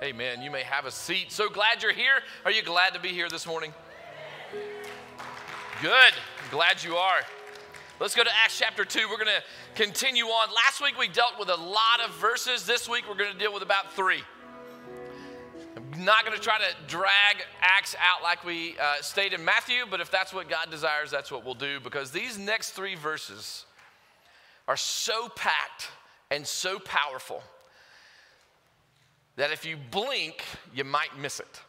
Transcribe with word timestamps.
Amen. 0.00 0.42
You 0.42 0.52
may 0.52 0.62
have 0.62 0.86
a 0.86 0.92
seat. 0.92 1.32
So 1.32 1.48
glad 1.48 1.82
you're 1.82 1.92
here. 1.92 2.22
Are 2.44 2.52
you 2.52 2.62
glad 2.62 2.94
to 2.94 3.00
be 3.00 3.08
here 3.08 3.28
this 3.28 3.48
morning? 3.48 3.74
Good. 5.82 6.12
Glad 6.52 6.84
you 6.84 6.94
are. 6.94 7.18
Let's 7.98 8.14
go 8.14 8.22
to 8.22 8.30
Acts 8.44 8.56
chapter 8.56 8.84
2. 8.84 9.08
We're 9.10 9.16
going 9.16 9.26
to 9.26 9.42
continue 9.74 10.26
on. 10.26 10.50
Last 10.54 10.80
week 10.80 10.96
we 10.96 11.08
dealt 11.08 11.36
with 11.36 11.48
a 11.48 11.56
lot 11.56 12.00
of 12.06 12.14
verses. 12.14 12.64
This 12.64 12.88
week 12.88 13.06
we're 13.08 13.16
going 13.16 13.32
to 13.32 13.38
deal 13.38 13.52
with 13.52 13.64
about 13.64 13.92
three. 13.94 14.22
I'm 15.76 16.04
not 16.04 16.24
going 16.24 16.36
to 16.36 16.42
try 16.42 16.58
to 16.58 16.86
drag 16.86 17.44
Acts 17.60 17.96
out 18.00 18.22
like 18.22 18.44
we 18.44 18.76
uh, 18.78 19.02
stayed 19.02 19.32
in 19.32 19.44
Matthew, 19.44 19.82
but 19.90 20.00
if 20.00 20.12
that's 20.12 20.32
what 20.32 20.48
God 20.48 20.70
desires, 20.70 21.10
that's 21.10 21.32
what 21.32 21.44
we'll 21.44 21.54
do 21.54 21.80
because 21.80 22.12
these 22.12 22.38
next 22.38 22.70
three 22.70 22.94
verses 22.94 23.66
are 24.68 24.76
so 24.76 25.28
packed 25.30 25.88
and 26.30 26.46
so 26.46 26.78
powerful 26.78 27.42
that 29.38 29.52
if 29.52 29.64
you 29.64 29.76
blink, 29.92 30.42
you 30.74 30.82
might 30.82 31.16
miss 31.16 31.38
it. 31.38 31.60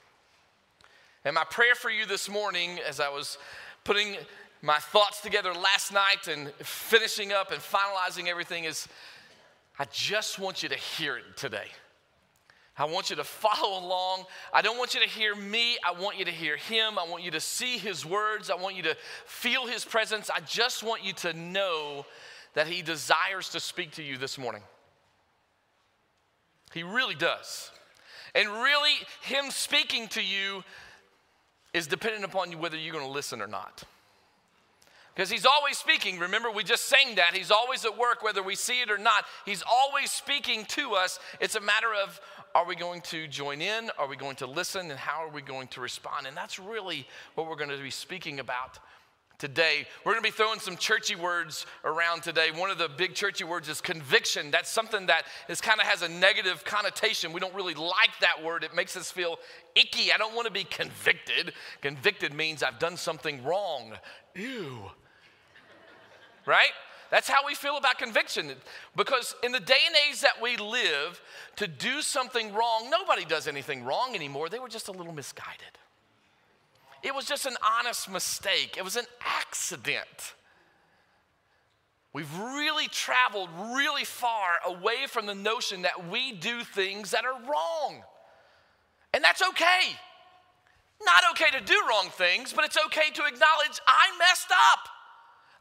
And 1.24 1.36
my 1.36 1.44
prayer 1.44 1.76
for 1.76 1.92
you 1.92 2.08
this 2.08 2.28
morning, 2.28 2.80
as 2.88 3.00
I 3.00 3.10
was 3.10 3.38
putting 3.84 4.18
my 4.64 4.80
thoughts 4.80 5.22
together 5.22 5.54
last 5.54 5.94
night 5.94 6.28
and 6.28 6.52
finishing 6.56 7.32
up 7.32 7.52
and 7.52 7.62
finalizing 7.62 8.28
everything, 8.28 8.64
is 8.64 8.88
I 9.78 9.86
just 9.92 10.40
want 10.40 10.64
you 10.64 10.70
to 10.70 10.76
hear 10.76 11.18
it 11.18 11.38
today. 11.38 11.68
I 12.76 12.86
want 12.86 13.12
you 13.12 13.16
to 13.18 13.24
follow 13.24 13.86
along. 13.86 14.24
I 14.52 14.64
don't 14.64 14.80
want 14.80 14.96
you 14.96 15.02
to 15.02 15.08
hear 15.08 15.36
me. 15.36 15.78
I 15.86 15.92
want 15.92 16.18
you 16.18 16.26
to 16.26 16.32
hear 16.32 16.58
him. 16.58 16.98
I 16.98 17.08
want 17.08 17.22
you 17.22 17.32
to 17.32 17.40
see 17.40 17.78
his 17.78 18.04
words. 18.04 18.50
I 18.50 18.56
want 18.56 18.78
you 18.78 18.84
to 18.84 18.98
feel 19.28 19.68
his 19.68 19.86
presence. 19.86 20.32
I 20.34 20.40
just 20.40 20.82
want 20.82 21.06
you 21.06 21.14
to 21.14 21.34
know 21.34 22.08
that 22.56 22.66
he 22.66 22.82
desires 22.82 23.50
to 23.50 23.60
speak 23.60 23.92
to 23.92 24.04
you 24.04 24.18
this 24.18 24.40
morning. 24.40 24.64
He 26.74 26.84
really 26.84 27.16
does. 27.16 27.72
And 28.36 28.48
really, 28.50 28.94
Him 29.22 29.50
speaking 29.50 30.08
to 30.10 30.22
you 30.22 30.64
is 31.74 31.88
dependent 31.88 32.26
upon 32.26 32.52
you 32.52 32.58
whether 32.58 32.78
you're 32.78 32.94
going 32.94 33.06
to 33.06 33.12
listen 33.12 33.42
or 33.42 33.48
not. 33.48 33.84
Because 35.16 35.30
He's 35.30 35.46
always 35.46 35.78
speaking. 35.78 36.20
Remember, 36.20 36.52
we 36.52 36.64
just 36.64 36.86
sang 36.86 37.16
that. 37.16 37.34
He's 37.34 37.52
always 37.52 37.86
at 37.86 37.98
work, 37.98 38.24
whether 38.24 38.44
we 38.44 38.56
see 38.56 38.82
it 38.82 38.92
or 38.92 38.98
not. 38.98 39.26
He's 39.46 39.64
always 39.70 40.12
speaking 40.12 40.66
to 40.66 40.94
us. 40.94 41.20
It's 41.40 41.56
a 41.56 41.62
matter 41.62 41.90
of 42.04 42.22
are 42.56 42.66
we 42.66 42.76
going 42.76 43.02
to 43.02 43.28
join 43.28 43.62
in? 43.62 43.92
Are 44.00 44.08
we 44.08 44.16
going 44.16 44.36
to 44.38 44.48
listen? 44.48 44.90
And 44.90 45.00
how 45.00 45.24
are 45.24 45.30
we 45.30 45.42
going 45.42 45.68
to 45.70 45.82
respond? 45.82 46.26
And 46.26 46.36
that's 46.36 46.58
really 46.58 47.08
what 47.36 47.48
we're 47.48 47.56
going 47.56 47.70
to 47.70 47.78
be 47.78 47.92
speaking 47.92 48.40
about 48.40 48.80
today. 49.40 49.88
We're 50.04 50.12
going 50.12 50.24
to 50.24 50.28
be 50.28 50.36
throwing 50.36 50.60
some 50.60 50.78
churchy 50.78 51.16
words 51.16 51.66
around 51.84 52.22
today. 52.22 52.50
One 52.54 52.70
of 52.70 52.78
the 52.78 52.90
big 52.90 53.16
churchy 53.16 53.46
words 53.46 53.70
is 53.70 53.82
conviction. 53.82 54.52
That's 54.52 54.70
something 54.70 55.08
that 55.08 55.24
is 55.48 55.62
kind 55.62 55.80
of 55.80 55.88
has 55.88 56.02
a 56.04 56.10
negative 56.10 56.64
connotation. 56.66 57.34
We 57.34 57.40
don't 57.40 57.56
really 57.56 57.74
like 57.74 58.12
that 58.22 58.44
word. 58.44 58.64
It 58.64 58.76
makes 58.76 58.96
us 58.96 59.10
feel 59.10 59.40
icky. 59.76 60.12
I 60.12 60.18
don't 60.18 60.36
want 60.36 60.46
to 60.46 60.54
be 60.54 60.66
convicted. 60.66 61.54
Convicted 61.82 62.34
means 62.34 62.62
I've 62.62 62.80
done 62.80 62.98
something 62.98 63.44
wrong. 63.44 63.94
Ew. 64.36 64.92
Right? 66.46 66.72
That's 67.10 67.28
how 67.28 67.46
we 67.48 67.56
feel 67.56 67.78
about 67.78 67.98
conviction. 67.98 68.52
Because 68.96 69.36
in 69.42 69.52
the 69.52 69.60
day 69.60 69.80
and 69.88 69.96
age 70.10 70.22
that 70.22 70.42
we 70.42 70.58
live, 70.58 71.20
to 71.56 71.68
do 71.68 72.02
something 72.02 72.54
wrong, 72.54 72.90
nobody 72.90 73.26
does 73.26 73.48
anything 73.48 73.84
wrong 73.84 74.14
anymore. 74.16 74.50
They 74.50 74.60
were 74.60 74.70
just 74.70 74.90
a 74.90 74.92
little 74.92 75.14
misguided. 75.14 75.80
It 77.02 77.16
was 77.16 77.26
just 77.26 77.46
an 77.46 77.56
honest 77.80 78.10
mistake, 78.10 78.76
it 78.78 78.84
was 78.84 78.96
an 78.96 79.06
accident. 79.22 80.34
We've 82.12 82.40
really 82.40 82.88
traveled 82.88 83.50
really 83.76 84.04
far 84.04 84.54
away 84.66 85.06
from 85.08 85.28
the 85.28 85.36
notion 85.36 85.84
that 85.84 86.10
we 86.10 86.32
do 86.32 86.64
things 86.64 87.12
that 87.12 87.24
are 87.24 87.40
wrong. 87.48 88.02
And 89.14 89.24
that's 89.24 89.42
okay. 89.42 89.96
Not 91.06 91.22
okay 91.32 91.58
to 91.58 91.64
do 91.64 91.80
wrong 91.88 92.10
things, 92.10 92.52
but 92.52 92.66
it's 92.66 92.78
okay 92.88 93.12
to 93.14 93.22
acknowledge 93.26 93.80
I 93.88 94.18
messed 94.18 94.52
up. 94.52 94.90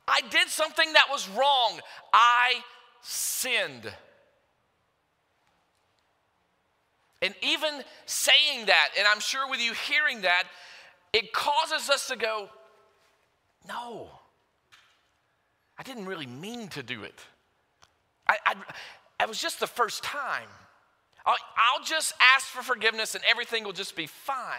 I 0.09 0.23
did 0.31 0.49
something 0.49 0.93
that 0.95 1.07
was 1.11 1.29
wrong. 1.29 1.81
I 2.13 2.55
sinned. 3.03 3.93
And 7.21 7.35
even 7.43 7.83
saying 8.07 8.67
that, 8.67 8.89
and 8.99 9.07
I'm 9.07 9.21
sure 9.21 9.49
with 9.51 9.61
you 9.61 9.75
hearing 9.75 10.23
that, 10.23 10.45
it 11.13 11.33
causes 11.33 11.91
us 11.91 12.09
to 12.09 12.17
go, 12.17 12.49
no, 13.67 14.09
I 15.79 15.83
didn't 15.83 16.07
really 16.07 16.27
mean 16.27 16.69
to 16.69 16.83
do 16.83 17.03
it. 17.05 17.21
I, 18.27 18.37
I, 18.47 18.55
it 19.23 19.29
was 19.29 19.41
just 19.41 19.61
the 19.61 19.67
first 19.67 20.03
time. 20.03 20.49
I'll, 21.25 21.37
I'll 21.57 21.85
just 21.85 22.15
ask 22.35 22.47
for 22.47 22.63
forgiveness 22.63 23.15
and 23.15 23.25
everything 23.29 23.65
will 23.65 23.73
just 23.73 23.97
be 23.97 24.07
fine. 24.07 24.59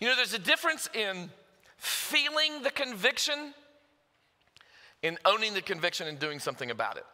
You 0.00 0.08
know, 0.08 0.16
there's 0.16 0.34
a 0.34 0.38
difference 0.38 0.88
in 0.94 1.30
feeling 1.76 2.62
the 2.62 2.70
conviction 2.70 3.54
in 5.02 5.18
owning 5.24 5.54
the 5.54 5.62
conviction 5.62 6.08
and 6.08 6.18
doing 6.18 6.38
something 6.38 6.70
about 6.70 6.96
it. 6.96 7.06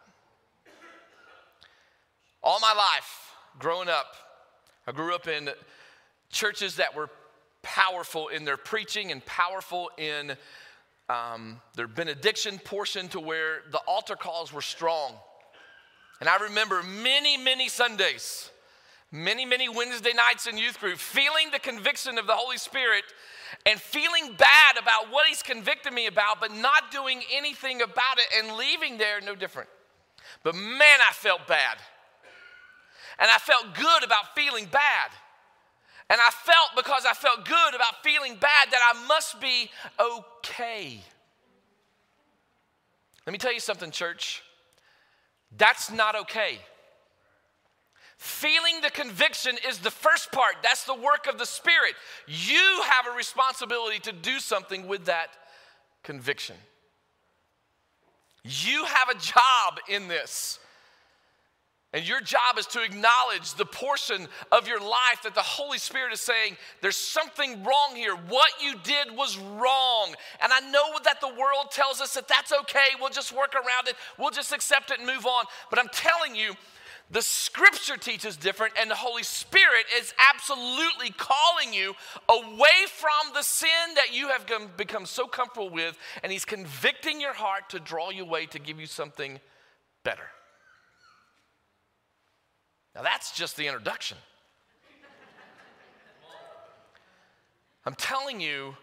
All 2.43 2.59
my 2.59 2.73
life, 2.73 3.31
growing 3.59 3.89
up, 3.89 4.15
I 4.87 4.91
grew 4.91 5.13
up 5.15 5.27
in 5.27 5.49
churches 6.35 6.75
that 6.75 6.95
were 6.95 7.09
powerful 7.63 8.27
in 8.27 8.45
their 8.45 8.57
preaching 8.57 9.11
and 9.11 9.25
powerful 9.25 9.89
in 9.97 10.35
um, 11.09 11.59
their 11.75 11.87
benediction 11.87 12.59
portion 12.59 13.07
to 13.07 13.19
where 13.19 13.61
the 13.71 13.79
altar 13.87 14.15
calls 14.15 14.53
were 14.53 14.61
strong. 14.61 15.13
And 16.19 16.29
I 16.29 16.37
remember 16.37 16.83
many, 16.83 17.37
many 17.37 17.69
Sundays, 17.69 18.51
many, 19.11 19.45
many 19.45 19.69
Wednesday 19.69 20.13
nights 20.13 20.45
in 20.45 20.57
youth 20.57 20.79
group, 20.79 20.97
feeling 20.97 21.51
the 21.51 21.59
conviction 21.59 22.17
of 22.17 22.27
the 22.27 22.33
Holy 22.33 22.57
Spirit 22.57 23.03
and 23.65 23.79
feeling 23.79 24.35
bad 24.37 24.77
about 24.81 25.11
what 25.11 25.27
He's 25.27 25.41
convicted 25.41 25.93
me 25.93 26.07
about, 26.07 26.41
but 26.41 26.53
not 26.53 26.91
doing 26.91 27.21
anything 27.33 27.81
about 27.81 28.17
it 28.17 28.25
and 28.37 28.57
leaving 28.57 28.97
there 28.97 29.21
no 29.21 29.35
different. 29.35 29.69
But 30.43 30.55
man, 30.55 30.99
I 31.09 31.13
felt 31.13 31.47
bad. 31.47 31.77
And 33.19 33.31
I 33.31 33.37
felt 33.37 33.73
good 33.73 34.03
about 34.03 34.35
feeling 34.35 34.65
bad. 34.65 35.11
And 36.09 36.21
I 36.21 36.29
felt 36.29 36.75
because 36.75 37.03
I 37.09 37.13
felt 37.13 37.45
good 37.45 37.75
about 37.75 38.03
feeling 38.03 38.35
bad 38.35 38.71
that 38.71 38.93
I 38.93 39.07
must 39.07 39.41
be 39.41 39.71
okay. 39.99 40.99
Let 43.25 43.31
me 43.31 43.39
tell 43.39 43.53
you 43.53 43.59
something, 43.59 43.89
church. 43.89 44.43
That's 45.57 45.91
not 45.91 46.15
okay. 46.15 46.59
Feeling 48.17 48.81
the 48.81 48.91
conviction 48.91 49.57
is 49.67 49.79
the 49.79 49.91
first 49.91 50.31
part. 50.31 50.55
That's 50.63 50.85
the 50.85 50.93
work 50.93 51.27
of 51.27 51.37
the 51.37 51.45
Spirit. 51.45 51.95
You 52.27 52.81
have 52.83 53.13
a 53.13 53.17
responsibility 53.17 53.99
to 53.99 54.11
do 54.11 54.39
something 54.39 54.87
with 54.87 55.05
that 55.05 55.29
conviction. 56.03 56.55
You 58.43 58.85
have 58.85 59.09
a 59.09 59.15
job 59.15 59.79
in 59.89 60.07
this. 60.07 60.59
And 61.95 62.05
your 62.05 62.19
job 62.19 62.57
is 62.59 62.67
to 62.67 62.83
acknowledge 62.83 63.53
the 63.53 63.65
portion 63.65 64.27
of 64.51 64.67
your 64.67 64.81
life 64.81 65.21
that 65.23 65.33
the 65.33 65.39
Holy 65.39 65.77
Spirit 65.77 66.11
is 66.11 66.19
saying, 66.19 66.57
there's 66.81 66.97
something 66.97 67.63
wrong 67.63 67.95
here. 67.95 68.15
What 68.15 68.51
you 68.61 68.75
did 68.83 69.15
was 69.15 69.37
wrong. 69.37 70.13
And 70.43 70.51
I 70.51 70.59
know 70.71 70.99
that 71.05 71.21
the 71.21 71.29
world 71.29 71.71
tells 71.71 72.01
us 72.01 72.15
that 72.15 72.27
that's 72.27 72.51
okay. 72.51 72.87
We'll 72.99 73.11
just 73.11 73.31
work 73.31 73.55
around 73.55 73.87
it, 73.87 73.95
we'll 74.19 74.31
just 74.31 74.51
accept 74.51 74.91
it 74.91 74.99
and 74.99 75.07
move 75.07 75.25
on. 75.25 75.45
But 75.69 75.79
I'm 75.79 75.87
telling 75.93 76.35
you, 76.35 76.55
the 77.11 77.21
scripture 77.21 77.95
teaches 77.95 78.35
different, 78.35 78.73
and 78.77 78.91
the 78.91 78.95
Holy 78.95 79.23
Spirit 79.23 79.85
is 79.97 80.13
absolutely 80.33 81.11
calling 81.11 81.71
you 81.71 81.93
away 82.27 82.87
from 82.89 83.33
the 83.33 83.43
sin 83.43 83.69
that 83.95 84.13
you 84.13 84.27
have 84.29 84.45
become 84.75 85.05
so 85.05 85.27
comfortable 85.27 85.69
with, 85.69 85.97
and 86.23 86.31
He's 86.31 86.43
convicting 86.45 87.21
your 87.21 87.33
heart 87.33 87.69
to 87.69 87.79
draw 87.79 88.09
you 88.09 88.23
away 88.23 88.47
to 88.47 88.59
give 88.59 88.81
you 88.81 88.87
something 88.87 89.39
better. 90.03 90.27
Now, 92.95 93.01
that's 93.03 93.31
just 93.31 93.57
the 93.57 93.67
introduction. 93.67 94.17
I'm 97.85 97.95
telling 97.95 98.39
you, 98.39 98.75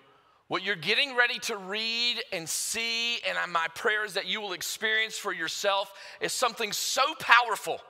what 0.49 0.63
you're 0.63 0.77
getting 0.77 1.17
ready 1.17 1.39
to 1.41 1.57
read 1.57 2.23
and 2.31 2.47
see, 2.47 3.15
and 3.27 3.39
my 3.51 3.67
prayer 3.75 4.05
is 4.05 4.15
that 4.15 4.27
you 4.27 4.41
will 4.41 4.53
experience 4.53 5.17
for 5.17 5.33
yourself, 5.33 5.93
is 6.21 6.33
something 6.33 6.73
so 6.73 7.03
powerful 7.19 7.81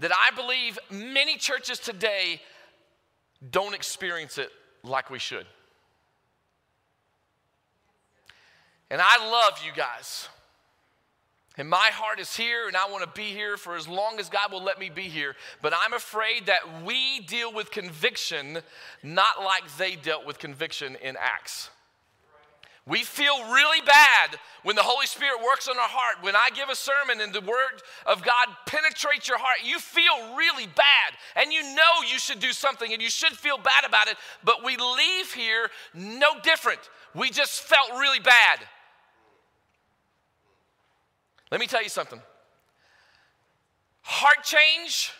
that 0.00 0.10
I 0.12 0.34
believe 0.34 0.78
many 0.90 1.36
churches 1.36 1.78
today 1.78 2.42
don't 3.50 3.74
experience 3.74 4.38
it 4.38 4.50
like 4.82 5.08
we 5.08 5.20
should. 5.20 5.46
And 8.90 9.00
I 9.02 9.30
love 9.30 9.60
you 9.64 9.72
guys. 9.72 10.28
And 11.58 11.70
my 11.70 11.88
heart 11.90 12.20
is 12.20 12.36
here, 12.36 12.68
and 12.68 12.76
I 12.76 12.90
want 12.90 13.02
to 13.02 13.20
be 13.20 13.32
here 13.32 13.56
for 13.56 13.76
as 13.76 13.88
long 13.88 14.20
as 14.20 14.28
God 14.28 14.52
will 14.52 14.62
let 14.62 14.78
me 14.78 14.90
be 14.90 15.04
here. 15.04 15.34
But 15.62 15.72
I'm 15.74 15.94
afraid 15.94 16.46
that 16.46 16.84
we 16.84 17.20
deal 17.20 17.52
with 17.52 17.70
conviction 17.70 18.58
not 19.02 19.42
like 19.42 19.64
they 19.78 19.96
dealt 19.96 20.26
with 20.26 20.38
conviction 20.38 20.96
in 21.02 21.16
Acts. 21.18 21.70
We 22.88 23.02
feel 23.02 23.52
really 23.52 23.80
bad 23.84 24.38
when 24.62 24.76
the 24.76 24.82
Holy 24.82 25.06
Spirit 25.06 25.42
works 25.44 25.66
on 25.66 25.76
our 25.76 25.88
heart. 25.88 26.22
When 26.22 26.36
I 26.36 26.50
give 26.54 26.68
a 26.68 26.76
sermon 26.76 27.20
and 27.20 27.32
the 27.32 27.40
Word 27.40 27.82
of 28.06 28.22
God 28.22 28.54
penetrates 28.66 29.26
your 29.26 29.38
heart, 29.38 29.58
you 29.64 29.80
feel 29.80 30.36
really 30.36 30.66
bad. 30.66 31.18
And 31.34 31.52
you 31.52 31.62
know 31.74 32.06
you 32.08 32.20
should 32.20 32.38
do 32.38 32.52
something 32.52 32.92
and 32.92 33.02
you 33.02 33.10
should 33.10 33.32
feel 33.32 33.58
bad 33.58 33.84
about 33.84 34.06
it. 34.06 34.16
But 34.44 34.62
we 34.62 34.76
leave 34.76 35.32
here 35.32 35.70
no 35.94 36.38
different. 36.44 36.78
We 37.12 37.30
just 37.30 37.62
felt 37.62 37.90
really 37.98 38.20
bad. 38.20 38.60
Let 41.50 41.60
me 41.60 41.66
tell 41.66 41.82
you 41.82 41.88
something 41.88 42.20
heart 44.02 44.44
change 44.44 45.12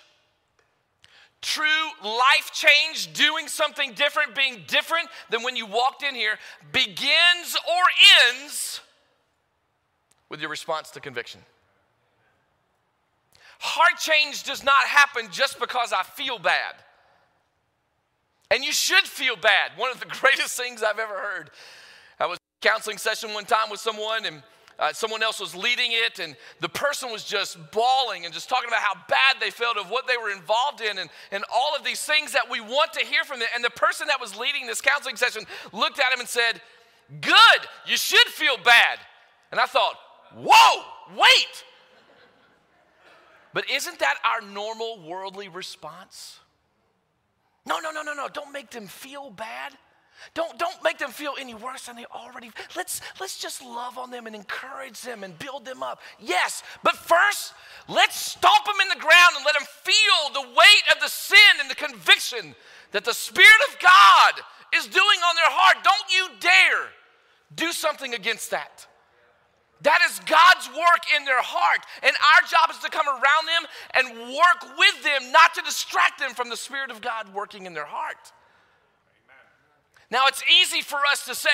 True 1.46 1.64
life 2.02 2.50
change, 2.52 3.12
doing 3.12 3.46
something 3.46 3.92
different, 3.92 4.34
being 4.34 4.64
different 4.66 5.08
than 5.30 5.44
when 5.44 5.54
you 5.54 5.64
walked 5.64 6.02
in 6.02 6.12
here, 6.12 6.38
begins 6.72 7.56
or 7.68 7.82
ends 8.34 8.80
with 10.28 10.40
your 10.40 10.50
response 10.50 10.90
to 10.90 11.00
conviction. 11.00 11.40
Heart 13.60 13.98
change 14.00 14.42
does 14.42 14.64
not 14.64 14.86
happen 14.86 15.28
just 15.30 15.60
because 15.60 15.92
I 15.92 16.02
feel 16.02 16.40
bad. 16.40 16.74
And 18.50 18.64
you 18.64 18.72
should 18.72 19.04
feel 19.04 19.36
bad. 19.36 19.70
One 19.76 19.92
of 19.92 20.00
the 20.00 20.06
greatest 20.20 20.56
things 20.56 20.82
I've 20.82 20.98
ever 20.98 21.14
heard. 21.14 21.50
I 22.18 22.26
was 22.26 22.38
counseling 22.60 22.98
session 22.98 23.32
one 23.32 23.44
time 23.44 23.70
with 23.70 23.78
someone 23.78 24.24
and 24.24 24.42
uh, 24.78 24.92
someone 24.92 25.22
else 25.22 25.40
was 25.40 25.54
leading 25.54 25.92
it, 25.92 26.18
and 26.18 26.36
the 26.60 26.68
person 26.68 27.10
was 27.10 27.24
just 27.24 27.58
bawling 27.70 28.24
and 28.24 28.34
just 28.34 28.48
talking 28.48 28.68
about 28.68 28.80
how 28.80 28.94
bad 29.08 29.40
they 29.40 29.50
felt 29.50 29.78
of 29.78 29.90
what 29.90 30.06
they 30.06 30.16
were 30.16 30.30
involved 30.30 30.80
in 30.80 30.98
and, 30.98 31.08
and 31.30 31.44
all 31.52 31.74
of 31.74 31.84
these 31.84 32.02
things 32.02 32.32
that 32.32 32.50
we 32.50 32.60
want 32.60 32.92
to 32.92 33.04
hear 33.04 33.24
from 33.24 33.38
them. 33.38 33.48
And 33.54 33.64
the 33.64 33.70
person 33.70 34.06
that 34.08 34.20
was 34.20 34.36
leading 34.36 34.66
this 34.66 34.82
counseling 34.82 35.16
session 35.16 35.44
looked 35.72 35.98
at 35.98 36.12
him 36.12 36.20
and 36.20 36.28
said, 36.28 36.60
Good, 37.20 37.60
you 37.86 37.96
should 37.96 38.26
feel 38.26 38.56
bad. 38.58 38.98
And 39.50 39.60
I 39.60 39.66
thought, 39.66 39.94
Whoa, 40.34 40.82
wait. 41.16 41.64
But 43.54 43.70
isn't 43.70 43.98
that 44.00 44.16
our 44.22 44.46
normal 44.46 45.00
worldly 45.08 45.48
response? 45.48 46.40
No, 47.64 47.80
no, 47.80 47.90
no, 47.90 48.02
no, 48.02 48.12
no. 48.12 48.28
Don't 48.28 48.52
make 48.52 48.70
them 48.70 48.86
feel 48.86 49.30
bad. 49.30 49.72
Don't, 50.34 50.58
don't 50.58 50.82
make 50.82 50.98
them 50.98 51.10
feel 51.10 51.34
any 51.38 51.54
worse 51.54 51.86
than 51.86 51.96
they 51.96 52.06
already 52.06 52.50
let's 52.74 53.00
let's 53.20 53.38
just 53.38 53.62
love 53.62 53.98
on 53.98 54.10
them 54.10 54.26
and 54.26 54.34
encourage 54.34 55.00
them 55.02 55.24
and 55.24 55.38
build 55.38 55.64
them 55.64 55.82
up. 55.82 56.00
Yes, 56.20 56.62
but 56.82 56.96
first, 56.96 57.52
let's 57.88 58.16
stomp 58.16 58.64
them 58.64 58.76
in 58.82 58.88
the 58.88 59.02
ground 59.02 59.34
and 59.36 59.44
let 59.44 59.54
them 59.54 59.66
feel 59.82 60.42
the 60.42 60.48
weight 60.48 60.84
of 60.94 61.00
the 61.00 61.08
sin 61.08 61.38
and 61.60 61.70
the 61.70 61.74
conviction 61.74 62.54
that 62.92 63.04
the 63.04 63.14
Spirit 63.14 63.60
of 63.68 63.78
God 63.80 64.44
is 64.74 64.86
doing 64.86 65.20
on 65.28 65.36
their 65.36 65.50
heart. 65.50 65.84
Don't 65.84 66.14
you 66.14 66.28
dare 66.40 66.88
do 67.54 67.72
something 67.72 68.14
against 68.14 68.50
that. 68.50 68.86
That 69.82 70.00
is 70.08 70.18
God's 70.20 70.68
work 70.68 71.04
in 71.16 71.24
their 71.24 71.42
heart. 71.42 71.84
And 72.02 72.10
our 72.10 72.48
job 72.48 72.70
is 72.70 72.78
to 72.78 72.88
come 72.88 73.06
around 73.06 73.46
them 73.46 73.68
and 73.94 74.34
work 74.34 74.78
with 74.78 75.02
them, 75.04 75.30
not 75.32 75.54
to 75.54 75.62
distract 75.62 76.18
them 76.18 76.32
from 76.32 76.48
the 76.48 76.56
Spirit 76.56 76.90
of 76.90 77.00
God 77.00 77.32
working 77.34 77.66
in 77.66 77.74
their 77.74 77.84
heart. 77.84 78.32
Now, 80.10 80.26
it's 80.26 80.42
easy 80.60 80.82
for 80.82 80.98
us 81.10 81.24
to 81.26 81.34
say 81.34 81.50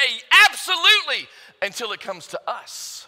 absolutely 0.49 1.29
until 1.61 1.93
it 1.93 2.01
comes 2.01 2.27
to 2.29 2.41
us. 2.47 3.07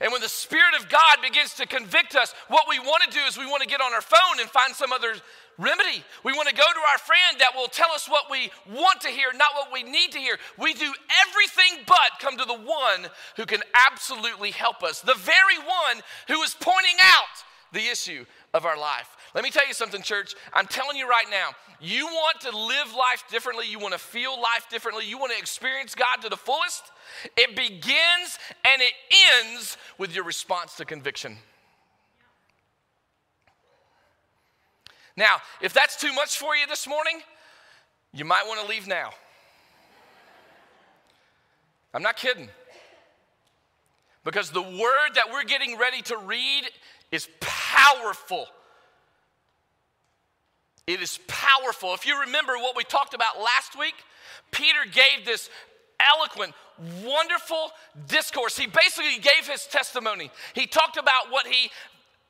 And 0.00 0.12
when 0.12 0.20
the 0.20 0.28
Spirit 0.28 0.74
of 0.78 0.88
God 0.88 1.18
begins 1.22 1.54
to 1.54 1.66
convict 1.66 2.16
us, 2.16 2.34
what 2.48 2.66
we 2.68 2.78
want 2.78 3.02
to 3.04 3.10
do 3.10 3.24
is 3.26 3.38
we 3.38 3.46
want 3.46 3.62
to 3.62 3.68
get 3.68 3.80
on 3.80 3.94
our 3.94 4.02
phone 4.02 4.40
and 4.40 4.48
find 4.50 4.74
some 4.74 4.92
other 4.92 5.14
remedy. 5.58 6.04
We 6.22 6.32
want 6.32 6.48
to 6.48 6.54
go 6.54 6.62
to 6.62 6.80
our 6.92 6.98
friend 6.98 7.40
that 7.40 7.54
will 7.54 7.68
tell 7.68 7.90
us 7.92 8.08
what 8.08 8.30
we 8.30 8.50
want 8.70 9.00
to 9.02 9.08
hear, 9.08 9.32
not 9.32 9.54
what 9.54 9.72
we 9.72 9.82
need 9.82 10.12
to 10.12 10.18
hear. 10.18 10.36
We 10.58 10.74
do 10.74 10.92
everything 11.26 11.84
but 11.86 12.20
come 12.20 12.36
to 12.36 12.44
the 12.44 12.54
one 12.54 13.10
who 13.36 13.46
can 13.46 13.62
absolutely 13.90 14.50
help 14.50 14.82
us, 14.82 15.00
the 15.00 15.14
very 15.14 15.58
one 15.58 16.02
who 16.28 16.42
is 16.42 16.54
pointing 16.60 16.96
out 17.00 17.44
the 17.72 17.88
issue 17.88 18.26
of 18.52 18.66
our 18.66 18.78
life. 18.78 19.16
Let 19.36 19.44
me 19.44 19.50
tell 19.50 19.68
you 19.68 19.74
something, 19.74 20.00
church. 20.00 20.34
I'm 20.54 20.66
telling 20.66 20.96
you 20.96 21.06
right 21.06 21.26
now, 21.30 21.50
you 21.78 22.06
want 22.06 22.40
to 22.40 22.56
live 22.56 22.94
life 22.96 23.22
differently, 23.30 23.66
you 23.68 23.78
want 23.78 23.92
to 23.92 23.98
feel 23.98 24.32
life 24.32 24.66
differently, 24.70 25.04
you 25.04 25.18
want 25.18 25.30
to 25.30 25.38
experience 25.38 25.94
God 25.94 26.22
to 26.22 26.30
the 26.30 26.38
fullest. 26.38 26.84
It 27.36 27.54
begins 27.54 28.38
and 28.64 28.80
it 28.80 28.92
ends 29.44 29.76
with 29.98 30.14
your 30.14 30.24
response 30.24 30.74
to 30.76 30.86
conviction. 30.86 31.36
Now, 35.18 35.36
if 35.60 35.74
that's 35.74 36.00
too 36.00 36.14
much 36.14 36.38
for 36.38 36.56
you 36.56 36.66
this 36.66 36.88
morning, 36.88 37.20
you 38.14 38.24
might 38.24 38.44
want 38.46 38.62
to 38.62 38.66
leave 38.66 38.86
now. 38.86 39.10
I'm 41.92 42.02
not 42.02 42.16
kidding. 42.16 42.48
Because 44.24 44.50
the 44.50 44.62
word 44.62 45.10
that 45.14 45.24
we're 45.30 45.44
getting 45.44 45.76
ready 45.76 46.00
to 46.02 46.16
read 46.16 46.62
is 47.12 47.28
powerful. 47.40 48.46
It 50.86 51.02
is 51.02 51.18
powerful. 51.26 51.94
If 51.94 52.06
you 52.06 52.20
remember 52.20 52.52
what 52.54 52.76
we 52.76 52.84
talked 52.84 53.12
about 53.12 53.38
last 53.38 53.76
week, 53.76 53.94
Peter 54.52 54.84
gave 54.84 55.24
this 55.24 55.50
eloquent, 56.14 56.54
wonderful 57.04 57.72
discourse. 58.06 58.56
He 58.56 58.66
basically 58.66 59.18
gave 59.18 59.48
his 59.50 59.66
testimony. 59.66 60.30
He 60.54 60.66
talked 60.68 60.96
about 60.96 61.30
what 61.30 61.46
he 61.46 61.70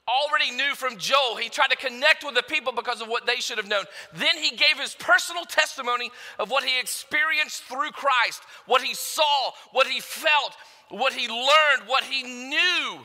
already 0.09 0.53
knew 0.53 0.75
from 0.75 0.97
Joel. 0.97 1.37
He 1.37 1.51
tried 1.51 1.69
to 1.69 1.77
connect 1.77 2.25
with 2.25 2.35
the 2.35 2.43
people 2.45 2.73
because 2.73 3.03
of 3.03 3.09
what 3.09 3.27
they 3.27 3.37
should 3.37 3.59
have 3.59 3.69
known. 3.69 3.85
Then 4.15 4.39
he 4.39 4.51
gave 4.51 4.79
his 4.81 4.95
personal 4.95 5.45
testimony 5.45 6.11
of 6.39 6.51
what 6.51 6.65
he 6.65 6.81
experienced 6.81 7.65
through 7.65 7.91
Christ, 7.91 8.41
what 8.65 8.81
he 8.81 8.95
saw, 8.95 9.51
what 9.73 9.87
he 9.87 10.01
felt, 10.01 10.57
what 10.89 11.13
he 11.13 11.29
learned, 11.29 11.89
what 11.89 12.05
he 12.05 12.23
knew 12.23 13.01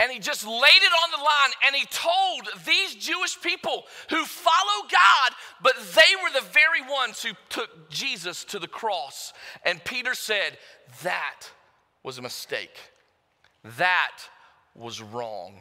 and 0.00 0.10
he 0.10 0.18
just 0.18 0.46
laid 0.46 0.54
it 0.54 0.92
on 1.04 1.10
the 1.10 1.18
line 1.18 1.52
and 1.66 1.76
he 1.76 1.86
told 1.86 2.64
these 2.66 2.94
Jewish 2.94 3.40
people 3.40 3.84
who 4.08 4.24
follow 4.24 4.88
God, 4.90 5.36
but 5.62 5.74
they 5.94 6.16
were 6.22 6.30
the 6.32 6.46
very 6.46 6.80
ones 6.90 7.22
who 7.22 7.30
took 7.48 7.90
Jesus 7.90 8.44
to 8.44 8.58
the 8.58 8.68
cross. 8.68 9.32
And 9.64 9.84
Peter 9.84 10.14
said, 10.14 10.58
That 11.02 11.42
was 12.02 12.18
a 12.18 12.22
mistake. 12.22 12.76
That 13.76 14.16
was 14.74 15.02
wrong. 15.02 15.60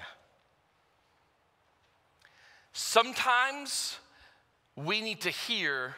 Sometimes 2.71 3.97
we 4.75 5.01
need 5.01 5.21
to 5.21 5.29
hear 5.29 5.95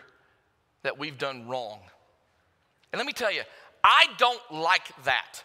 that 0.81 0.97
we've 0.97 1.17
done 1.17 1.47
wrong. 1.47 1.79
And 2.91 2.97
let 2.97 3.05
me 3.05 3.13
tell 3.13 3.31
you, 3.31 3.43
I 3.83 4.07
don't 4.17 4.41
like 4.51 4.91
that. 5.05 5.43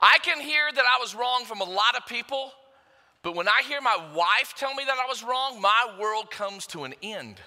I 0.00 0.18
can 0.22 0.40
hear 0.40 0.70
that 0.74 0.84
I 0.84 1.00
was 1.00 1.14
wrong 1.14 1.44
from 1.44 1.60
a 1.60 1.64
lot 1.64 1.96
of 1.96 2.06
people, 2.06 2.52
but 3.22 3.34
when 3.34 3.48
I 3.48 3.62
hear 3.68 3.80
my 3.80 3.96
wife 4.14 4.54
tell 4.56 4.74
me 4.74 4.84
that 4.86 4.96
I 4.98 5.06
was 5.06 5.22
wrong, 5.22 5.60
my 5.60 5.94
world 6.00 6.30
comes 6.30 6.66
to 6.68 6.84
an 6.84 6.94
end. 7.02 7.40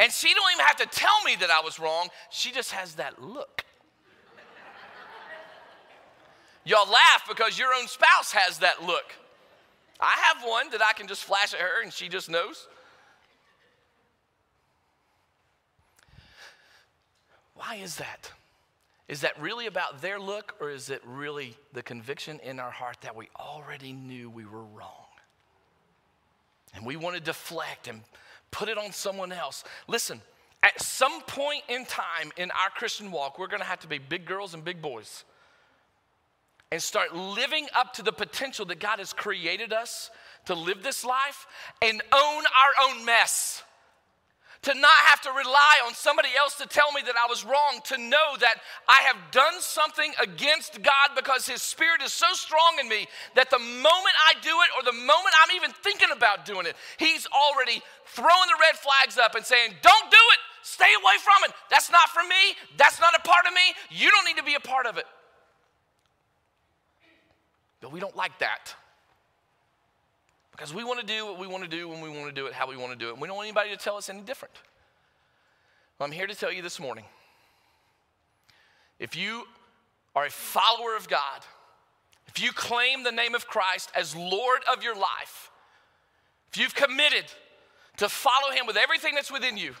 And 0.00 0.12
she 0.12 0.32
don't 0.32 0.52
even 0.52 0.64
have 0.66 0.76
to 0.76 0.86
tell 0.86 1.24
me 1.24 1.34
that 1.36 1.50
I 1.50 1.60
was 1.60 1.78
wrong, 1.78 2.08
she 2.30 2.52
just 2.52 2.72
has 2.72 2.94
that 2.96 3.22
look. 3.22 3.64
Y'all 6.64 6.86
laugh 6.86 7.24
because 7.26 7.58
your 7.58 7.72
own 7.72 7.88
spouse 7.88 8.32
has 8.32 8.58
that 8.58 8.84
look. 8.84 9.14
I 9.98 10.14
have 10.24 10.46
one 10.46 10.70
that 10.70 10.82
I 10.82 10.92
can 10.92 11.08
just 11.08 11.24
flash 11.24 11.54
at 11.54 11.60
her 11.60 11.82
and 11.82 11.92
she 11.92 12.08
just 12.08 12.28
knows. 12.28 12.68
Why 17.54 17.76
is 17.76 17.96
that? 17.96 18.30
Is 19.08 19.22
that 19.22 19.40
really 19.40 19.66
about 19.66 20.02
their 20.02 20.20
look, 20.20 20.54
or 20.60 20.70
is 20.70 20.90
it 20.90 21.00
really 21.06 21.56
the 21.72 21.82
conviction 21.82 22.40
in 22.40 22.60
our 22.60 22.70
heart 22.70 22.98
that 23.00 23.16
we 23.16 23.28
already 23.38 23.92
knew 23.92 24.28
we 24.28 24.44
were 24.44 24.64
wrong? 24.64 25.06
And 26.74 26.84
we 26.84 26.96
want 26.96 27.16
to 27.16 27.22
deflect 27.22 27.88
and 27.88 28.02
put 28.50 28.68
it 28.68 28.76
on 28.76 28.92
someone 28.92 29.32
else. 29.32 29.64
Listen, 29.86 30.20
at 30.62 30.80
some 30.82 31.22
point 31.22 31.62
in 31.68 31.86
time 31.86 32.30
in 32.36 32.50
our 32.50 32.68
Christian 32.74 33.10
walk, 33.10 33.38
we're 33.38 33.46
going 33.46 33.62
to 33.62 33.66
have 33.66 33.80
to 33.80 33.88
be 33.88 33.98
big 33.98 34.26
girls 34.26 34.52
and 34.52 34.62
big 34.62 34.82
boys 34.82 35.24
and 36.70 36.82
start 36.82 37.14
living 37.14 37.66
up 37.74 37.94
to 37.94 38.02
the 38.02 38.12
potential 38.12 38.66
that 38.66 38.78
God 38.78 38.98
has 38.98 39.14
created 39.14 39.72
us 39.72 40.10
to 40.44 40.54
live 40.54 40.82
this 40.82 41.04
life 41.04 41.46
and 41.80 42.02
own 42.12 42.44
our 42.44 42.90
own 42.90 43.04
mess 43.06 43.62
to 44.62 44.74
not 44.74 44.98
have 45.06 45.20
to 45.22 45.30
rely 45.30 45.80
on 45.86 45.94
somebody 45.94 46.28
else 46.38 46.56
to 46.56 46.66
tell 46.66 46.90
me 46.92 47.00
that 47.06 47.14
I 47.14 47.28
was 47.28 47.44
wrong, 47.44 47.80
to 47.84 47.98
know 47.98 48.36
that 48.40 48.56
I 48.88 49.02
have 49.02 49.16
done 49.30 49.54
something 49.60 50.12
against 50.20 50.82
God 50.82 51.14
because 51.14 51.46
His 51.46 51.62
Spirit 51.62 52.02
is 52.02 52.12
so 52.12 52.26
strong 52.32 52.78
in 52.80 52.88
me 52.88 53.06
that 53.34 53.50
the 53.50 53.58
moment 53.58 54.16
I 54.28 54.34
do 54.42 54.50
it 54.50 54.70
or 54.76 54.82
the 54.82 54.98
moment 54.98 55.34
I'm 55.44 55.54
even 55.56 55.70
thinking 55.70 56.10
about 56.14 56.44
doing 56.44 56.66
it, 56.66 56.74
He's 56.98 57.26
already 57.26 57.80
throwing 58.06 58.48
the 58.48 58.58
red 58.60 58.76
flags 58.76 59.16
up 59.16 59.34
and 59.36 59.44
saying, 59.44 59.74
Don't 59.82 60.10
do 60.10 60.24
it, 60.34 60.40
stay 60.62 60.90
away 61.02 61.14
from 61.22 61.48
it. 61.48 61.54
That's 61.70 61.90
not 61.90 62.08
for 62.10 62.22
me, 62.22 62.56
that's 62.76 63.00
not 63.00 63.14
a 63.14 63.20
part 63.20 63.46
of 63.46 63.52
me, 63.54 63.74
you 63.90 64.10
don't 64.10 64.26
need 64.26 64.38
to 64.38 64.44
be 64.44 64.54
a 64.54 64.60
part 64.60 64.86
of 64.86 64.98
it. 64.98 65.06
But 67.80 67.92
we 67.92 68.00
don't 68.00 68.16
like 68.16 68.38
that. 68.40 68.74
Because 70.58 70.74
we 70.74 70.82
want 70.82 70.98
to 70.98 71.06
do 71.06 71.24
what 71.24 71.38
we 71.38 71.46
want 71.46 71.62
to 71.62 71.70
do 71.70 71.88
when 71.88 72.00
we 72.00 72.08
want 72.08 72.26
to 72.26 72.32
do 72.32 72.46
it, 72.46 72.52
how 72.52 72.68
we 72.68 72.76
want 72.76 72.90
to 72.90 72.98
do 72.98 73.10
it. 73.10 73.12
And 73.12 73.22
We 73.22 73.28
don't 73.28 73.36
want 73.36 73.46
anybody 73.46 73.70
to 73.70 73.76
tell 73.76 73.96
us 73.96 74.08
any 74.08 74.22
different. 74.22 74.54
Well, 75.98 76.06
I'm 76.06 76.12
here 76.12 76.26
to 76.26 76.34
tell 76.34 76.52
you 76.52 76.62
this 76.62 76.80
morning 76.80 77.04
if 78.98 79.14
you 79.14 79.44
are 80.16 80.26
a 80.26 80.30
follower 80.30 80.96
of 80.96 81.08
God, 81.08 81.42
if 82.26 82.42
you 82.42 82.50
claim 82.50 83.04
the 83.04 83.12
name 83.12 83.36
of 83.36 83.46
Christ 83.46 83.92
as 83.94 84.16
Lord 84.16 84.62
of 84.72 84.82
your 84.82 84.96
life, 84.96 85.52
if 86.50 86.58
you've 86.58 86.74
committed 86.74 87.26
to 87.98 88.08
follow 88.08 88.52
Him 88.52 88.66
with 88.66 88.76
everything 88.76 89.14
that's 89.14 89.30
within 89.30 89.56
you, 89.56 89.74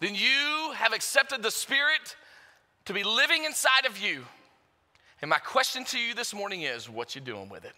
then 0.00 0.14
you 0.14 0.72
have 0.76 0.94
accepted 0.94 1.42
the 1.42 1.50
Spirit 1.50 2.16
to 2.86 2.94
be 2.94 3.02
living 3.02 3.44
inside 3.44 3.84
of 3.86 3.98
you. 3.98 4.24
And 5.20 5.28
my 5.28 5.38
question 5.38 5.84
to 5.86 5.98
you 5.98 6.14
this 6.14 6.32
morning 6.32 6.62
is 6.62 6.88
what 6.88 7.14
you 7.14 7.20
doing 7.20 7.50
with 7.50 7.66
it? 7.66 7.74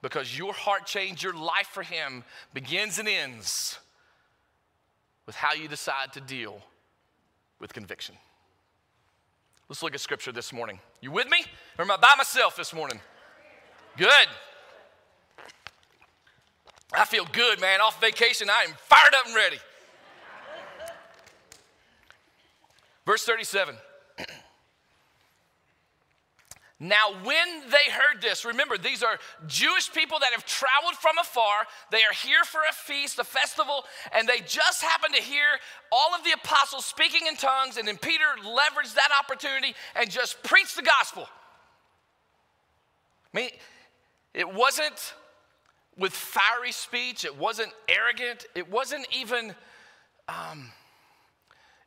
Because 0.00 0.36
your 0.36 0.52
heart 0.52 0.86
change, 0.86 1.22
your 1.22 1.34
life 1.34 1.68
for 1.72 1.82
Him 1.82 2.24
begins 2.54 2.98
and 2.98 3.08
ends 3.08 3.78
with 5.26 5.34
how 5.34 5.52
you 5.52 5.68
decide 5.68 6.12
to 6.12 6.20
deal 6.20 6.62
with 7.60 7.72
conviction. 7.72 8.14
Let's 9.68 9.82
look 9.82 9.94
at 9.94 10.00
scripture 10.00 10.32
this 10.32 10.52
morning. 10.52 10.78
You 11.00 11.10
with 11.10 11.28
me? 11.28 11.44
Or 11.78 11.84
am 11.84 11.90
I 11.90 11.96
by 11.96 12.14
myself 12.16 12.56
this 12.56 12.72
morning? 12.72 13.00
Good. 13.96 14.28
I 16.92 17.04
feel 17.04 17.26
good, 17.32 17.60
man. 17.60 17.80
Off 17.80 18.00
vacation, 18.00 18.48
I 18.48 18.64
am 18.66 18.74
fired 18.78 19.14
up 19.14 19.26
and 19.26 19.34
ready. 19.34 19.58
Verse 23.04 23.24
37. 23.24 23.74
Now, 26.80 27.10
when 27.24 27.60
they 27.70 27.90
heard 27.90 28.22
this, 28.22 28.44
remember, 28.44 28.78
these 28.78 29.02
are 29.02 29.18
Jewish 29.48 29.92
people 29.92 30.20
that 30.20 30.32
have 30.32 30.46
traveled 30.46 30.94
from 30.94 31.18
afar. 31.18 31.66
They 31.90 31.98
are 31.98 32.14
here 32.22 32.44
for 32.44 32.60
a 32.70 32.72
feast, 32.72 33.18
a 33.18 33.24
festival, 33.24 33.84
and 34.12 34.28
they 34.28 34.38
just 34.40 34.82
happen 34.82 35.10
to 35.12 35.20
hear 35.20 35.58
all 35.90 36.14
of 36.14 36.22
the 36.22 36.30
apostles 36.30 36.84
speaking 36.84 37.26
in 37.26 37.34
tongues. 37.34 37.78
And 37.78 37.88
then 37.88 37.96
Peter 37.96 38.24
leveraged 38.44 38.94
that 38.94 39.08
opportunity 39.18 39.74
and 39.96 40.08
just 40.08 40.40
preached 40.44 40.76
the 40.76 40.82
gospel. 40.82 41.28
I 43.34 43.36
mean, 43.36 43.50
it 44.32 44.48
wasn't 44.48 45.14
with 45.96 46.12
fiery 46.12 46.70
speech, 46.70 47.24
it 47.24 47.36
wasn't 47.36 47.72
arrogant, 47.88 48.46
it 48.54 48.70
wasn't 48.70 49.04
even, 49.12 49.52
um, 50.28 50.70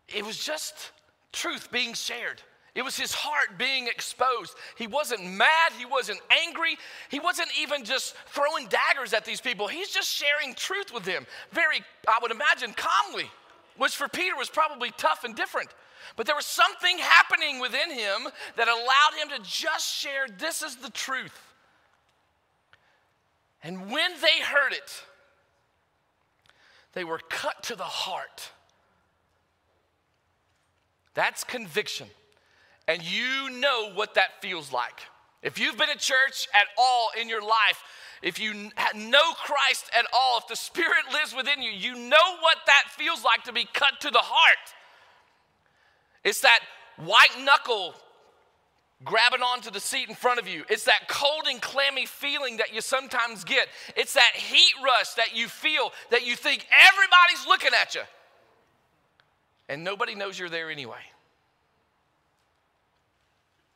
it 0.09 0.25
was 0.25 0.37
just 0.37 0.91
truth 1.31 1.71
being 1.71 1.93
shared. 1.93 2.41
It 2.73 2.83
was 2.83 2.97
his 2.97 3.13
heart 3.13 3.57
being 3.57 3.87
exposed. 3.87 4.55
He 4.77 4.87
wasn't 4.87 5.25
mad. 5.25 5.73
He 5.77 5.85
wasn't 5.85 6.21
angry. 6.45 6.77
He 7.09 7.19
wasn't 7.19 7.49
even 7.59 7.83
just 7.83 8.15
throwing 8.27 8.67
daggers 8.67 9.13
at 9.13 9.25
these 9.25 9.41
people. 9.41 9.67
He's 9.67 9.89
just 9.89 10.09
sharing 10.09 10.53
truth 10.53 10.93
with 10.93 11.03
them, 11.03 11.27
very, 11.51 11.81
I 12.07 12.19
would 12.21 12.31
imagine, 12.31 12.73
calmly, 12.73 13.29
which 13.75 13.95
for 13.95 14.07
Peter 14.07 14.37
was 14.37 14.49
probably 14.49 14.91
tough 14.97 15.25
and 15.25 15.35
different. 15.35 15.69
But 16.15 16.25
there 16.25 16.35
was 16.35 16.45
something 16.45 16.97
happening 16.97 17.59
within 17.59 17.91
him 17.91 18.27
that 18.55 18.67
allowed 18.67 19.21
him 19.21 19.29
to 19.37 19.43
just 19.43 19.93
share 19.93 20.27
this 20.39 20.61
is 20.61 20.77
the 20.77 20.89
truth. 20.89 21.53
And 23.63 23.91
when 23.91 24.11
they 24.21 24.43
heard 24.43 24.71
it, 24.71 25.03
they 26.93 27.03
were 27.03 27.19
cut 27.29 27.63
to 27.63 27.75
the 27.75 27.83
heart. 27.83 28.49
That's 31.13 31.43
conviction 31.43 32.07
and 32.87 33.03
you 33.03 33.49
know 33.49 33.91
what 33.93 34.15
that 34.15 34.41
feels 34.41 34.71
like. 34.71 35.01
If 35.41 35.59
you've 35.59 35.77
been 35.77 35.89
at 35.89 35.99
church 35.99 36.47
at 36.53 36.67
all 36.77 37.09
in 37.19 37.29
your 37.29 37.41
life, 37.41 37.83
if 38.21 38.39
you 38.39 38.53
know 38.53 39.33
Christ 39.37 39.89
at 39.97 40.05
all, 40.13 40.37
if 40.37 40.47
the 40.47 40.55
Spirit 40.55 41.05
lives 41.11 41.35
within 41.35 41.61
you, 41.61 41.71
you 41.71 41.95
know 41.95 42.37
what 42.41 42.57
that 42.67 42.83
feels 42.89 43.23
like 43.23 43.43
to 43.45 43.53
be 43.53 43.67
cut 43.73 43.99
to 44.01 44.11
the 44.11 44.19
heart. 44.19 44.75
It's 46.23 46.41
that 46.41 46.59
white 46.97 47.35
knuckle 47.43 47.95
grabbing 49.03 49.41
onto 49.41 49.71
the 49.71 49.79
seat 49.79 50.07
in 50.07 50.13
front 50.13 50.39
of 50.39 50.47
you. 50.47 50.63
It's 50.69 50.83
that 50.83 51.07
cold 51.07 51.45
and 51.49 51.59
clammy 51.59 52.05
feeling 52.05 52.57
that 52.57 52.73
you 52.73 52.81
sometimes 52.81 53.43
get. 53.43 53.67
It's 53.95 54.13
that 54.13 54.31
heat 54.35 54.73
rush 54.85 55.15
that 55.15 55.35
you 55.35 55.47
feel 55.47 55.91
that 56.11 56.25
you 56.25 56.35
think 56.35 56.67
everybody's 56.87 57.47
looking 57.47 57.71
at 57.79 57.95
you. 57.95 58.01
And 59.67 59.83
nobody 59.83 60.13
knows 60.13 60.37
you're 60.37 60.49
there 60.49 60.69
anyway 60.69 61.01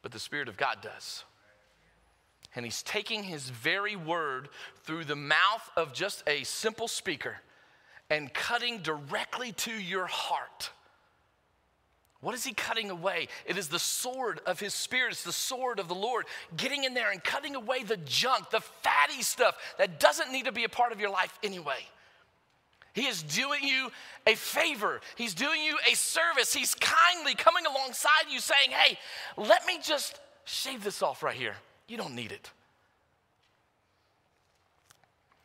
but 0.06 0.12
the 0.12 0.20
Spirit 0.20 0.48
of 0.48 0.56
God 0.56 0.84
does. 0.84 1.24
And 2.56 2.64
He's 2.64 2.84
taking 2.84 3.24
His 3.24 3.50
very 3.50 3.96
word 3.96 4.50
through 4.84 5.06
the 5.06 5.16
mouth 5.16 5.72
of 5.76 5.96
just 5.96 6.22
a 6.28 6.44
simple 6.44 6.88
speaker 6.88 7.38
and 8.12 8.32
cutting 8.32 8.84
directly 8.84 9.52
to 9.54 9.72
your 9.72 10.06
heart. 10.06 10.70
What 12.22 12.36
is 12.36 12.44
he 12.44 12.54
cutting 12.54 12.92
away? 12.92 13.30
It 13.48 13.58
is 13.58 13.68
the 13.68 13.80
sword 13.80 14.42
of 14.46 14.60
his 14.60 14.76
spirit. 14.76 15.14
It's 15.14 15.24
the 15.24 15.32
sword 15.32 15.80
of 15.80 15.88
the 15.88 15.96
Lord 15.96 16.26
getting 16.56 16.84
in 16.84 16.94
there 16.94 17.12
and 17.12 17.24
cutting 17.24 17.56
away 17.56 17.82
the 17.82 17.98
junk, 17.98 18.52
the 18.52 18.62
fatty 18.62 19.24
stuff 19.24 19.58
that 19.80 20.00
doesn't 20.00 20.32
need 20.32 20.46
to 20.46 20.52
be 20.52 20.66
a 20.66 20.70
part 20.70 20.92
of 20.92 21.00
your 21.00 21.10
life 21.10 21.36
anyway. 21.42 21.80
He 22.96 23.08
is 23.08 23.22
doing 23.22 23.62
you 23.62 23.92
a 24.26 24.36
favor. 24.36 25.02
He's 25.18 25.34
doing 25.34 25.62
you 25.62 25.78
a 25.92 25.96
service. 25.96 26.54
He's 26.54 26.74
kindly 26.76 27.36
coming 27.36 27.66
alongside 27.66 28.32
you 28.32 28.40
saying, 28.40 28.72
Hey, 28.72 28.98
let 29.36 29.66
me 29.68 29.80
just 29.84 30.20
shave 30.46 30.82
this 30.82 31.04
off 31.04 31.22
right 31.22 31.36
here. 31.36 31.56
You 31.88 31.98
don't 31.98 32.16
need 32.16 32.32
it. 32.32 32.50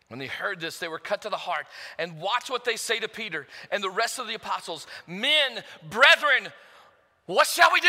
When 0.07 0.21
they 0.21 0.28
heard 0.28 0.61
this, 0.61 0.78
they 0.78 0.88
were 0.88 1.00
cut 1.00 1.23
to 1.23 1.28
the 1.28 1.37
heart. 1.37 1.66
And 1.99 2.21
watch 2.21 2.49
what 2.49 2.64
they 2.64 2.76
say 2.76 3.00
to 3.00 3.09
Peter 3.09 3.49
and 3.73 3.83
the 3.83 3.90
rest 3.90 4.21
of 4.21 4.28
the 4.28 4.35
apostles 4.35 4.87
Men, 5.09 5.62
brethren, 5.88 6.52
what 7.26 7.49
shall 7.49 7.71
we 7.73 7.80
do? 7.80 7.88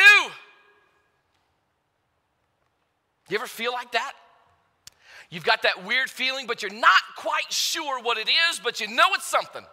You 3.29 3.37
ever 3.37 3.47
feel 3.47 3.71
like 3.71 3.91
that? 3.91 4.13
You've 5.31 5.45
got 5.45 5.61
that 5.63 5.85
weird 5.85 6.09
feeling, 6.09 6.45
but 6.45 6.61
you're 6.61 6.73
not 6.73 7.01
quite 7.15 7.51
sure 7.51 8.01
what 8.03 8.17
it 8.17 8.27
is, 8.27 8.59
but 8.61 8.81
you 8.81 8.87
know 8.87 9.13
it's 9.13 9.25
something. 9.25 9.65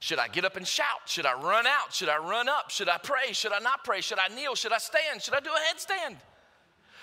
Should 0.00 0.18
I 0.18 0.28
get 0.28 0.44
up 0.44 0.56
and 0.56 0.66
shout? 0.66 1.02
Should 1.04 1.26
I 1.26 1.34
run 1.34 1.66
out? 1.66 1.92
Should 1.92 2.08
I 2.08 2.16
run 2.16 2.48
up? 2.48 2.70
Should 2.70 2.88
I 2.88 2.96
pray? 2.96 3.32
Should 3.32 3.52
I 3.52 3.58
not 3.58 3.84
pray? 3.84 4.00
Should 4.00 4.18
I 4.18 4.34
kneel? 4.34 4.54
Should 4.54 4.72
I 4.72 4.78
stand? 4.78 5.20
Should 5.20 5.34
I 5.34 5.40
do 5.40 5.50
a 5.50 5.74
headstand? 5.74 6.16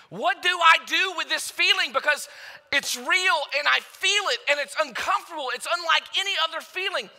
What 0.09 0.41
do 0.41 0.49
I 0.49 0.83
do 0.85 1.13
with 1.17 1.29
this 1.29 1.49
feeling? 1.49 1.91
Because 1.93 2.27
it's 2.71 2.97
real 2.97 3.07
and 3.57 3.67
I 3.67 3.79
feel 3.79 4.23
it 4.29 4.39
and 4.49 4.59
it's 4.59 4.75
uncomfortable. 4.83 5.47
It's 5.53 5.67
unlike 5.71 6.03
any 6.19 6.33
other 6.47 6.61
feeling. 6.61 7.09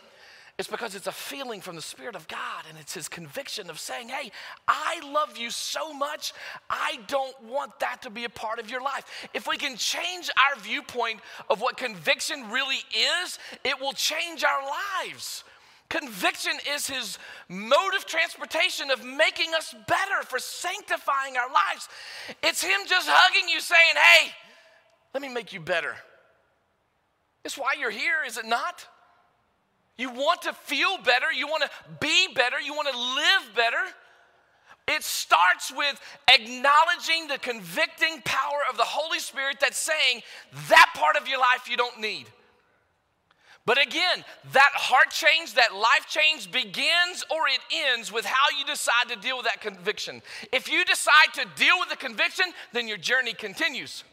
It's 0.57 0.69
because 0.69 0.95
it's 0.95 1.07
a 1.07 1.11
feeling 1.11 1.59
from 1.59 1.75
the 1.75 1.81
Spirit 1.81 2.15
of 2.15 2.29
God 2.29 2.63
and 2.69 2.77
it's 2.79 2.93
His 2.93 3.09
conviction 3.09 3.69
of 3.69 3.77
saying, 3.77 4.07
Hey, 4.07 4.31
I 4.67 5.01
love 5.11 5.37
you 5.37 5.49
so 5.49 5.93
much, 5.93 6.33
I 6.69 6.99
don't 7.07 7.35
want 7.43 7.77
that 7.81 8.01
to 8.03 8.09
be 8.09 8.23
a 8.23 8.29
part 8.29 8.59
of 8.59 8.69
your 8.69 8.81
life. 8.81 9.27
If 9.33 9.47
we 9.47 9.57
can 9.57 9.75
change 9.75 10.29
our 10.49 10.61
viewpoint 10.61 11.19
of 11.49 11.59
what 11.59 11.75
conviction 11.75 12.49
really 12.49 12.79
is, 13.23 13.37
it 13.65 13.81
will 13.81 13.91
change 13.91 14.45
our 14.45 14.63
lives. 15.03 15.43
Conviction 15.89 16.53
is 16.73 16.87
His 16.87 17.19
mode 17.49 17.93
of 17.97 18.05
transportation 18.05 18.91
of 18.91 19.03
making 19.03 19.53
us 19.55 19.75
better, 19.87 20.23
for 20.23 20.39
sanctifying 20.39 21.35
our 21.35 21.47
lives. 21.47 21.89
It's 22.41 22.63
Him 22.63 22.79
just 22.87 23.09
hugging 23.09 23.49
you, 23.49 23.59
saying, 23.59 23.93
Hey, 23.93 24.31
let 25.13 25.21
me 25.21 25.27
make 25.27 25.51
you 25.51 25.59
better. 25.59 25.95
It's 27.43 27.57
why 27.57 27.73
you're 27.77 27.91
here, 27.91 28.23
is 28.25 28.37
it 28.37 28.45
not? 28.45 28.87
You 29.97 30.09
want 30.09 30.41
to 30.43 30.53
feel 30.53 30.97
better, 31.03 31.31
you 31.31 31.47
want 31.47 31.63
to 31.63 31.69
be 31.99 32.27
better, 32.33 32.59
you 32.59 32.73
want 32.73 32.89
to 32.91 32.97
live 32.97 33.55
better. 33.55 33.77
It 34.87 35.03
starts 35.03 35.71
with 35.75 35.99
acknowledging 36.27 37.27
the 37.27 37.39
convicting 37.39 38.21
power 38.23 38.59
of 38.69 38.77
the 38.77 38.83
Holy 38.83 39.19
Spirit 39.19 39.57
that's 39.59 39.77
saying 39.77 40.21
that 40.69 40.91
part 40.95 41.15
of 41.15 41.27
your 41.27 41.39
life 41.39 41.67
you 41.69 41.77
don't 41.77 41.99
need. 41.99 42.27
But 43.65 43.81
again, 43.81 44.23
that 44.53 44.71
heart 44.75 45.09
change, 45.09 45.55
that 45.55 45.73
life 45.73 46.05
change 46.07 46.51
begins 46.51 47.25
or 47.31 47.47
it 47.47 47.61
ends 47.89 48.11
with 48.11 48.23
how 48.23 48.57
you 48.59 48.63
decide 48.65 49.09
to 49.09 49.15
deal 49.15 49.37
with 49.37 49.47
that 49.47 49.59
conviction. 49.59 50.21
If 50.51 50.71
you 50.71 50.85
decide 50.85 51.33
to 51.33 51.45
deal 51.55 51.79
with 51.79 51.89
the 51.89 51.95
conviction, 51.95 52.45
then 52.73 52.87
your 52.87 52.97
journey 52.97 53.33
continues. 53.33 54.03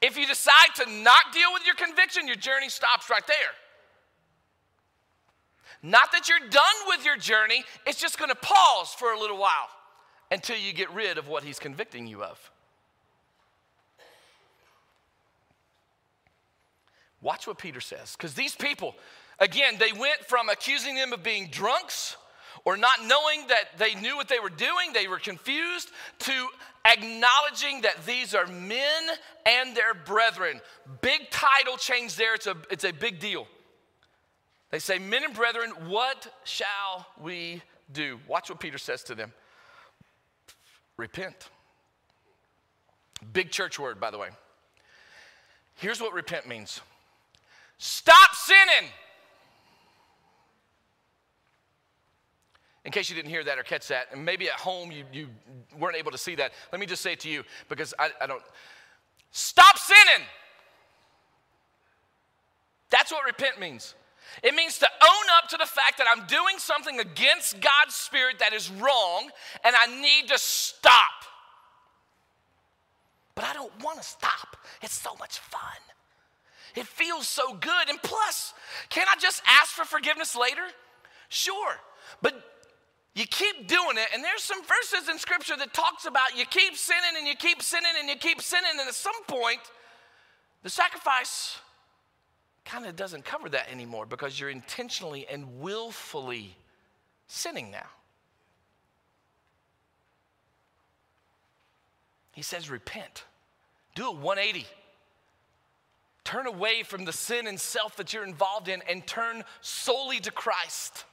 If 0.00 0.16
you 0.16 0.26
decide 0.26 0.74
to 0.76 0.90
not 0.90 1.32
deal 1.32 1.52
with 1.52 1.64
your 1.64 1.76
conviction, 1.76 2.26
your 2.26 2.36
journey 2.36 2.68
stops 2.68 3.10
right 3.10 3.26
there. 3.28 3.36
Not 5.86 6.12
that 6.12 6.30
you're 6.30 6.48
done 6.48 6.74
with 6.86 7.04
your 7.04 7.18
journey, 7.18 7.62
it's 7.86 8.00
just 8.00 8.18
gonna 8.18 8.34
pause 8.34 8.94
for 8.96 9.12
a 9.12 9.20
little 9.20 9.36
while 9.36 9.68
until 10.30 10.56
you 10.56 10.72
get 10.72 10.90
rid 10.94 11.18
of 11.18 11.28
what 11.28 11.44
he's 11.44 11.58
convicting 11.58 12.06
you 12.06 12.24
of. 12.24 12.50
Watch 17.20 17.46
what 17.46 17.58
Peter 17.58 17.82
says, 17.82 18.16
because 18.16 18.32
these 18.32 18.54
people, 18.54 18.94
again, 19.38 19.74
they 19.78 19.92
went 19.92 20.24
from 20.26 20.48
accusing 20.48 20.94
them 20.94 21.12
of 21.12 21.22
being 21.22 21.48
drunks 21.48 22.16
or 22.64 22.78
not 22.78 23.04
knowing 23.04 23.46
that 23.48 23.76
they 23.76 23.94
knew 23.94 24.16
what 24.16 24.28
they 24.28 24.38
were 24.38 24.48
doing, 24.48 24.94
they 24.94 25.06
were 25.06 25.18
confused, 25.18 25.90
to 26.20 26.48
acknowledging 26.86 27.82
that 27.82 28.06
these 28.06 28.34
are 28.34 28.46
men 28.46 29.02
and 29.44 29.76
their 29.76 29.92
brethren. 29.92 30.62
Big 31.02 31.30
title 31.30 31.76
change 31.76 32.16
there, 32.16 32.34
it's 32.34 32.46
a, 32.46 32.56
it's 32.70 32.84
a 32.84 32.92
big 32.92 33.20
deal. 33.20 33.46
They 34.74 34.80
say, 34.80 34.98
Men 34.98 35.22
and 35.22 35.32
brethren, 35.32 35.70
what 35.86 36.26
shall 36.42 37.06
we 37.22 37.62
do? 37.92 38.18
Watch 38.26 38.50
what 38.50 38.58
Peter 38.58 38.76
says 38.76 39.04
to 39.04 39.14
them 39.14 39.32
repent. 40.96 41.48
Big 43.32 43.52
church 43.52 43.78
word, 43.78 44.00
by 44.00 44.10
the 44.10 44.18
way. 44.18 44.30
Here's 45.76 46.00
what 46.00 46.12
repent 46.12 46.48
means 46.48 46.80
stop 47.78 48.34
sinning. 48.34 48.90
In 52.84 52.90
case 52.90 53.08
you 53.08 53.14
didn't 53.14 53.30
hear 53.30 53.44
that 53.44 53.60
or 53.60 53.62
catch 53.62 53.86
that, 53.86 54.08
and 54.10 54.24
maybe 54.24 54.48
at 54.48 54.54
home 54.54 54.90
you, 54.90 55.04
you 55.12 55.28
weren't 55.78 55.96
able 55.96 56.10
to 56.10 56.18
see 56.18 56.34
that, 56.34 56.50
let 56.72 56.80
me 56.80 56.86
just 56.86 57.00
say 57.00 57.12
it 57.12 57.20
to 57.20 57.28
you 57.28 57.44
because 57.68 57.94
I, 57.96 58.10
I 58.20 58.26
don't. 58.26 58.42
Stop 59.30 59.78
sinning. 59.78 60.26
That's 62.90 63.12
what 63.12 63.24
repent 63.24 63.60
means. 63.60 63.94
It 64.42 64.54
means 64.54 64.78
to 64.78 64.86
own 64.86 65.26
up 65.38 65.48
to 65.50 65.56
the 65.56 65.66
fact 65.66 65.98
that 65.98 66.06
I'm 66.10 66.26
doing 66.26 66.58
something 66.58 67.00
against 67.00 67.60
God's 67.60 67.94
Spirit 67.94 68.38
that 68.40 68.52
is 68.52 68.70
wrong 68.70 69.30
and 69.64 69.74
I 69.76 69.86
need 70.00 70.28
to 70.28 70.38
stop. 70.38 71.24
But 73.34 73.44
I 73.44 73.52
don't 73.52 73.72
want 73.82 73.98
to 74.00 74.04
stop. 74.06 74.56
It's 74.82 74.94
so 74.94 75.14
much 75.18 75.38
fun. 75.38 75.60
It 76.76 76.86
feels 76.86 77.28
so 77.28 77.54
good. 77.54 77.88
And 77.88 78.02
plus, 78.02 78.54
can 78.88 79.06
I 79.08 79.18
just 79.20 79.42
ask 79.46 79.70
for 79.70 79.84
forgiveness 79.84 80.36
later? 80.36 80.62
Sure. 81.28 81.76
But 82.22 82.34
you 83.14 83.26
keep 83.26 83.68
doing 83.68 83.96
it, 83.96 84.08
and 84.12 84.24
there's 84.24 84.42
some 84.42 84.60
verses 84.62 85.08
in 85.08 85.18
scripture 85.18 85.56
that 85.56 85.72
talks 85.72 86.04
about 86.04 86.36
you 86.36 86.44
keep 86.46 86.76
sinning 86.76 87.16
and 87.16 87.28
you 87.28 87.36
keep 87.36 87.62
sinning 87.62 87.92
and 87.98 88.08
you 88.08 88.16
keep 88.16 88.42
sinning, 88.42 88.72
and 88.72 88.88
at 88.88 88.94
some 88.94 89.22
point, 89.28 89.60
the 90.64 90.70
sacrifice 90.70 91.58
kind 92.64 92.86
of 92.86 92.96
doesn't 92.96 93.24
cover 93.24 93.48
that 93.50 93.70
anymore 93.70 94.06
because 94.06 94.38
you're 94.38 94.50
intentionally 94.50 95.26
and 95.30 95.60
willfully 95.60 96.56
sinning 97.26 97.70
now. 97.70 97.86
He 102.32 102.42
says, 102.42 102.68
repent. 102.68 103.24
Do 103.94 104.08
a 104.08 104.12
180. 104.12 104.66
Turn 106.24 106.46
away 106.46 106.82
from 106.82 107.04
the 107.04 107.12
sin 107.12 107.46
and 107.46 107.60
self 107.60 107.96
that 107.96 108.12
you're 108.12 108.24
involved 108.24 108.68
in 108.68 108.82
and 108.88 109.06
turn 109.06 109.44
solely 109.60 110.18
to 110.20 110.30
Christ. 110.30 111.04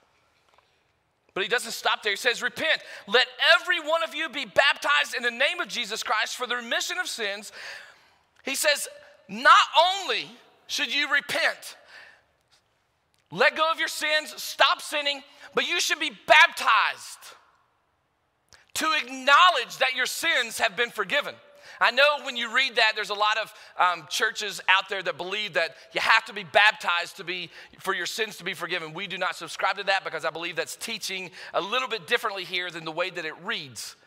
But 1.33 1.43
he 1.43 1.49
doesn't 1.49 1.71
stop 1.71 2.03
there. 2.03 2.11
He 2.11 2.17
says, 2.17 2.41
Repent. 2.41 2.81
Let 3.07 3.27
every 3.59 3.79
one 3.79 4.03
of 4.03 4.13
you 4.13 4.27
be 4.29 4.45
baptized 4.45 5.15
in 5.15 5.23
the 5.23 5.31
name 5.31 5.61
of 5.61 5.67
Jesus 5.67 6.03
Christ 6.03 6.35
for 6.35 6.45
the 6.45 6.57
remission 6.57 6.97
of 6.97 7.07
sins. 7.07 7.51
He 8.43 8.55
says, 8.55 8.87
Not 9.29 9.53
only 10.01 10.27
should 10.71 10.95
you 10.95 11.11
repent, 11.11 11.75
let 13.29 13.57
go 13.57 13.69
of 13.69 13.77
your 13.77 13.89
sins, 13.89 14.33
stop 14.41 14.81
sinning, 14.81 15.21
but 15.53 15.67
you 15.67 15.81
should 15.81 15.99
be 15.99 16.11
baptized 16.25 17.35
to 18.75 18.87
acknowledge 19.03 19.77
that 19.79 19.95
your 19.97 20.05
sins 20.05 20.59
have 20.59 20.77
been 20.77 20.89
forgiven. 20.89 21.35
I 21.81 21.91
know 21.91 22.23
when 22.23 22.37
you 22.37 22.55
read 22.55 22.77
that, 22.77 22.93
there's 22.95 23.09
a 23.09 23.13
lot 23.13 23.37
of 23.37 23.53
um, 23.77 24.07
churches 24.09 24.61
out 24.69 24.87
there 24.87 25.03
that 25.03 25.17
believe 25.17 25.53
that 25.53 25.71
you 25.91 25.99
have 25.99 26.23
to 26.25 26.33
be 26.33 26.45
baptized 26.45 27.17
to 27.17 27.25
be 27.25 27.49
for 27.79 27.93
your 27.93 28.05
sins 28.05 28.37
to 28.37 28.45
be 28.45 28.53
forgiven. 28.53 28.93
We 28.93 29.07
do 29.07 29.17
not 29.17 29.35
subscribe 29.35 29.77
to 29.77 29.83
that 29.83 30.05
because 30.05 30.23
I 30.23 30.29
believe 30.29 30.55
that's 30.55 30.77
teaching 30.77 31.31
a 31.53 31.59
little 31.59 31.89
bit 31.89 32.07
differently 32.07 32.45
here 32.45 32.71
than 32.71 32.85
the 32.85 32.93
way 32.93 33.09
that 33.09 33.25
it 33.25 33.33
reads. 33.43 33.97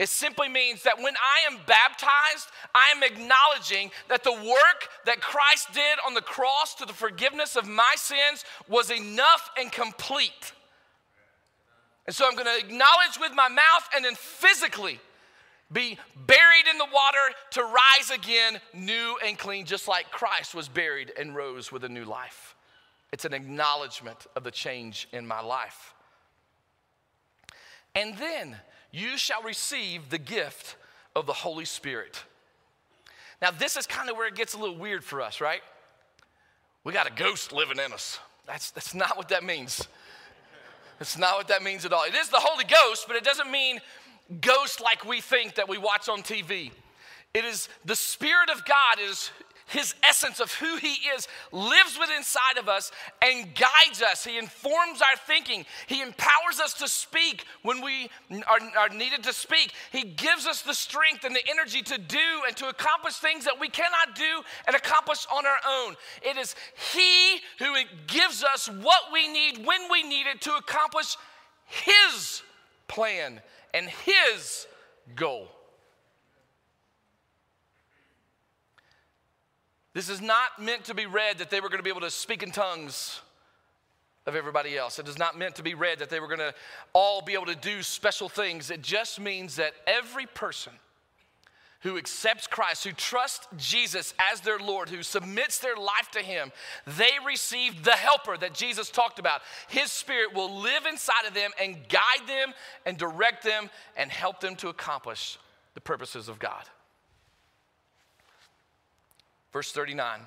It 0.00 0.08
simply 0.08 0.48
means 0.48 0.82
that 0.84 0.96
when 0.96 1.12
I 1.14 1.52
am 1.52 1.60
baptized, 1.66 2.48
I 2.74 2.90
am 2.96 3.02
acknowledging 3.02 3.90
that 4.08 4.24
the 4.24 4.32
work 4.32 4.88
that 5.04 5.20
Christ 5.20 5.74
did 5.74 5.98
on 6.06 6.14
the 6.14 6.22
cross 6.22 6.74
to 6.76 6.86
the 6.86 6.94
forgiveness 6.94 7.54
of 7.54 7.68
my 7.68 7.92
sins 7.96 8.46
was 8.66 8.90
enough 8.90 9.50
and 9.58 9.70
complete. 9.70 10.54
And 12.06 12.16
so 12.16 12.26
I'm 12.26 12.32
going 12.32 12.46
to 12.46 12.66
acknowledge 12.66 13.18
with 13.20 13.32
my 13.34 13.50
mouth 13.50 13.90
and 13.94 14.02
then 14.02 14.14
physically 14.14 14.98
be 15.70 15.98
buried 16.16 16.66
in 16.70 16.78
the 16.78 16.86
water 16.86 17.34
to 17.50 17.62
rise 17.62 18.10
again 18.10 18.58
new 18.72 19.18
and 19.22 19.36
clean, 19.36 19.66
just 19.66 19.86
like 19.86 20.10
Christ 20.10 20.54
was 20.54 20.66
buried 20.66 21.12
and 21.20 21.36
rose 21.36 21.70
with 21.70 21.84
a 21.84 21.90
new 21.90 22.06
life. 22.06 22.56
It's 23.12 23.26
an 23.26 23.34
acknowledgement 23.34 24.28
of 24.34 24.44
the 24.44 24.50
change 24.50 25.08
in 25.12 25.26
my 25.26 25.42
life. 25.42 25.92
And 27.94 28.16
then 28.16 28.56
you 28.92 29.16
shall 29.16 29.42
receive 29.42 30.10
the 30.10 30.18
gift 30.18 30.76
of 31.14 31.26
the 31.26 31.32
Holy 31.32 31.64
Spirit. 31.64 32.22
Now, 33.40 33.50
this 33.50 33.76
is 33.76 33.86
kind 33.86 34.10
of 34.10 34.16
where 34.16 34.28
it 34.28 34.34
gets 34.34 34.54
a 34.54 34.58
little 34.58 34.76
weird 34.76 35.02
for 35.02 35.20
us, 35.20 35.40
right? 35.40 35.62
We 36.84 36.92
got 36.92 37.06
a 37.06 37.12
ghost 37.12 37.52
living 37.52 37.78
in 37.78 37.92
us. 37.92 38.18
That's, 38.46 38.70
that's 38.70 38.94
not 38.94 39.16
what 39.16 39.28
that 39.28 39.44
means. 39.44 39.86
That's 40.98 41.16
not 41.16 41.36
what 41.36 41.48
that 41.48 41.62
means 41.62 41.84
at 41.84 41.92
all. 41.92 42.04
It 42.04 42.14
is 42.14 42.28
the 42.28 42.40
Holy 42.40 42.64
Ghost, 42.64 43.04
but 43.06 43.16
it 43.16 43.24
doesn't 43.24 43.50
mean 43.50 43.80
ghost 44.40 44.80
like 44.80 45.04
we 45.04 45.20
think 45.20 45.54
that 45.54 45.68
we 45.68 45.78
watch 45.78 46.08
on 46.08 46.22
TV. 46.22 46.70
It 47.32 47.44
is 47.44 47.68
the 47.84 47.96
Spirit 47.96 48.50
of 48.50 48.64
God 48.64 48.98
is 49.00 49.30
his 49.70 49.94
essence 50.02 50.40
of 50.40 50.52
who 50.54 50.76
he 50.76 50.94
is 51.14 51.26
lives 51.52 51.98
within 51.98 52.20
inside 52.20 52.58
of 52.58 52.68
us 52.68 52.92
and 53.22 53.48
guides 53.54 54.02
us. 54.02 54.24
He 54.24 54.38
informs 54.38 55.00
our 55.00 55.16
thinking. 55.26 55.64
He 55.86 56.02
empowers 56.02 56.60
us 56.62 56.74
to 56.74 56.88
speak 56.88 57.44
when 57.62 57.82
we 57.82 58.10
are, 58.30 58.58
are, 58.78 58.88
needed 58.90 59.22
to 59.24 59.32
speak. 59.32 59.72
He 59.90 60.04
gives 60.04 60.46
us 60.46 60.62
the 60.62 60.74
strength 60.74 61.24
and 61.24 61.34
the 61.34 61.48
energy 61.48 61.82
to 61.82 61.98
do 61.98 62.42
and 62.46 62.56
to 62.58 62.68
accomplish 62.68 63.14
things 63.14 63.44
that 63.46 63.58
we 63.58 63.68
cannot 63.68 64.14
do 64.14 64.42
and 64.66 64.76
accomplish 64.76 65.26
on 65.34 65.46
our 65.46 65.58
own. 65.68 65.96
It 66.22 66.36
is 66.36 66.54
he 66.92 67.40
who 67.58 67.74
gives 68.06 68.44
us 68.44 68.68
what 68.68 69.04
we 69.12 69.28
need 69.28 69.66
when 69.66 69.80
we 69.90 70.02
need 70.02 70.26
it 70.26 70.40
to 70.42 70.54
accomplish 70.56 71.16
his 71.64 72.42
plan 72.86 73.40
and 73.72 73.88
his 73.88 74.66
goal. 75.16 75.48
This 79.92 80.08
is 80.08 80.20
not 80.20 80.60
meant 80.60 80.84
to 80.84 80.94
be 80.94 81.06
read 81.06 81.38
that 81.38 81.50
they 81.50 81.60
were 81.60 81.68
going 81.68 81.78
to 81.78 81.84
be 81.84 81.90
able 81.90 82.00
to 82.02 82.10
speak 82.10 82.42
in 82.42 82.52
tongues 82.52 83.20
of 84.26 84.36
everybody 84.36 84.76
else. 84.76 84.98
It 84.98 85.08
is 85.08 85.18
not 85.18 85.38
meant 85.38 85.56
to 85.56 85.62
be 85.62 85.74
read 85.74 85.98
that 85.98 86.10
they 86.10 86.20
were 86.20 86.28
going 86.28 86.38
to 86.38 86.54
all 86.92 87.22
be 87.22 87.34
able 87.34 87.46
to 87.46 87.54
do 87.54 87.82
special 87.82 88.28
things. 88.28 88.70
It 88.70 88.82
just 88.82 89.18
means 89.18 89.56
that 89.56 89.72
every 89.86 90.26
person 90.26 90.72
who 91.80 91.96
accepts 91.96 92.46
Christ, 92.46 92.84
who 92.84 92.92
trusts 92.92 93.48
Jesus 93.56 94.12
as 94.30 94.42
their 94.42 94.58
Lord, 94.58 94.90
who 94.90 95.02
submits 95.02 95.58
their 95.58 95.76
life 95.76 96.10
to 96.12 96.20
Him, 96.20 96.52
they 96.86 97.12
receive 97.26 97.84
the 97.84 97.92
helper 97.92 98.36
that 98.36 98.52
Jesus 98.52 98.90
talked 98.90 99.18
about. 99.18 99.40
His 99.68 99.90
Spirit 99.90 100.34
will 100.34 100.60
live 100.60 100.84
inside 100.86 101.26
of 101.26 101.34
them 101.34 101.50
and 101.60 101.76
guide 101.88 102.28
them 102.28 102.52
and 102.84 102.98
direct 102.98 103.42
them 103.42 103.70
and 103.96 104.10
help 104.10 104.40
them 104.40 104.56
to 104.56 104.68
accomplish 104.68 105.38
the 105.74 105.80
purposes 105.80 106.28
of 106.28 106.38
God. 106.38 106.64
Verse 109.52 109.72
39 109.72 110.20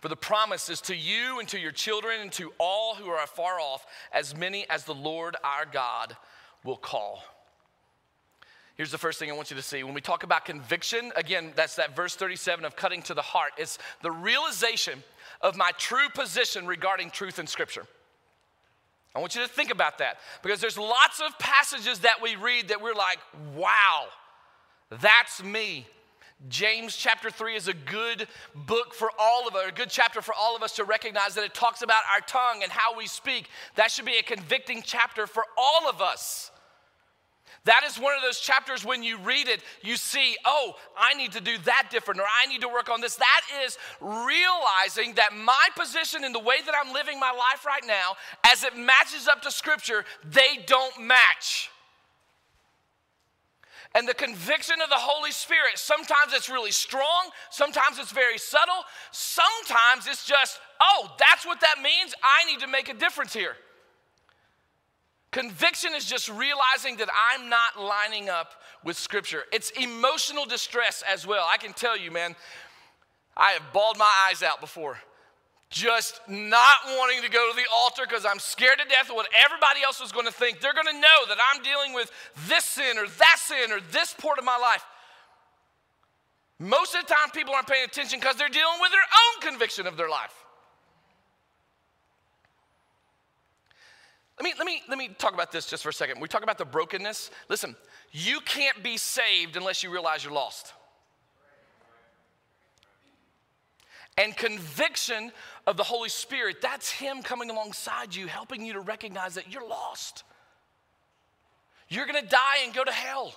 For 0.00 0.08
the 0.08 0.16
promise 0.16 0.68
is 0.68 0.80
to 0.82 0.96
you 0.96 1.38
and 1.38 1.48
to 1.48 1.58
your 1.58 1.72
children 1.72 2.20
and 2.20 2.32
to 2.32 2.52
all 2.58 2.94
who 2.94 3.08
are 3.08 3.22
afar 3.22 3.60
off, 3.60 3.86
as 4.12 4.36
many 4.36 4.68
as 4.70 4.84
the 4.84 4.94
Lord 4.94 5.36
our 5.44 5.66
God 5.66 6.16
will 6.64 6.76
call. 6.76 7.22
Here's 8.76 8.90
the 8.90 8.98
first 8.98 9.20
thing 9.20 9.30
I 9.30 9.34
want 9.34 9.50
you 9.50 9.56
to 9.56 9.62
see. 9.62 9.84
When 9.84 9.94
we 9.94 10.00
talk 10.00 10.24
about 10.24 10.44
conviction, 10.44 11.12
again, 11.14 11.52
that's 11.54 11.76
that 11.76 11.94
verse 11.94 12.16
37 12.16 12.64
of 12.64 12.74
cutting 12.74 13.02
to 13.02 13.14
the 13.14 13.22
heart. 13.22 13.52
It's 13.56 13.78
the 14.02 14.10
realization 14.10 15.04
of 15.40 15.56
my 15.56 15.70
true 15.78 16.08
position 16.12 16.66
regarding 16.66 17.10
truth 17.10 17.38
in 17.38 17.46
Scripture. 17.46 17.86
I 19.14 19.20
want 19.20 19.36
you 19.36 19.42
to 19.42 19.48
think 19.48 19.70
about 19.70 19.98
that 19.98 20.18
because 20.42 20.60
there's 20.60 20.76
lots 20.76 21.20
of 21.20 21.38
passages 21.38 22.00
that 22.00 22.20
we 22.20 22.34
read 22.34 22.68
that 22.68 22.82
we're 22.82 22.94
like, 22.94 23.18
wow, 23.54 24.06
that's 24.90 25.40
me. 25.42 25.86
James 26.48 26.96
chapter 26.96 27.30
3 27.30 27.56
is 27.56 27.68
a 27.68 27.74
good 27.74 28.26
book 28.54 28.92
for 28.92 29.10
all 29.18 29.48
of 29.48 29.54
us, 29.54 29.68
a 29.68 29.72
good 29.72 29.88
chapter 29.88 30.20
for 30.20 30.34
all 30.38 30.54
of 30.54 30.62
us 30.62 30.76
to 30.76 30.84
recognize 30.84 31.34
that 31.34 31.44
it 31.44 31.54
talks 31.54 31.82
about 31.82 32.02
our 32.12 32.20
tongue 32.20 32.62
and 32.62 32.70
how 32.70 32.96
we 32.96 33.06
speak. 33.06 33.48
That 33.76 33.90
should 33.90 34.04
be 34.04 34.18
a 34.18 34.22
convicting 34.22 34.82
chapter 34.84 35.26
for 35.26 35.44
all 35.56 35.88
of 35.88 36.02
us. 36.02 36.50
That 37.64 37.82
is 37.86 37.98
one 37.98 38.14
of 38.14 38.20
those 38.20 38.40
chapters 38.40 38.84
when 38.84 39.02
you 39.02 39.16
read 39.16 39.48
it, 39.48 39.62
you 39.82 39.96
see, 39.96 40.36
oh, 40.44 40.74
I 40.98 41.14
need 41.14 41.32
to 41.32 41.40
do 41.40 41.56
that 41.64 41.88
different, 41.90 42.20
or 42.20 42.26
I 42.42 42.46
need 42.46 42.60
to 42.60 42.68
work 42.68 42.90
on 42.90 43.00
this. 43.00 43.16
That 43.16 43.40
is 43.64 43.78
realizing 44.02 45.14
that 45.14 45.30
my 45.34 45.68
position 45.74 46.24
in 46.24 46.32
the 46.32 46.40
way 46.40 46.56
that 46.66 46.74
I'm 46.78 46.92
living 46.92 47.18
my 47.18 47.30
life 47.30 47.64
right 47.64 47.84
now, 47.86 48.16
as 48.44 48.64
it 48.64 48.76
matches 48.76 49.28
up 49.28 49.40
to 49.42 49.50
Scripture, 49.50 50.04
they 50.30 50.62
don't 50.66 51.00
match 51.00 51.70
and 53.94 54.08
the 54.08 54.14
conviction 54.14 54.76
of 54.82 54.88
the 54.88 54.96
Holy 54.96 55.30
Spirit. 55.30 55.76
Sometimes 55.76 56.32
it's 56.32 56.48
really 56.48 56.72
strong, 56.72 57.30
sometimes 57.50 57.98
it's 57.98 58.12
very 58.12 58.38
subtle, 58.38 58.84
sometimes 59.12 60.06
it's 60.06 60.26
just, 60.26 60.58
oh, 60.80 61.14
that's 61.18 61.46
what 61.46 61.60
that 61.60 61.76
means. 61.82 62.14
I 62.22 62.50
need 62.50 62.60
to 62.60 62.66
make 62.66 62.88
a 62.88 62.94
difference 62.94 63.32
here. 63.32 63.56
Conviction 65.30 65.94
is 65.96 66.04
just 66.04 66.28
realizing 66.28 66.96
that 66.98 67.08
I'm 67.32 67.48
not 67.48 67.80
lining 67.80 68.28
up 68.28 68.52
with 68.84 68.96
Scripture. 68.96 69.42
It's 69.52 69.70
emotional 69.70 70.44
distress 70.44 71.02
as 71.12 71.26
well. 71.26 71.46
I 71.50 71.56
can 71.56 71.72
tell 71.72 71.98
you, 71.98 72.10
man, 72.10 72.36
I 73.36 73.50
have 73.50 73.72
bawled 73.72 73.98
my 73.98 74.10
eyes 74.28 74.42
out 74.42 74.60
before 74.60 74.98
just 75.74 76.20
not 76.28 76.86
wanting 76.96 77.20
to 77.22 77.28
go 77.28 77.50
to 77.50 77.56
the 77.56 77.66
altar 77.74 78.02
because 78.08 78.24
I'm 78.24 78.38
scared 78.38 78.78
to 78.78 78.88
death 78.88 79.10
of 79.10 79.16
what 79.16 79.26
everybody 79.44 79.80
else 79.84 80.00
is 80.00 80.12
going 80.12 80.26
to 80.26 80.32
think. 80.32 80.60
They're 80.60 80.72
going 80.72 80.86
to 80.86 80.92
know 80.92 81.26
that 81.28 81.36
I'm 81.52 81.62
dealing 81.62 81.92
with 81.92 82.12
this 82.46 82.64
sin 82.64 82.96
or 82.96 83.08
that 83.08 83.36
sin 83.40 83.72
or 83.72 83.80
this 83.90 84.14
part 84.14 84.38
of 84.38 84.44
my 84.44 84.56
life. 84.56 84.84
Most 86.60 86.94
of 86.94 87.04
the 87.04 87.12
time, 87.12 87.30
people 87.34 87.54
aren't 87.54 87.66
paying 87.66 87.84
attention 87.84 88.20
because 88.20 88.36
they're 88.36 88.48
dealing 88.48 88.78
with 88.80 88.92
their 88.92 89.00
own 89.00 89.50
conviction 89.50 89.88
of 89.88 89.96
their 89.96 90.08
life. 90.08 90.32
Let 94.38 94.44
me, 94.44 94.52
let, 94.56 94.66
me, 94.66 94.82
let 94.88 94.98
me 94.98 95.08
talk 95.18 95.34
about 95.34 95.50
this 95.50 95.66
just 95.66 95.82
for 95.82 95.88
a 95.88 95.92
second. 95.92 96.20
We 96.20 96.28
talk 96.28 96.44
about 96.44 96.58
the 96.58 96.64
brokenness. 96.64 97.32
Listen, 97.48 97.74
you 98.12 98.38
can't 98.40 98.80
be 98.80 98.96
saved 98.96 99.56
unless 99.56 99.82
you 99.82 99.90
realize 99.90 100.22
you're 100.22 100.32
lost. 100.32 100.72
And 104.16 104.36
conviction 104.36 105.32
of 105.66 105.76
the 105.76 105.82
Holy 105.82 106.08
Spirit, 106.08 106.60
that's 106.60 106.90
Him 106.90 107.22
coming 107.22 107.50
alongside 107.50 108.14
you, 108.14 108.26
helping 108.26 108.64
you 108.64 108.74
to 108.74 108.80
recognize 108.80 109.34
that 109.34 109.52
you're 109.52 109.66
lost. 109.66 110.24
You're 111.88 112.06
gonna 112.06 112.22
die 112.22 112.64
and 112.64 112.74
go 112.74 112.84
to 112.84 112.92
hell. 112.92 113.34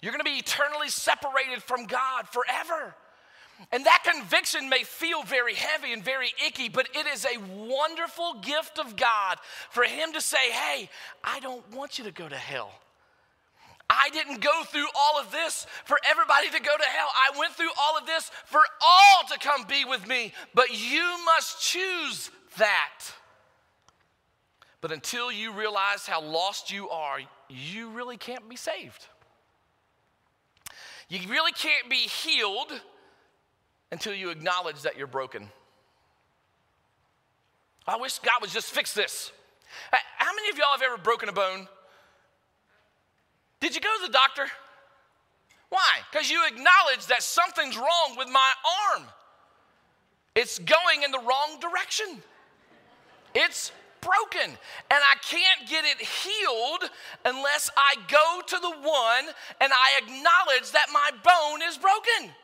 You're 0.00 0.12
gonna 0.12 0.24
be 0.24 0.38
eternally 0.38 0.88
separated 0.88 1.62
from 1.62 1.86
God 1.86 2.28
forever. 2.28 2.94
And 3.70 3.84
that 3.86 4.04
conviction 4.04 4.68
may 4.68 4.82
feel 4.82 5.22
very 5.22 5.54
heavy 5.54 5.92
and 5.92 6.04
very 6.04 6.32
icky, 6.44 6.68
but 6.68 6.88
it 6.92 7.06
is 7.06 7.24
a 7.24 7.38
wonderful 7.38 8.40
gift 8.42 8.78
of 8.78 8.96
God 8.96 9.38
for 9.70 9.84
Him 9.84 10.12
to 10.12 10.20
say, 10.20 10.50
Hey, 10.50 10.90
I 11.22 11.40
don't 11.40 11.68
want 11.72 11.98
you 11.98 12.04
to 12.04 12.10
go 12.10 12.28
to 12.28 12.36
hell. 12.36 12.72
I 13.94 14.10
didn't 14.10 14.40
go 14.40 14.64
through 14.64 14.86
all 14.94 15.20
of 15.20 15.30
this 15.30 15.66
for 15.84 15.98
everybody 16.08 16.48
to 16.50 16.60
go 16.60 16.76
to 16.76 16.84
hell. 16.84 17.08
I 17.14 17.38
went 17.38 17.52
through 17.54 17.70
all 17.80 17.96
of 17.98 18.06
this 18.06 18.30
for 18.46 18.60
all 18.80 19.28
to 19.30 19.38
come 19.38 19.64
be 19.64 19.84
with 19.84 20.06
me, 20.06 20.32
but 20.54 20.70
you 20.70 21.04
must 21.24 21.62
choose 21.62 22.30
that. 22.58 23.00
But 24.80 24.92
until 24.92 25.32
you 25.32 25.52
realize 25.52 26.06
how 26.06 26.20
lost 26.20 26.70
you 26.70 26.90
are, 26.90 27.18
you 27.48 27.90
really 27.90 28.16
can't 28.16 28.48
be 28.48 28.56
saved. 28.56 29.06
You 31.08 31.20
really 31.28 31.52
can't 31.52 31.88
be 31.88 31.96
healed 31.96 32.72
until 33.90 34.14
you 34.14 34.30
acknowledge 34.30 34.82
that 34.82 34.98
you're 34.98 35.06
broken. 35.06 35.48
I 37.86 37.96
wish 37.96 38.18
God 38.18 38.40
would 38.40 38.50
just 38.50 38.70
fix 38.70 38.92
this. 38.94 39.30
How 39.90 40.30
many 40.34 40.50
of 40.50 40.58
y'all 40.58 40.72
have 40.72 40.82
ever 40.82 40.96
broken 40.96 41.28
a 41.28 41.32
bone? 41.32 41.68
Did 43.64 43.74
you 43.74 43.80
go 43.80 43.88
to 43.98 44.06
the 44.06 44.12
doctor? 44.12 44.44
Why? 45.70 45.80
Because 46.12 46.30
you 46.30 46.46
acknowledge 46.46 47.06
that 47.08 47.22
something's 47.22 47.78
wrong 47.78 48.14
with 48.18 48.28
my 48.28 48.52
arm. 48.92 49.04
It's 50.34 50.58
going 50.58 51.02
in 51.02 51.10
the 51.10 51.18
wrong 51.20 51.58
direction. 51.62 52.22
It's 53.34 53.72
broken. 54.02 54.50
And 54.50 54.58
I 54.90 55.16
can't 55.22 55.66
get 55.66 55.86
it 55.86 55.98
healed 55.98 56.90
unless 57.24 57.70
I 57.74 57.94
go 58.06 58.42
to 58.46 58.58
the 58.60 58.70
one 58.70 59.34
and 59.62 59.72
I 59.72 59.98
acknowledge 60.02 60.70
that 60.72 60.88
my 60.92 61.10
bone 61.24 61.66
is 61.66 61.78
broken. 61.78 62.34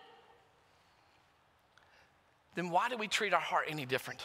Then 2.54 2.70
why 2.70 2.88
do 2.88 2.96
we 2.96 3.08
treat 3.08 3.34
our 3.34 3.40
heart 3.40 3.66
any 3.68 3.84
different? 3.84 4.22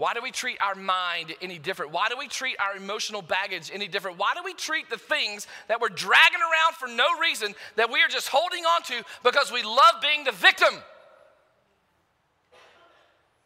Why 0.00 0.14
do 0.14 0.22
we 0.22 0.30
treat 0.30 0.56
our 0.62 0.74
mind 0.74 1.34
any 1.42 1.58
different? 1.58 1.92
Why 1.92 2.08
do 2.08 2.16
we 2.16 2.26
treat 2.26 2.56
our 2.58 2.74
emotional 2.74 3.20
baggage 3.20 3.70
any 3.70 3.86
different? 3.86 4.16
Why 4.16 4.32
do 4.34 4.40
we 4.42 4.54
treat 4.54 4.88
the 4.88 4.96
things 4.96 5.46
that 5.68 5.78
we're 5.78 5.90
dragging 5.90 6.40
around 6.40 6.74
for 6.76 6.88
no 6.88 7.04
reason 7.20 7.54
that 7.76 7.92
we 7.92 8.00
are 8.00 8.08
just 8.08 8.28
holding 8.28 8.64
on 8.64 8.82
to 8.84 9.04
because 9.22 9.52
we 9.52 9.62
love 9.62 9.96
being 10.00 10.24
the 10.24 10.32
victim? 10.32 10.72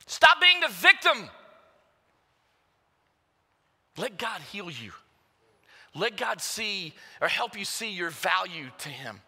Stop 0.07 0.41
being 0.41 0.61
the 0.61 0.69
victim. 0.69 1.29
Let 3.97 4.17
God 4.17 4.41
heal 4.53 4.71
you. 4.71 4.93
Let 5.93 6.17
God 6.17 6.41
see 6.41 6.95
or 7.21 7.27
help 7.27 7.59
you 7.59 7.65
see 7.65 7.91
your 7.91 8.11
value 8.11 8.71
to 8.79 8.89
Him. 8.89 9.23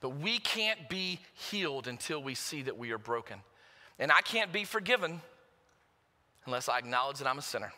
But 0.00 0.16
we 0.16 0.40
can't 0.40 0.88
be 0.88 1.20
healed 1.48 1.86
until 1.86 2.20
we 2.20 2.34
see 2.34 2.62
that 2.62 2.76
we 2.76 2.90
are 2.90 2.98
broken. 2.98 3.38
And 4.00 4.10
I 4.10 4.22
can't 4.22 4.52
be 4.52 4.64
forgiven 4.64 5.20
unless 6.46 6.68
I 6.68 6.78
acknowledge 6.78 7.18
that 7.18 7.26
I'm 7.26 7.38
a 7.38 7.42
sinner. 7.42 7.72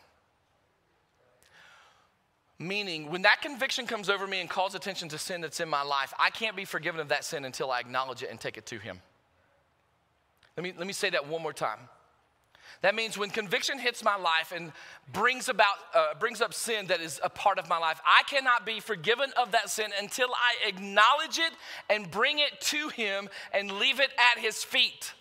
Meaning, 2.57 3.09
when 3.09 3.21
that 3.21 3.41
conviction 3.41 3.87
comes 3.87 4.09
over 4.09 4.27
me 4.27 4.41
and 4.41 4.49
calls 4.49 4.75
attention 4.75 5.07
to 5.09 5.17
sin 5.17 5.41
that's 5.41 5.59
in 5.61 5.69
my 5.69 5.81
life, 5.81 6.13
I 6.19 6.29
can't 6.29 6.55
be 6.55 6.65
forgiven 6.65 6.99
of 6.99 7.07
that 7.07 7.23
sin 7.23 7.45
until 7.45 7.71
I 7.71 7.79
acknowledge 7.79 8.21
it 8.21 8.29
and 8.29 8.39
take 8.39 8.57
it 8.57 8.65
to 8.67 8.79
Him. 8.79 8.99
Let 10.57 10.63
me, 10.63 10.73
let 10.77 10.85
me 10.85 10.93
say 10.93 11.09
that 11.11 11.27
one 11.27 11.41
more 11.41 11.53
time. 11.53 11.79
That 12.81 12.95
means 12.95 13.17
when 13.17 13.29
conviction 13.29 13.77
hits 13.77 14.03
my 14.03 14.15
life 14.15 14.53
and 14.55 14.71
brings 15.11 15.49
about 15.49 15.75
uh, 15.93 16.13
brings 16.17 16.41
up 16.41 16.53
sin 16.53 16.87
that 16.87 17.01
is 17.01 17.19
a 17.23 17.29
part 17.29 17.59
of 17.59 17.67
my 17.67 17.77
life, 17.77 17.99
I 18.05 18.23
cannot 18.23 18.65
be 18.65 18.79
forgiven 18.79 19.31
of 19.37 19.51
that 19.51 19.69
sin 19.69 19.91
until 19.99 20.29
I 20.29 20.67
acknowledge 20.67 21.39
it 21.39 21.51
and 21.89 22.09
bring 22.09 22.39
it 22.39 22.59
to 22.61 22.89
Him 22.89 23.29
and 23.53 23.71
leave 23.71 23.99
it 23.99 24.11
at 24.17 24.41
His 24.41 24.63
feet 24.63 25.13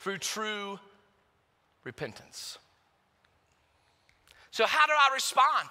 through 0.00 0.18
true 0.18 0.78
repentance. 1.86 2.58
So, 4.50 4.66
how 4.66 4.86
do 4.86 4.92
I 4.92 5.14
respond 5.14 5.68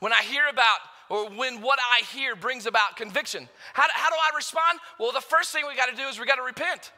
when 0.00 0.12
I 0.12 0.22
hear 0.22 0.42
about 0.50 0.78
or 1.08 1.30
when 1.30 1.62
what 1.62 1.78
I 1.78 2.04
hear 2.06 2.34
brings 2.34 2.66
about 2.66 2.96
conviction? 2.96 3.48
How, 3.72 3.86
how 3.94 4.10
do 4.10 4.16
I 4.16 4.36
respond? 4.36 4.80
Well, 4.98 5.12
the 5.12 5.20
first 5.20 5.52
thing 5.52 5.64
we 5.66 5.76
got 5.76 5.88
to 5.88 5.96
do 5.96 6.02
is 6.02 6.18
we 6.18 6.26
got 6.26 6.36
to 6.36 6.42
repent. 6.42 6.92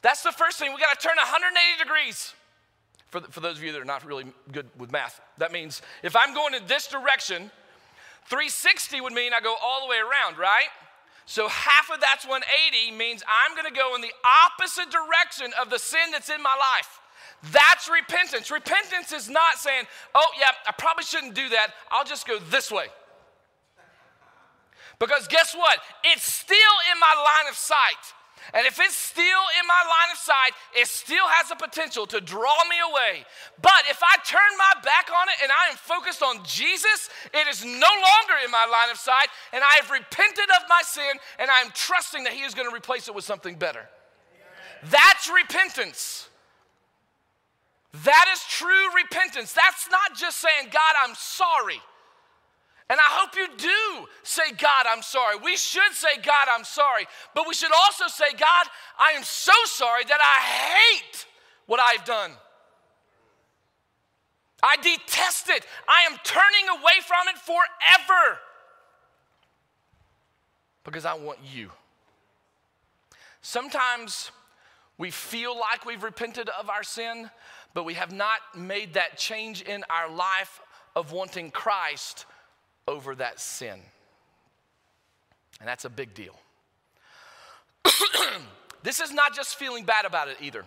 That's 0.00 0.22
the 0.22 0.32
first 0.32 0.58
thing. 0.58 0.72
We 0.72 0.80
got 0.80 0.98
to 0.98 1.06
turn 1.06 1.16
180 1.16 1.82
degrees. 1.82 2.32
For, 3.08 3.20
for 3.22 3.40
those 3.40 3.56
of 3.56 3.64
you 3.64 3.72
that 3.72 3.80
are 3.80 3.86
not 3.86 4.04
really 4.04 4.26
good 4.52 4.68
with 4.78 4.92
math, 4.92 5.20
that 5.38 5.50
means 5.50 5.82
if 6.02 6.14
I'm 6.14 6.34
going 6.34 6.54
in 6.54 6.66
this 6.66 6.86
direction, 6.86 7.50
360 8.26 9.00
would 9.00 9.14
mean 9.14 9.32
I 9.32 9.40
go 9.40 9.56
all 9.60 9.80
the 9.80 9.88
way 9.88 9.96
around, 9.96 10.38
right? 10.38 10.68
So 11.24 11.48
half 11.48 11.90
of 11.90 12.00
that's 12.00 12.26
180 12.26 12.96
means 12.96 13.22
I'm 13.26 13.56
going 13.56 13.66
to 13.66 13.76
go 13.76 13.94
in 13.94 14.02
the 14.02 14.12
opposite 14.46 14.92
direction 14.92 15.52
of 15.60 15.70
the 15.70 15.78
sin 15.78 16.12
that's 16.12 16.28
in 16.28 16.42
my 16.42 16.54
life. 16.54 16.97
That's 17.52 17.88
repentance. 17.88 18.50
Repentance 18.50 19.12
is 19.12 19.28
not 19.28 19.56
saying, 19.56 19.84
oh, 20.14 20.26
yeah, 20.38 20.50
I 20.66 20.72
probably 20.72 21.04
shouldn't 21.04 21.34
do 21.34 21.48
that. 21.50 21.68
I'll 21.90 22.04
just 22.04 22.26
go 22.26 22.38
this 22.38 22.70
way. 22.70 22.86
Because 24.98 25.28
guess 25.28 25.54
what? 25.54 25.78
It's 26.02 26.24
still 26.24 26.76
in 26.92 26.98
my 26.98 27.14
line 27.14 27.48
of 27.48 27.56
sight. 27.56 28.14
And 28.54 28.66
if 28.66 28.80
it's 28.80 28.96
still 28.96 29.44
in 29.60 29.66
my 29.66 29.82
line 29.84 30.10
of 30.12 30.18
sight, 30.18 30.52
it 30.74 30.86
still 30.88 31.26
has 31.28 31.48
the 31.50 31.56
potential 31.56 32.06
to 32.06 32.20
draw 32.20 32.56
me 32.70 32.76
away. 32.90 33.24
But 33.60 33.84
if 33.90 34.00
I 34.02 34.16
turn 34.24 34.40
my 34.56 34.80
back 34.82 35.10
on 35.10 35.28
it 35.28 35.34
and 35.42 35.52
I 35.52 35.70
am 35.70 35.76
focused 35.76 36.22
on 36.22 36.42
Jesus, 36.44 37.10
it 37.34 37.46
is 37.46 37.64
no 37.64 37.70
longer 37.70 38.36
in 38.44 38.50
my 38.50 38.66
line 38.70 38.90
of 38.90 38.96
sight, 38.96 39.28
and 39.52 39.62
I 39.62 39.76
have 39.80 39.90
repented 39.90 40.48
of 40.56 40.68
my 40.68 40.80
sin, 40.84 41.18
and 41.38 41.50
I 41.50 41.60
am 41.60 41.70
trusting 41.74 42.24
that 42.24 42.32
He 42.32 42.42
is 42.42 42.54
going 42.54 42.68
to 42.68 42.74
replace 42.74 43.08
it 43.08 43.14
with 43.14 43.24
something 43.24 43.56
better. 43.56 43.86
That's 44.84 45.30
repentance. 45.30 46.28
That 47.92 48.26
is 48.32 48.40
true 48.48 48.94
repentance. 49.02 49.52
That's 49.52 49.88
not 49.90 50.16
just 50.16 50.38
saying, 50.38 50.68
God, 50.70 50.94
I'm 51.04 51.14
sorry. 51.14 51.80
And 52.90 52.98
I 52.98 53.10
hope 53.20 53.34
you 53.36 53.48
do 53.56 54.08
say, 54.22 54.52
God, 54.56 54.86
I'm 54.88 55.02
sorry. 55.02 55.36
We 55.42 55.56
should 55.56 55.92
say, 55.92 56.16
God, 56.22 56.48
I'm 56.50 56.64
sorry. 56.64 57.06
But 57.34 57.46
we 57.46 57.54
should 57.54 57.72
also 57.72 58.06
say, 58.08 58.30
God, 58.32 58.66
I 58.98 59.12
am 59.12 59.22
so 59.22 59.52
sorry 59.66 60.04
that 60.04 60.18
I 60.20 60.40
hate 60.42 61.26
what 61.66 61.80
I've 61.80 62.04
done. 62.04 62.32
I 64.62 64.76
detest 64.76 65.50
it. 65.50 65.64
I 65.86 66.10
am 66.10 66.18
turning 66.24 66.68
away 66.80 67.00
from 67.06 67.28
it 67.28 67.38
forever 67.38 68.38
because 70.82 71.04
I 71.04 71.14
want 71.14 71.38
you. 71.52 71.70
Sometimes 73.42 74.30
we 74.96 75.10
feel 75.10 75.56
like 75.58 75.84
we've 75.86 76.02
repented 76.02 76.48
of 76.48 76.68
our 76.70 76.82
sin, 76.82 77.30
but 77.78 77.84
we 77.84 77.94
have 77.94 78.10
not 78.10 78.40
made 78.56 78.94
that 78.94 79.16
change 79.16 79.62
in 79.62 79.84
our 79.88 80.10
life 80.10 80.60
of 80.96 81.12
wanting 81.12 81.48
Christ 81.52 82.26
over 82.88 83.14
that 83.14 83.38
sin. 83.38 83.78
And 85.60 85.68
that's 85.68 85.84
a 85.84 85.88
big 85.88 86.12
deal. 86.12 86.34
this 88.82 88.98
is 88.98 89.12
not 89.12 89.32
just 89.32 89.54
feeling 89.54 89.84
bad 89.84 90.06
about 90.06 90.26
it 90.26 90.38
either. 90.42 90.64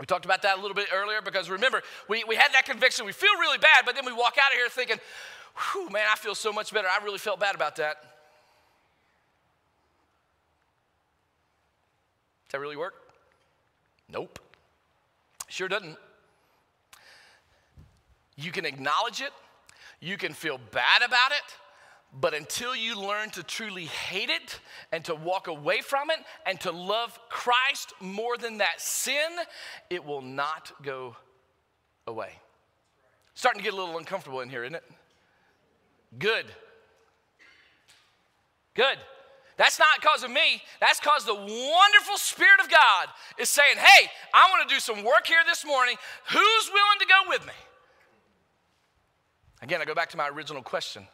We 0.00 0.06
talked 0.06 0.24
about 0.24 0.40
that 0.40 0.56
a 0.56 0.60
little 0.62 0.74
bit 0.74 0.86
earlier 0.90 1.20
because 1.20 1.50
remember, 1.50 1.82
we, 2.08 2.24
we 2.24 2.34
had 2.34 2.50
that 2.54 2.64
conviction. 2.64 3.04
We 3.04 3.12
feel 3.12 3.38
really 3.38 3.58
bad, 3.58 3.84
but 3.84 3.94
then 3.94 4.06
we 4.06 4.14
walk 4.14 4.36
out 4.42 4.50
of 4.52 4.56
here 4.56 4.70
thinking, 4.70 4.96
whew, 5.74 5.90
man, 5.90 6.06
I 6.10 6.16
feel 6.16 6.34
so 6.34 6.50
much 6.50 6.72
better. 6.72 6.88
I 6.88 7.04
really 7.04 7.18
felt 7.18 7.38
bad 7.38 7.54
about 7.54 7.76
that. 7.76 8.00
Does 12.46 12.52
that 12.52 12.60
really 12.60 12.76
work? 12.76 12.94
Nope. 14.10 14.38
Sure 15.48 15.68
doesn't. 15.68 15.98
You 18.36 18.52
can 18.52 18.64
acknowledge 18.64 19.20
it, 19.20 19.32
you 20.00 20.16
can 20.16 20.32
feel 20.34 20.58
bad 20.70 21.02
about 21.02 21.32
it, 21.32 21.56
But 22.12 22.32
until 22.32 22.74
you 22.74 22.98
learn 22.98 23.30
to 23.30 23.42
truly 23.42 23.84
hate 23.84 24.30
it 24.30 24.60
and 24.90 25.04
to 25.04 25.14
walk 25.14 25.48
away 25.48 25.80
from 25.80 26.10
it 26.10 26.18
and 26.46 26.58
to 26.60 26.70
love 26.72 27.18
Christ 27.28 27.92
more 28.00 28.38
than 28.38 28.58
that 28.58 28.80
sin, 28.80 29.30
it 29.90 30.04
will 30.04 30.22
not 30.22 30.72
go 30.82 31.16
away. 32.06 32.30
Starting 33.34 33.60
to 33.60 33.64
get 33.64 33.74
a 33.74 33.76
little 33.76 33.98
uncomfortable 33.98 34.40
in 34.40 34.48
here, 34.48 34.64
isn't 34.64 34.76
it? 34.76 34.84
Good. 36.18 36.46
Good. 38.74 38.96
That's 39.58 39.78
not 39.78 39.88
because 40.00 40.22
of 40.22 40.30
me. 40.30 40.62
That's 40.80 41.00
because 41.00 41.24
the 41.24 41.34
wonderful 41.34 42.16
Spirit 42.16 42.60
of 42.62 42.70
God 42.70 43.08
is 43.38 43.50
saying, 43.50 43.76
hey, 43.76 44.08
I 44.32 44.48
want 44.50 44.66
to 44.66 44.74
do 44.74 44.80
some 44.80 45.04
work 45.04 45.26
here 45.26 45.40
this 45.46 45.66
morning. 45.66 45.96
Who's 46.30 46.70
willing 46.72 46.98
to 47.00 47.06
go 47.06 47.28
with 47.28 47.46
me? 47.46 47.52
Again, 49.62 49.80
I 49.80 49.84
go 49.84 49.94
back 49.94 50.10
to 50.10 50.16
my 50.16 50.28
original 50.28 50.62
question 50.62 51.06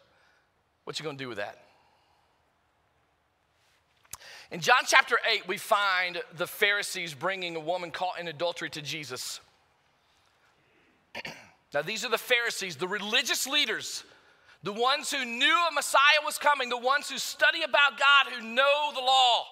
what 0.85 0.99
you 0.99 1.05
going 1.05 1.17
to 1.17 1.25
do 1.25 1.29
with 1.29 1.39
that? 1.39 1.59
In 4.51 4.61
John 4.61 4.83
chapter 4.87 5.19
8, 5.31 5.49
we 5.49 5.57
find 5.57 6.21
the 6.37 6.47
Pharisees 6.47 7.15
bringing 7.15 7.57
a 7.57 7.61
woman 7.61 7.91
caught 7.91 8.21
in 8.21 8.29
adultery 8.29 8.69
to 8.71 8.83
Jesus. 8.83 9.41
now, 11.73 11.83
these 11.83 12.05
are 12.05 12.11
the 12.11 12.19
Pharisees, 12.19 12.77
the 12.77 12.89
religious 12.89 13.47
leaders, 13.47 14.05
the 14.63 14.73
ones 14.73 15.11
who 15.11 15.25
knew 15.25 15.57
a 15.71 15.73
Messiah 15.73 16.21
was 16.25 16.37
coming, 16.37 16.69
the 16.69 16.77
ones 16.77 17.09
who 17.09 17.17
study 17.17 17.63
about 17.63 17.99
God, 17.99 18.33
who 18.35 18.47
know 18.47 18.91
the 18.95 19.01
law. 19.01 19.45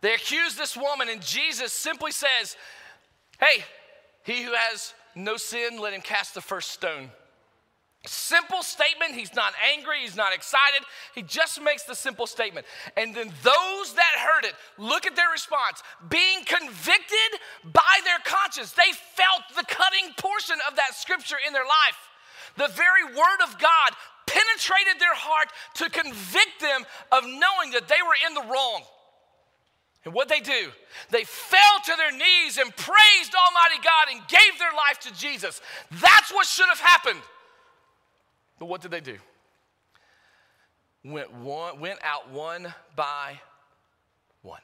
They 0.00 0.14
accuse 0.14 0.56
this 0.56 0.76
woman, 0.76 1.08
and 1.08 1.22
Jesus 1.22 1.72
simply 1.72 2.10
says, 2.10 2.56
Hey, 3.38 3.64
he 4.24 4.42
who 4.42 4.52
has 4.52 4.92
no 5.14 5.36
sin, 5.36 5.78
let 5.80 5.92
him 5.92 6.00
cast 6.00 6.34
the 6.34 6.40
first 6.40 6.70
stone. 6.70 7.10
Simple 8.06 8.62
statement. 8.62 9.14
He's 9.14 9.34
not 9.34 9.54
angry. 9.72 10.00
He's 10.02 10.16
not 10.16 10.34
excited. 10.34 10.84
He 11.14 11.22
just 11.22 11.62
makes 11.62 11.84
the 11.84 11.94
simple 11.94 12.26
statement. 12.26 12.66
And 12.98 13.14
then 13.14 13.32
those 13.42 13.94
that 13.94 14.14
heard 14.18 14.44
it, 14.44 14.54
look 14.76 15.06
at 15.06 15.16
their 15.16 15.30
response. 15.30 15.82
Being 16.10 16.44
convicted 16.44 17.40
by 17.64 17.94
their 18.04 18.18
conscience, 18.24 18.72
they 18.72 18.92
felt 18.92 19.42
the 19.56 19.64
cutting 19.74 20.12
portion 20.18 20.56
of 20.68 20.76
that 20.76 20.94
scripture 20.94 21.36
in 21.46 21.54
their 21.54 21.64
life. 21.64 21.98
The 22.56 22.68
very 22.74 23.04
word 23.04 23.40
of 23.42 23.58
God 23.58 23.96
penetrated 24.26 25.00
their 25.00 25.14
heart 25.14 25.48
to 25.74 25.88
convict 25.88 26.60
them 26.60 26.84
of 27.10 27.24
knowing 27.24 27.72
that 27.72 27.88
they 27.88 28.02
were 28.04 28.18
in 28.28 28.34
the 28.34 28.52
wrong. 28.52 28.82
And 30.04 30.12
what 30.12 30.28
they 30.28 30.40
do, 30.40 30.70
they 31.10 31.24
fell 31.24 31.80
to 31.86 31.92
their 31.96 32.12
knees 32.12 32.58
and 32.58 32.74
praised 32.76 33.34
Almighty 33.34 33.82
God 33.82 34.12
and 34.12 34.28
gave 34.28 34.58
their 34.58 34.72
life 34.72 35.00
to 35.00 35.14
Jesus. 35.14 35.62
That's 35.90 36.32
what 36.32 36.46
should 36.46 36.68
have 36.68 36.80
happened. 36.80 37.22
But 38.58 38.66
what 38.66 38.82
did 38.82 38.90
they 38.90 39.00
do? 39.00 39.16
Went, 41.04 41.32
one, 41.32 41.80
went 41.80 41.98
out 42.02 42.30
one 42.30 42.72
by 42.96 43.40
one. 44.42 44.60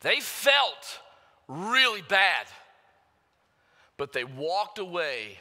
They 0.00 0.20
felt 0.20 1.00
really 1.48 2.02
bad, 2.02 2.46
but 3.96 4.12
they 4.12 4.24
walked 4.24 4.78
away 4.78 5.38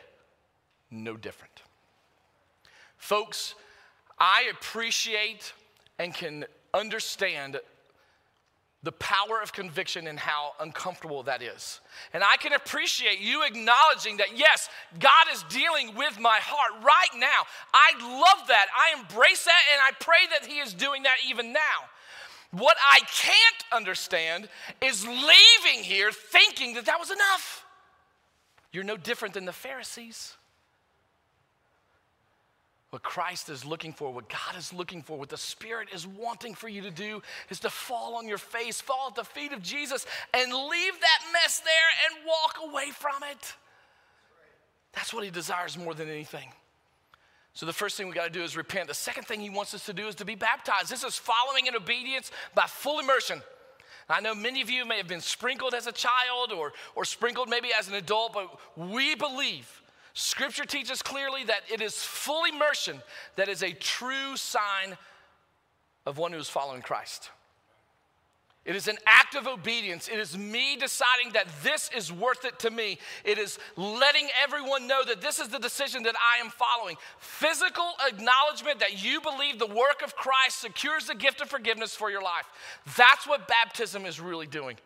no 0.92 1.18
different. 1.18 1.62
Folks, 2.98 3.56
I 4.18 4.50
appreciate 4.52 5.54
and 6.00 6.14
can 6.14 6.46
understand 6.74 7.60
the 8.84 8.92
power 8.92 9.42
of 9.42 9.54
conviction 9.54 10.08
and 10.08 10.20
how 10.20 10.52
uncomfortable 10.60 11.24
that 11.24 11.42
is. 11.42 11.80
And 12.14 12.22
I 12.24 12.36
can 12.36 12.52
appreciate 12.54 13.20
you 13.20 13.44
acknowledging 13.44 14.18
that, 14.18 14.38
yes, 14.38 14.70
God 15.00 15.26
is 15.34 15.44
dealing 15.44 15.96
with 15.96 16.20
my 16.20 16.38
heart 16.42 16.84
right 16.84 17.20
now. 17.20 17.28
I 17.74 17.94
love 18.02 18.48
that. 18.50 18.68
I 18.78 19.00
embrace 19.00 19.46
that, 19.46 19.62
and 19.72 19.82
I 19.82 19.92
pray 20.00 20.28
that 20.32 20.46
He 20.46 20.60
is 20.60 20.74
doing 20.74 21.04
that 21.04 21.16
even 21.28 21.54
now. 21.54 21.60
What 22.52 22.78
I 22.92 23.00
can't 23.00 23.64
understand 23.72 24.50
is 24.82 25.08
leaving 25.08 25.84
here 25.84 26.12
thinking 26.12 26.76
that 26.76 26.86
that 26.86 27.00
was 27.00 27.10
enough. 27.10 27.66
You're 28.72 28.84
no 28.84 28.98
different 28.98 29.34
than 29.34 29.46
the 29.46 29.54
Pharisees. 29.54 30.36
What 32.94 33.02
Christ 33.02 33.50
is 33.50 33.66
looking 33.66 33.92
for, 33.92 34.14
what 34.14 34.30
God 34.30 34.56
is 34.56 34.72
looking 34.72 35.02
for, 35.02 35.18
what 35.18 35.30
the 35.30 35.36
Spirit 35.36 35.88
is 35.92 36.06
wanting 36.06 36.54
for 36.54 36.68
you 36.68 36.84
to 36.84 36.92
do 36.92 37.24
is 37.50 37.60
to 37.62 37.72
fall 37.72 38.14
on 38.14 38.28
your 38.28 38.38
face, 38.38 38.80
fall 38.80 39.08
at 39.10 39.16
the 39.16 39.24
feet 39.24 39.52
of 39.52 39.64
Jesus, 39.64 40.06
and 40.32 40.54
leave 40.54 40.94
that 41.00 41.20
mess 41.34 41.60
there 41.62 41.74
and 42.06 42.28
walk 42.28 42.72
away 42.72 42.92
from 42.92 43.28
it. 43.32 43.56
That's 44.92 45.12
what 45.12 45.24
He 45.24 45.32
desires 45.32 45.76
more 45.76 45.96
than 45.96 46.08
anything. 46.08 46.50
So, 47.56 47.66
the 47.66 47.74
first 47.74 47.98
thing 47.98 48.08
we 48.08 48.14
got 48.14 48.26
to 48.26 48.30
do 48.30 48.44
is 48.44 48.56
repent. 48.56 48.90
The 48.90 48.94
second 48.94 49.24
thing 49.24 49.40
He 49.40 49.50
wants 49.50 49.74
us 49.74 49.88
to 49.88 49.94
do 49.94 50.08
is 50.08 50.14
to 50.16 50.26
be 50.26 50.36
baptized. 50.36 50.92
This 50.92 51.04
is 51.04 51.18
following 51.18 51.66
in 51.66 51.76
obedience 51.76 52.30
by 52.54 52.68
full 52.68 53.00
immersion. 53.00 53.42
I 54.08 54.22
know 54.22 54.36
many 54.36 54.62
of 54.62 54.70
you 54.70 54.86
may 54.86 54.98
have 54.98 55.08
been 55.08 55.20
sprinkled 55.20 55.74
as 55.74 55.88
a 55.88 55.92
child 55.92 56.52
or, 56.52 56.74
or 56.94 57.06
sprinkled 57.06 57.50
maybe 57.50 57.70
as 57.76 57.88
an 57.88 57.96
adult, 57.96 58.34
but 58.34 58.60
we 58.78 59.16
believe 59.16 59.82
Scripture 60.14 60.66
teaches 60.66 61.02
clearly 61.02 61.44
that 61.46 61.62
it 61.72 61.82
is 61.82 61.96
full 61.96 62.44
immersion 62.46 63.02
that 63.36 63.50
is 63.50 63.64
a 63.64 63.72
true 63.72 64.38
sign 64.38 64.96
of 66.06 66.18
one 66.18 66.32
who 66.32 66.38
is 66.38 66.50
following 66.50 66.82
Christ. 66.82 67.32
It 68.66 68.78
is 68.78 68.88
an 68.88 68.98
act 69.06 69.36
of 69.36 69.46
obedience. 69.46 70.08
It 70.08 70.20
is 70.20 70.38
me 70.38 70.78
deciding 70.78 71.34
that 71.34 71.48
this 71.64 71.90
is 71.94 72.14
worth 72.14 72.46
it 72.46 72.60
to 72.60 72.70
me. 72.70 72.98
It 73.26 73.38
is 73.38 73.60
letting 73.76 74.30
everyone 74.42 74.88
know 74.88 75.04
that 75.06 75.20
this 75.20 75.40
is 75.40 75.50
the 75.50 75.60
decision 75.60 76.04
that 76.04 76.16
I 76.16 76.42
am 76.42 76.50
following. 76.50 76.96
Physical 77.20 77.92
acknowledgement 78.08 78.80
that 78.80 79.04
you 79.04 79.20
believe 79.20 79.60
the 79.60 79.68
work 79.68 80.02
of 80.02 80.16
Christ 80.16 80.62
secures 80.62 81.08
the 81.08 81.16
gift 81.16 81.42
of 81.42 81.50
forgiveness 81.50 81.94
for 81.94 82.10
your 82.10 82.22
life. 82.22 82.46
That's 82.96 83.28
what 83.28 83.50
baptism 83.50 84.06
is 84.06 84.22
really 84.22 84.48
doing. 84.48 84.78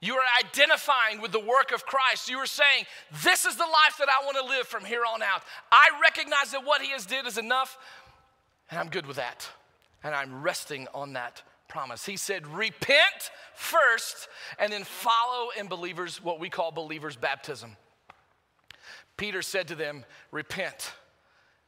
You 0.00 0.14
are 0.14 0.24
identifying 0.44 1.20
with 1.20 1.32
the 1.32 1.40
work 1.40 1.72
of 1.72 1.84
Christ. 1.84 2.30
You 2.30 2.38
are 2.38 2.46
saying, 2.46 2.84
This 3.24 3.44
is 3.44 3.56
the 3.56 3.64
life 3.64 3.96
that 3.98 4.08
I 4.08 4.24
want 4.24 4.36
to 4.36 4.44
live 4.44 4.66
from 4.66 4.84
here 4.84 5.02
on 5.02 5.22
out. 5.22 5.42
I 5.72 5.88
recognize 6.00 6.52
that 6.52 6.64
what 6.64 6.82
He 6.82 6.90
has 6.90 7.04
did 7.04 7.26
is 7.26 7.36
enough, 7.36 7.76
and 8.70 8.78
I'm 8.78 8.88
good 8.88 9.06
with 9.06 9.16
that. 9.16 9.48
And 10.04 10.14
I'm 10.14 10.42
resting 10.42 10.86
on 10.94 11.14
that 11.14 11.42
promise. 11.68 12.06
He 12.06 12.16
said, 12.16 12.46
Repent 12.46 13.30
first, 13.54 14.28
and 14.58 14.72
then 14.72 14.84
follow 14.84 15.48
in 15.58 15.66
believers, 15.66 16.22
what 16.22 16.38
we 16.38 16.48
call 16.48 16.70
believers' 16.70 17.16
baptism. 17.16 17.76
Peter 19.16 19.42
said 19.42 19.66
to 19.68 19.74
them, 19.74 20.04
Repent, 20.30 20.92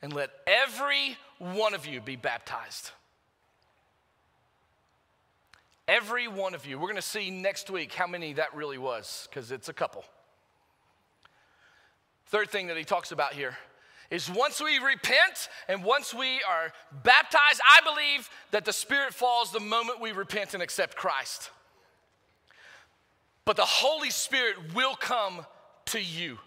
and 0.03 0.13
let 0.13 0.31
every 0.47 1.17
one 1.39 1.75
of 1.75 1.85
you 1.85 2.01
be 2.01 2.15
baptized. 2.15 2.93
Every 5.91 6.29
one 6.29 6.55
of 6.55 6.67
you. 6.67 6.79
We're 6.79 6.87
going 6.87 6.95
to 6.95 7.03
see 7.03 7.33
next 7.33 7.69
week 7.69 7.93
how 7.93 8.07
many 8.07 8.35
that 8.35 8.55
really 8.55 8.79
was, 8.79 9.27
because 9.29 9.51
it's 9.51 9.69
a 9.69 9.73
couple. 9.73 10.05
Third 12.27 12.49
thing 12.49 12.69
that 12.69 12.77
he 12.77 12.85
talks 12.85 13.11
about 13.11 13.33
here 13.33 13.57
is 14.09 14.31
once 14.31 14.63
we 14.63 14.79
repent 14.79 15.49
and 15.67 15.83
once 15.83 16.15
we 16.15 16.41
are 16.49 16.73
baptized, 17.03 17.61
I 17.77 17.81
believe 17.85 18.31
that 18.53 18.65
the 18.65 18.73
Spirit 18.73 19.15
falls 19.15 19.51
the 19.51 19.59
moment 19.59 20.01
we 20.01 20.13
repent 20.13 20.55
and 20.55 20.63
accept 20.63 20.97
Christ. 20.97 21.51
But 23.45 23.57
the 23.57 23.65
Holy 23.65 24.11
Spirit 24.11 24.73
will 24.77 24.95
come 24.95 25.45
to 25.87 26.01
you. 26.01 26.39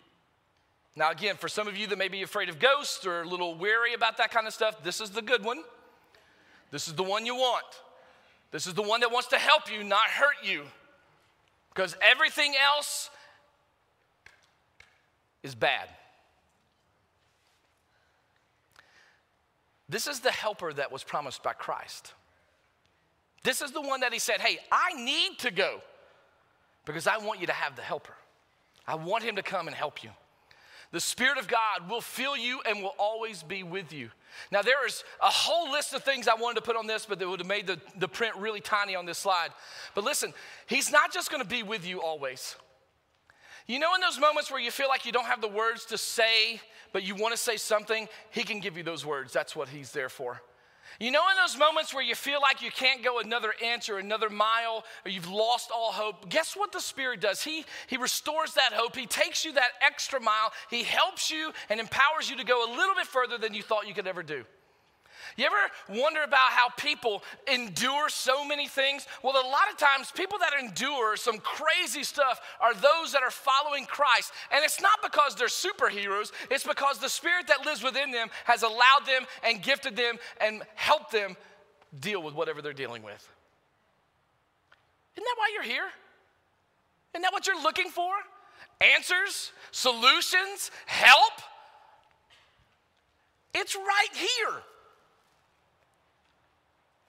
Now, 0.96 1.12
again, 1.12 1.36
for 1.36 1.50
some 1.50 1.68
of 1.68 1.76
you 1.76 1.86
that 1.88 1.98
may 1.98 2.08
be 2.08 2.22
afraid 2.22 2.48
of 2.48 2.60
ghosts 2.60 3.06
or 3.06 3.24
a 3.24 3.28
little 3.28 3.56
weary 3.56 3.94
about 3.94 4.16
that 4.20 4.32
kind 4.32 4.48
of 4.48 4.54
stuff, 4.54 4.82
this 4.86 5.02
is 5.02 5.10
the 5.10 5.22
good 5.22 5.44
one. 5.44 5.64
This 6.72 6.88
is 6.88 6.94
the 6.94 7.04
one 7.04 7.26
you 7.26 7.36
want. 7.36 7.66
This 8.54 8.68
is 8.68 8.76
the 8.76 8.84
one 8.84 9.00
that 9.00 9.12
wants 9.12 9.30
to 9.30 9.38
help 9.38 9.70
you, 9.70 9.84
not 9.84 10.08
hurt 10.08 10.36
you. 10.44 10.62
Because 11.74 11.98
everything 12.04 12.54
else 12.76 13.10
is 15.42 15.56
bad. 15.56 15.90
This 19.90 20.06
is 20.06 20.20
the 20.20 20.32
helper 20.32 20.72
that 20.72 20.92
was 20.92 21.04
promised 21.04 21.42
by 21.42 21.54
Christ. 21.54 22.14
This 23.44 23.64
is 23.64 23.72
the 23.72 23.82
one 23.82 24.02
that 24.02 24.14
he 24.14 24.20
said, 24.20 24.40
Hey, 24.40 24.60
I 24.72 24.94
need 25.04 25.40
to 25.40 25.50
go 25.50 25.82
because 26.86 27.08
I 27.08 27.18
want 27.18 27.42
you 27.42 27.48
to 27.48 27.54
have 27.54 27.76
the 27.76 27.82
helper. 27.82 28.14
I 28.88 28.96
want 28.96 29.24
him 29.24 29.36
to 29.36 29.44
come 29.44 29.68
and 29.68 29.76
help 29.76 30.04
you. 30.04 30.12
The 30.94 31.00
Spirit 31.00 31.40
of 31.40 31.48
God 31.48 31.90
will 31.90 32.02
fill 32.02 32.38
you 32.38 32.62
and 32.68 32.84
will 32.84 32.94
always 33.00 33.42
be 33.42 33.64
with 33.64 33.92
you. 33.92 34.12
Now, 34.52 34.62
there 34.62 34.86
is 34.86 35.04
a 35.24 35.28
whole 35.28 35.72
list 35.72 35.96
of 35.96 36.04
things 36.04 36.28
I 36.28 36.36
wanted 36.36 36.58
to 36.58 36.62
put 36.62 36.76
on 36.76 36.86
this, 36.86 37.08
but 37.08 37.18
that 37.18 37.28
would 37.28 37.40
have 37.40 37.48
made 37.48 37.66
the, 37.66 37.82
the 37.98 38.08
print 38.08 38.36
really 38.36 38.62
tiny 38.62 38.96
on 38.96 39.08
this 39.08 39.18
slide. 39.18 39.50
But 39.96 40.04
listen, 40.04 40.36
He's 40.68 40.92
not 40.92 41.12
just 41.12 41.32
to 41.32 41.44
be 41.44 41.64
with 41.64 41.86
you 41.86 42.00
always. 42.04 42.56
You 43.66 43.80
know, 43.80 43.96
in 43.96 44.02
those 44.02 44.20
moments 44.20 44.52
where 44.52 44.62
you 44.62 44.70
feel 44.70 44.88
like 44.88 45.04
you 45.04 45.12
don't 45.12 45.26
have 45.26 45.42
the 45.42 45.48
words 45.48 45.86
to 45.86 45.98
say, 45.98 46.62
but 46.92 47.02
you 47.02 47.16
want 47.16 47.34
to 47.34 47.42
say 47.42 47.58
something, 47.58 48.08
He 48.30 48.44
can 48.44 48.60
give 48.60 48.78
you 48.78 48.84
those 48.84 49.04
words. 49.04 49.34
That's 49.34 49.56
what 49.56 49.70
He's 49.70 49.92
there 49.94 50.10
for. 50.10 50.44
You 51.00 51.12
know, 51.12 51.22
in 51.32 51.38
those 51.38 51.58
moments 51.58 51.94
where 51.94 52.04
you 52.04 52.16
feel 52.16 52.40
like 52.42 52.62
you 52.62 52.72
can't 52.72 53.04
go 53.04 53.20
another 53.20 53.54
inch 53.62 53.90
or 53.90 53.98
another 53.98 54.30
mile, 54.30 54.84
or 55.06 55.12
you've 55.12 55.30
lost 55.30 55.72
all 55.74 55.92
hope, 55.92 56.30
guess 56.30 56.56
what 56.56 56.72
the 56.72 56.80
Spirit 56.80 57.20
does? 57.20 57.44
He, 57.44 57.66
he 57.88 57.98
restores 57.98 58.54
that 58.54 58.74
hope. 58.74 58.96
He 58.96 59.06
takes 59.06 59.44
you 59.44 59.54
that 59.54 59.72
extra 59.86 60.22
mile. 60.22 60.52
He 60.70 60.84
helps 60.84 61.32
you 61.32 61.52
and 61.70 61.80
empowers 61.80 62.30
you 62.30 62.38
to 62.38 62.44
go 62.44 62.66
a 62.66 62.70
little 62.76 62.96
bit 62.96 63.08
further 63.08 63.38
than 63.38 63.54
you 63.54 63.64
thought 63.64 63.88
you 63.88 63.94
could 63.94 64.08
ever 64.08 64.24
do. 64.24 64.46
You 65.38 65.46
ever 65.46 66.02
wonder 66.02 66.24
about 66.24 66.52
how 66.52 66.70
people 66.78 67.24
endure 67.52 68.10
so 68.10 68.46
many 68.46 68.68
things? 68.68 69.08
Well, 69.24 69.34
a 69.34 69.48
lot 69.48 69.72
of 69.72 69.78
times, 69.78 70.12
people 70.12 70.38
that 70.40 70.54
endure 70.60 71.16
some 71.18 71.40
crazy 71.40 72.04
stuff 72.04 72.42
are 72.62 72.74
those 72.74 73.14
that 73.14 73.24
are 73.24 73.32
following 73.32 73.86
Christ. 73.86 74.32
And 74.52 74.64
it's 74.64 74.82
not 74.82 75.00
because 75.02 75.36
they're 75.36 75.48
superheroes, 75.48 76.32
it's 76.50 76.66
because 76.66 77.00
the 77.00 77.10
Spirit 77.10 77.48
that 77.48 77.66
lives 77.66 77.84
within 77.84 78.12
them 78.12 78.30
has 78.46 78.64
allowed 78.64 79.06
them 79.06 79.26
and 79.44 79.62
gifted 79.62 79.96
them 79.96 80.18
and 80.40 80.64
helped 80.76 81.12
them 81.12 81.36
deal 82.00 82.22
with 82.22 82.34
whatever 82.34 82.62
they're 82.62 82.74
dealing 82.74 83.04
with. 83.04 83.30
Isn't 85.16 85.24
that 85.24 85.36
why 85.38 85.52
you're 85.54 85.64
here? 85.64 85.90
Isn't 87.14 87.22
that 87.22 87.32
what 87.32 87.46
you're 87.46 87.62
looking 87.62 87.90
for? 87.90 88.12
Answers, 88.82 89.52
solutions, 89.72 90.72
help? 90.88 91.34
It's 93.54 93.76
right 93.76 94.10
here. 94.14 94.62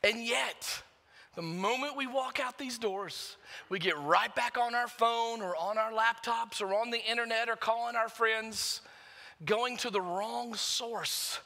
And 0.04 0.22
yet, 0.22 0.82
the 1.34 1.42
moment 1.42 1.96
we 1.96 2.06
walk 2.06 2.38
out 2.38 2.58
these 2.58 2.76
doors, 2.76 3.38
we 3.70 3.78
get 3.78 3.98
right 3.98 4.32
back 4.34 4.58
on 4.58 4.74
our 4.74 4.86
phone 4.86 5.40
or 5.40 5.56
on 5.56 5.78
our 5.78 5.92
laptops 5.92 6.60
or 6.60 6.74
on 6.74 6.90
the 6.90 7.02
internet 7.02 7.48
or 7.48 7.56
calling 7.56 7.96
our 7.96 8.10
friends, 8.10 8.82
going 9.46 9.78
to 9.78 9.88
the 9.88 10.02
wrong 10.02 10.54
source 10.54 11.40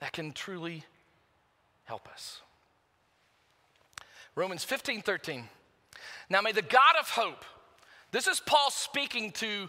that 0.00 0.12
can 0.12 0.32
truly 0.32 0.82
help 1.84 2.08
us. 2.08 2.40
Romans 4.34 4.64
15 4.64 5.02
13. 5.02 5.44
Now 6.28 6.40
may 6.40 6.50
the 6.50 6.62
God 6.62 6.96
of 6.98 7.08
hope, 7.10 7.44
this 8.10 8.26
is 8.26 8.40
Paul 8.40 8.72
speaking 8.72 9.30
to 9.32 9.68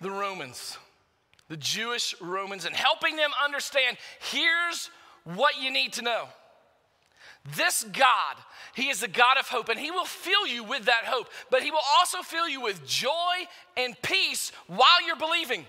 the 0.00 0.10
Romans, 0.10 0.78
the 1.48 1.58
Jewish 1.58 2.14
Romans, 2.18 2.64
and 2.64 2.74
helping 2.74 3.16
them 3.16 3.30
understand 3.44 3.98
here's 4.32 4.90
what 5.24 5.60
you 5.60 5.70
need 5.70 5.94
to 5.94 6.02
know. 6.02 6.28
This 7.56 7.84
God, 7.84 8.36
He 8.74 8.88
is 8.88 9.00
the 9.00 9.08
God 9.08 9.38
of 9.38 9.48
hope, 9.48 9.68
and 9.68 9.78
He 9.78 9.90
will 9.90 10.04
fill 10.04 10.46
you 10.46 10.62
with 10.62 10.84
that 10.84 11.04
hope, 11.04 11.28
but 11.50 11.62
He 11.62 11.70
will 11.70 11.78
also 11.98 12.22
fill 12.22 12.48
you 12.48 12.60
with 12.60 12.86
joy 12.86 13.46
and 13.76 14.00
peace 14.02 14.52
while 14.66 15.04
you're 15.06 15.16
believing. 15.16 15.64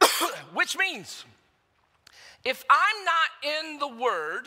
Which 0.54 0.78
means, 0.78 1.24
if 2.44 2.64
I'm 2.70 3.04
not 3.04 3.62
in 3.62 3.78
the 3.78 4.02
Word, 4.02 4.46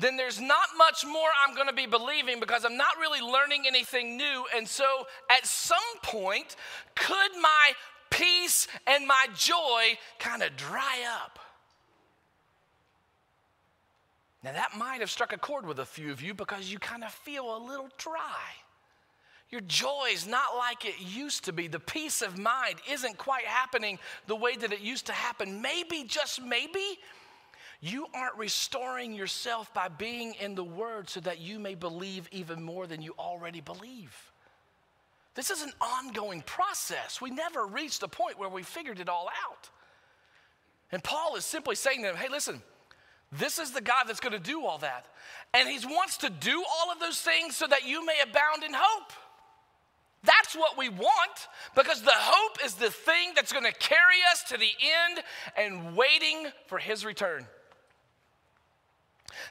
then 0.00 0.16
there's 0.16 0.40
not 0.40 0.68
much 0.76 1.04
more 1.06 1.28
I'm 1.46 1.54
to 1.66 1.72
be 1.72 1.86
believing 1.86 2.40
because 2.40 2.64
I'm 2.64 2.76
not 2.76 2.96
really 2.98 3.20
learning 3.20 3.64
anything 3.66 4.16
new. 4.16 4.46
And 4.56 4.66
so 4.66 5.06
at 5.30 5.46
some 5.46 5.78
point, 6.02 6.56
could 6.94 7.32
my 7.40 7.72
peace 8.10 8.66
and 8.86 9.06
my 9.06 9.26
joy 9.34 9.98
kind 10.18 10.42
of 10.42 10.56
dry 10.56 10.98
up? 11.22 11.38
Now, 14.42 14.52
that 14.52 14.76
might 14.76 15.00
have 15.00 15.10
struck 15.10 15.32
a 15.32 15.38
chord 15.38 15.66
with 15.66 15.78
a 15.80 15.84
few 15.84 16.10
of 16.10 16.22
you 16.22 16.32
because 16.32 16.72
you 16.72 16.78
kind 16.78 17.04
of 17.04 17.12
feel 17.12 17.56
a 17.56 17.58
little 17.58 17.90
dry. 17.98 18.40
Your 19.50 19.60
joy 19.62 20.08
is 20.12 20.26
not 20.26 20.56
like 20.56 20.84
it 20.84 20.94
used 21.00 21.44
to 21.44 21.52
be. 21.52 21.66
The 21.66 21.80
peace 21.80 22.22
of 22.22 22.38
mind 22.38 22.76
isn't 22.90 23.18
quite 23.18 23.44
happening 23.44 23.98
the 24.28 24.36
way 24.36 24.56
that 24.56 24.72
it 24.72 24.80
used 24.80 25.06
to 25.06 25.12
happen. 25.12 25.60
Maybe, 25.60 26.04
just 26.04 26.40
maybe, 26.40 26.98
you 27.80 28.06
aren't 28.14 28.36
restoring 28.36 29.12
yourself 29.12 29.74
by 29.74 29.88
being 29.88 30.34
in 30.34 30.54
the 30.54 30.64
Word 30.64 31.10
so 31.10 31.20
that 31.20 31.40
you 31.40 31.58
may 31.58 31.74
believe 31.74 32.28
even 32.30 32.62
more 32.62 32.86
than 32.86 33.02
you 33.02 33.14
already 33.18 33.60
believe. 33.60 34.29
This 35.34 35.50
is 35.50 35.62
an 35.62 35.72
ongoing 35.80 36.42
process. 36.42 37.20
We 37.20 37.30
never 37.30 37.66
reached 37.66 38.02
a 38.02 38.08
point 38.08 38.38
where 38.38 38.48
we 38.48 38.62
figured 38.62 39.00
it 39.00 39.08
all 39.08 39.28
out. 39.46 39.70
And 40.92 41.02
Paul 41.02 41.36
is 41.36 41.44
simply 41.44 41.76
saying 41.76 42.02
to 42.02 42.08
them, 42.08 42.16
hey, 42.16 42.28
listen, 42.28 42.62
this 43.32 43.58
is 43.58 43.70
the 43.70 43.80
God 43.80 44.04
that's 44.08 44.20
going 44.20 44.32
to 44.32 44.38
do 44.40 44.64
all 44.64 44.78
that. 44.78 45.06
And 45.54 45.68
He 45.68 45.86
wants 45.86 46.16
to 46.18 46.30
do 46.30 46.64
all 46.78 46.92
of 46.92 46.98
those 46.98 47.20
things 47.20 47.56
so 47.56 47.66
that 47.68 47.86
you 47.86 48.04
may 48.04 48.18
abound 48.22 48.64
in 48.64 48.72
hope. 48.74 49.12
That's 50.22 50.54
what 50.54 50.76
we 50.76 50.88
want 50.88 51.48
because 51.74 52.02
the 52.02 52.10
hope 52.12 52.58
is 52.64 52.74
the 52.74 52.90
thing 52.90 53.32
that's 53.34 53.52
going 53.52 53.64
to 53.64 53.72
carry 53.72 54.18
us 54.30 54.42
to 54.48 54.58
the 54.58 54.68
end 55.06 55.20
and 55.56 55.96
waiting 55.96 56.48
for 56.66 56.78
His 56.78 57.04
return. 57.04 57.46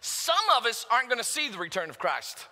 Some 0.01 0.35
of 0.57 0.65
us 0.65 0.85
aren't 0.91 1.07
going 1.07 1.19
to 1.19 1.23
see 1.23 1.49
the 1.49 1.57
return 1.57 1.89
of 1.89 1.97
Christ. 1.97 2.47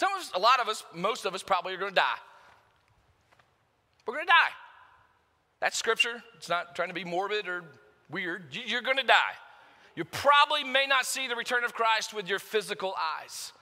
Some 0.00 0.14
of 0.14 0.20
us, 0.20 0.30
a 0.34 0.38
lot 0.38 0.60
of 0.60 0.68
us, 0.68 0.82
most 0.94 1.26
of 1.26 1.34
us 1.34 1.42
probably 1.42 1.74
are 1.74 1.76
going 1.76 1.90
to 1.90 1.94
die. 1.94 2.18
We're 4.06 4.14
going 4.14 4.24
to 4.24 4.30
die. 4.30 4.54
That's 5.60 5.76
scripture. 5.76 6.22
It's 6.38 6.48
not 6.48 6.74
trying 6.74 6.88
to 6.88 6.94
be 6.94 7.04
morbid 7.04 7.46
or 7.46 7.64
weird. 8.10 8.44
You're 8.50 8.80
going 8.80 8.96
to 8.96 9.02
die. 9.02 9.34
You 9.94 10.04
probably 10.06 10.64
may 10.64 10.86
not 10.86 11.04
see 11.04 11.28
the 11.28 11.36
return 11.36 11.64
of 11.64 11.74
Christ 11.74 12.14
with 12.14 12.30
your 12.30 12.38
physical 12.38 12.94
eyes. 13.20 13.52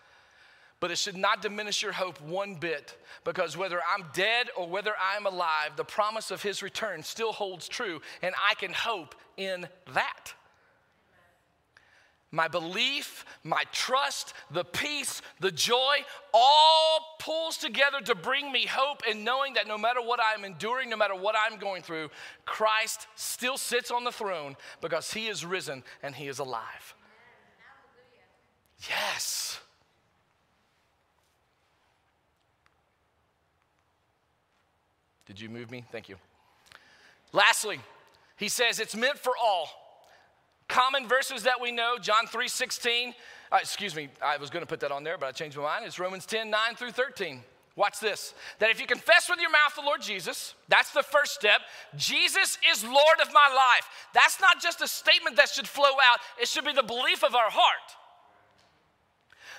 But 0.78 0.92
it 0.92 0.98
should 0.98 1.16
not 1.16 1.42
diminish 1.42 1.82
your 1.82 1.90
hope 1.90 2.20
one 2.20 2.54
bit 2.54 2.96
because 3.24 3.56
whether 3.56 3.80
I'm 3.92 4.04
dead 4.12 4.46
or 4.56 4.68
whether 4.68 4.92
I'm 5.12 5.26
alive, 5.26 5.72
the 5.74 5.82
promise 5.82 6.30
of 6.30 6.40
his 6.40 6.62
return 6.62 7.02
still 7.02 7.32
holds 7.32 7.66
true, 7.66 8.00
and 8.22 8.32
I 8.48 8.54
can 8.54 8.72
hope 8.72 9.16
in 9.36 9.66
that 9.92 10.34
my 12.30 12.46
belief, 12.46 13.24
my 13.42 13.62
trust, 13.72 14.34
the 14.50 14.64
peace, 14.64 15.22
the 15.40 15.50
joy, 15.50 15.96
all 16.34 17.16
pulls 17.18 17.56
together 17.56 18.00
to 18.02 18.14
bring 18.14 18.52
me 18.52 18.66
hope 18.66 19.02
and 19.08 19.24
knowing 19.24 19.54
that 19.54 19.66
no 19.66 19.78
matter 19.78 20.00
what 20.02 20.20
I'm 20.22 20.44
enduring, 20.44 20.90
no 20.90 20.96
matter 20.96 21.14
what 21.14 21.34
I'm 21.38 21.58
going 21.58 21.82
through, 21.82 22.10
Christ 22.44 23.06
still 23.16 23.56
sits 23.56 23.90
on 23.90 24.04
the 24.04 24.12
throne 24.12 24.56
because 24.80 25.12
he 25.12 25.28
is 25.28 25.44
risen 25.44 25.82
and 26.02 26.14
he 26.14 26.28
is 26.28 26.38
alive. 26.38 26.94
Yes. 28.88 29.60
Did 35.26 35.40
you 35.40 35.48
move 35.48 35.70
me? 35.70 35.84
Thank 35.90 36.08
you. 36.08 36.16
Lastly, 37.32 37.80
he 38.36 38.48
says 38.48 38.80
it's 38.80 38.96
meant 38.96 39.18
for 39.18 39.32
all 39.42 39.68
common 40.68 41.08
verses 41.08 41.42
that 41.44 41.60
we 41.60 41.72
know, 41.72 41.96
John 42.00 42.26
3 42.26 42.46
16. 42.48 43.14
Uh, 43.50 43.58
excuse 43.60 43.96
me, 43.96 44.08
I 44.22 44.36
was 44.36 44.50
going 44.50 44.62
to 44.62 44.66
put 44.66 44.80
that 44.80 44.92
on 44.92 45.02
there, 45.02 45.16
but 45.18 45.26
I 45.26 45.32
changed 45.32 45.56
my 45.56 45.62
mind. 45.62 45.84
It's 45.86 45.98
Romans 45.98 46.26
10 46.26 46.50
9 46.50 46.74
through 46.76 46.92
13. 46.92 47.42
Watch 47.76 48.00
this. 48.00 48.34
That 48.58 48.70
if 48.70 48.80
you 48.80 48.86
confess 48.86 49.30
with 49.30 49.40
your 49.40 49.50
mouth 49.50 49.74
the 49.76 49.82
Lord 49.82 50.02
Jesus, 50.02 50.54
that's 50.68 50.90
the 50.92 51.02
first 51.02 51.34
step. 51.34 51.60
Jesus 51.96 52.58
is 52.72 52.82
Lord 52.82 53.20
of 53.22 53.32
my 53.32 53.48
life. 53.54 53.88
That's 54.12 54.40
not 54.40 54.60
just 54.60 54.80
a 54.80 54.88
statement 54.88 55.36
that 55.36 55.48
should 55.48 55.68
flow 55.68 55.84
out, 55.84 56.18
it 56.40 56.48
should 56.48 56.64
be 56.64 56.72
the 56.72 56.82
belief 56.82 57.22
of 57.22 57.36
our 57.36 57.50
heart. 57.50 57.94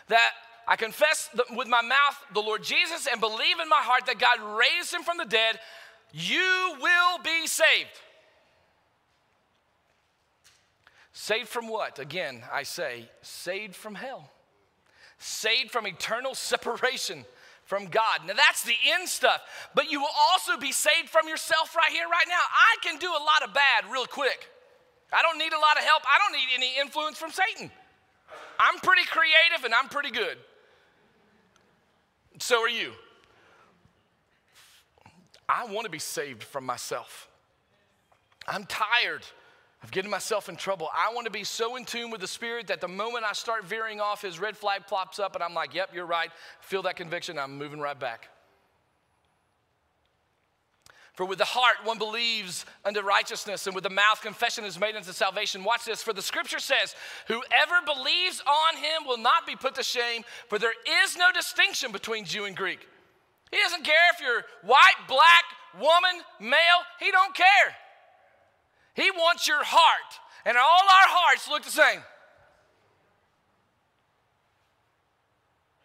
That 0.09 0.31
I 0.67 0.75
confess 0.75 1.29
with 1.55 1.67
my 1.67 1.81
mouth 1.81 2.23
the 2.33 2.41
Lord 2.41 2.61
Jesus 2.61 3.07
and 3.09 3.21
believe 3.21 3.59
in 3.61 3.69
my 3.69 3.79
heart 3.79 4.05
that 4.07 4.19
God 4.19 4.39
raised 4.59 4.93
him 4.93 5.03
from 5.03 5.17
the 5.17 5.25
dead, 5.25 5.57
you 6.11 6.75
will 6.81 7.19
be 7.23 7.47
saved. 7.47 7.89
Saved 11.19 11.49
from 11.49 11.67
what? 11.67 11.99
Again, 11.99 12.43
I 12.49 12.63
say, 12.63 13.09
saved 13.21 13.75
from 13.75 13.93
hell. 13.93 14.31
Saved 15.17 15.69
from 15.69 15.85
eternal 15.85 16.33
separation 16.33 17.25
from 17.65 17.87
God. 17.87 18.21
Now 18.25 18.35
that's 18.35 18.63
the 18.63 18.77
end 18.93 19.09
stuff, 19.09 19.41
but 19.75 19.91
you 19.91 19.99
will 19.99 20.15
also 20.17 20.55
be 20.55 20.71
saved 20.71 21.09
from 21.09 21.27
yourself 21.27 21.75
right 21.75 21.91
here, 21.91 22.05
right 22.05 22.25
now. 22.29 22.39
I 22.39 22.77
can 22.81 22.97
do 22.99 23.09
a 23.09 23.19
lot 23.19 23.43
of 23.45 23.53
bad 23.53 23.91
real 23.91 24.05
quick. 24.05 24.49
I 25.11 25.21
don't 25.21 25.37
need 25.37 25.51
a 25.51 25.59
lot 25.59 25.77
of 25.77 25.83
help. 25.83 26.03
I 26.03 26.19
don't 26.19 26.39
need 26.39 26.55
any 26.55 26.79
influence 26.79 27.17
from 27.17 27.31
Satan. 27.31 27.69
I'm 28.57 28.79
pretty 28.79 29.03
creative 29.03 29.65
and 29.65 29.73
I'm 29.73 29.89
pretty 29.89 30.11
good. 30.11 30.37
So 32.39 32.61
are 32.61 32.69
you. 32.69 32.93
I 35.49 35.65
want 35.65 35.83
to 35.83 35.91
be 35.91 35.99
saved 35.99 36.43
from 36.43 36.65
myself. 36.65 37.27
I'm 38.47 38.65
tired 38.67 39.25
of 39.83 39.91
getting 39.91 40.11
myself 40.11 40.49
in 40.49 40.55
trouble. 40.55 40.89
I 40.93 41.13
want 41.13 41.25
to 41.25 41.31
be 41.31 41.43
so 41.43 41.75
in 41.75 41.85
tune 41.85 42.11
with 42.11 42.21
the 42.21 42.27
Spirit 42.27 42.67
that 42.67 42.81
the 42.81 42.87
moment 42.87 43.23
I 43.23 43.33
start 43.33 43.65
veering 43.65 44.01
off, 44.01 44.21
his 44.21 44.39
red 44.39 44.57
flag 44.57 44.87
pops 44.87 45.19
up, 45.19 45.35
and 45.35 45.43
I'm 45.43 45.53
like, 45.53 45.73
yep, 45.73 45.91
you're 45.93 46.05
right. 46.05 46.31
Feel 46.59 46.81
that 46.83 46.97
conviction. 46.97 47.39
I'm 47.39 47.57
moving 47.57 47.79
right 47.79 47.97
back. 47.97 48.29
For 51.13 51.25
with 51.25 51.37
the 51.37 51.45
heart 51.45 51.77
one 51.83 51.97
believes 51.97 52.65
unto 52.85 53.01
righteousness, 53.01 53.67
and 53.67 53.75
with 53.75 53.83
the 53.83 53.89
mouth 53.89 54.21
confession 54.21 54.63
is 54.63 54.79
made 54.79 54.95
unto 54.95 55.11
salvation. 55.11 55.65
Watch 55.65 55.83
this. 55.83 56.01
For 56.01 56.13
the 56.13 56.21
scripture 56.21 56.59
says, 56.59 56.95
Whoever 57.27 57.85
believes 57.85 58.41
on 58.47 58.77
him 58.77 59.05
will 59.05 59.17
not 59.17 59.45
be 59.45 59.57
put 59.57 59.75
to 59.75 59.83
shame, 59.83 60.23
for 60.47 60.57
there 60.57 60.73
is 61.03 61.17
no 61.17 61.31
distinction 61.33 61.91
between 61.91 62.23
Jew 62.23 62.45
and 62.45 62.55
Greek. 62.55 62.87
He 63.51 63.57
doesn't 63.57 63.83
care 63.83 63.95
if 64.13 64.21
you're 64.21 64.43
white, 64.63 64.95
black, 65.09 65.43
woman, 65.73 66.23
male, 66.39 66.83
he 66.99 67.11
don't 67.11 67.35
care. 67.35 67.75
He 68.99 69.11
wants 69.11 69.47
your 69.47 69.63
heart. 69.63 70.19
And 70.45 70.57
all 70.57 70.63
our 70.63 71.07
hearts 71.07 71.47
look 71.49 71.63
the 71.63 71.71
same. 71.71 72.01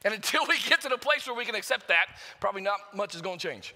And 0.04 0.12
until 0.12 0.42
we 0.48 0.58
get 0.68 0.80
to 0.82 0.88
the 0.88 0.98
place 0.98 1.26
where 1.26 1.36
we 1.36 1.44
can 1.44 1.54
accept 1.54 1.88
that, 1.88 2.06
probably 2.40 2.62
not 2.62 2.78
much 2.94 3.14
is 3.14 3.22
going 3.22 3.38
to 3.38 3.48
change. 3.48 3.74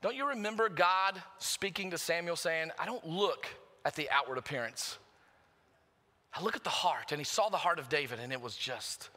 Don't 0.00 0.16
you 0.16 0.28
remember 0.28 0.68
God 0.68 1.20
speaking 1.38 1.90
to 1.90 1.98
Samuel 1.98 2.36
saying, 2.36 2.70
I 2.78 2.86
don't 2.86 3.06
look 3.06 3.46
at 3.84 3.94
the 3.94 4.08
outward 4.10 4.38
appearance. 4.38 4.98
I 6.34 6.42
look 6.42 6.56
at 6.56 6.64
the 6.64 6.70
heart. 6.70 7.12
And 7.12 7.20
he 7.20 7.24
saw 7.24 7.48
the 7.48 7.56
heart 7.56 7.78
of 7.78 7.88
David, 7.88 8.20
and 8.20 8.32
it 8.32 8.40
was 8.40 8.56
just 8.56 9.10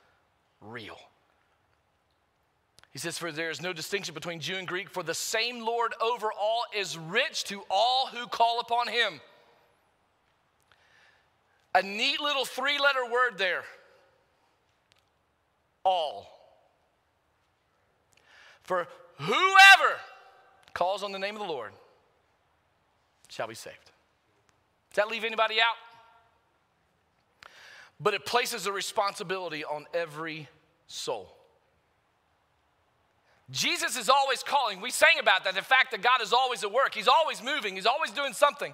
real. 0.61 0.97
He 2.95 2.99
says, 2.99 3.17
For 3.17 3.29
there 3.29 3.49
is 3.49 3.61
no 3.61 3.73
distinction 3.73 4.13
between 4.13 4.39
Jew 4.39 4.55
and 4.55 4.65
Greek, 4.65 4.89
for 4.89 5.03
the 5.03 5.13
same 5.13 5.59
Lord 5.59 5.93
over 6.01 6.31
all 6.31 6.63
is 6.73 6.97
rich 6.97 7.43
to 7.43 7.61
all 7.69 8.07
who 8.07 8.25
call 8.25 8.61
upon 8.61 8.87
him. 8.87 9.19
A 11.73 11.81
neat 11.81 12.21
little 12.21 12.45
three 12.45 12.79
letter 12.79 13.05
word 13.11 13.37
there 13.37 13.65
all. 15.83 16.29
For 18.63 18.87
whoever 19.17 19.97
calls 20.73 21.03
on 21.03 21.11
the 21.11 21.19
name 21.19 21.35
of 21.35 21.41
the 21.41 21.49
Lord 21.49 21.73
shall 23.27 23.47
be 23.49 23.55
saved. 23.55 23.91
Does 24.93 25.03
that 25.03 25.09
leave 25.09 25.25
anybody 25.25 25.55
out? 25.59 25.75
But 27.99 28.13
it 28.13 28.25
places 28.25 28.67
a 28.67 28.71
responsibility 28.71 29.65
on 29.65 29.85
every 29.93 30.47
soul. 30.87 31.34
Jesus 33.51 33.95
is 33.95 34.09
always 34.09 34.41
calling. 34.41 34.81
We 34.81 34.89
sang 34.89 35.19
about 35.19 35.43
that, 35.43 35.53
the 35.53 35.61
fact 35.61 35.91
that 35.91 36.01
God 36.01 36.21
is 36.21 36.33
always 36.33 36.63
at 36.63 36.71
work. 36.71 36.95
He's 36.95 37.07
always 37.07 37.43
moving, 37.43 37.75
He's 37.75 37.85
always 37.85 38.11
doing 38.11 38.33
something. 38.33 38.73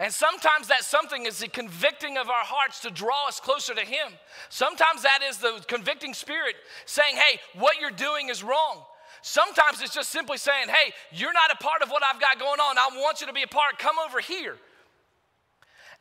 And 0.00 0.12
sometimes 0.12 0.68
that 0.68 0.84
something 0.84 1.26
is 1.26 1.38
the 1.38 1.48
convicting 1.48 2.18
of 2.18 2.28
our 2.28 2.44
hearts 2.44 2.80
to 2.82 2.90
draw 2.90 3.26
us 3.26 3.40
closer 3.40 3.74
to 3.74 3.80
Him. 3.80 4.12
Sometimes 4.48 5.02
that 5.02 5.20
is 5.28 5.38
the 5.38 5.64
convicting 5.66 6.14
spirit 6.14 6.54
saying, 6.86 7.16
hey, 7.16 7.40
what 7.54 7.80
you're 7.80 7.90
doing 7.90 8.28
is 8.28 8.44
wrong. 8.44 8.84
Sometimes 9.22 9.82
it's 9.82 9.94
just 9.94 10.10
simply 10.10 10.38
saying, 10.38 10.68
hey, 10.68 10.92
you're 11.10 11.32
not 11.32 11.50
a 11.52 11.56
part 11.56 11.82
of 11.82 11.90
what 11.90 12.02
I've 12.04 12.20
got 12.20 12.38
going 12.38 12.60
on. 12.60 12.78
I 12.78 12.88
want 12.96 13.20
you 13.20 13.26
to 13.26 13.32
be 13.32 13.42
a 13.42 13.48
part. 13.48 13.78
Come 13.78 13.96
over 13.98 14.20
here. 14.20 14.56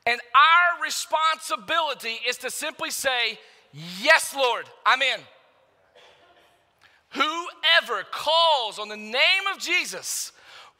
And 0.06 0.22
our 0.36 0.84
responsibility 0.84 2.20
is 2.28 2.38
to 2.38 2.52
simply 2.52 2.92
say, 2.92 3.40
yes, 4.00 4.36
Lord, 4.36 4.66
I'm 4.86 5.02
in. 5.02 5.20
Whoever 7.10 8.04
calls 8.12 8.80
on 8.80 8.90
the 8.90 8.98
name 8.98 9.48
of 9.54 9.60
Jesus 9.60 10.32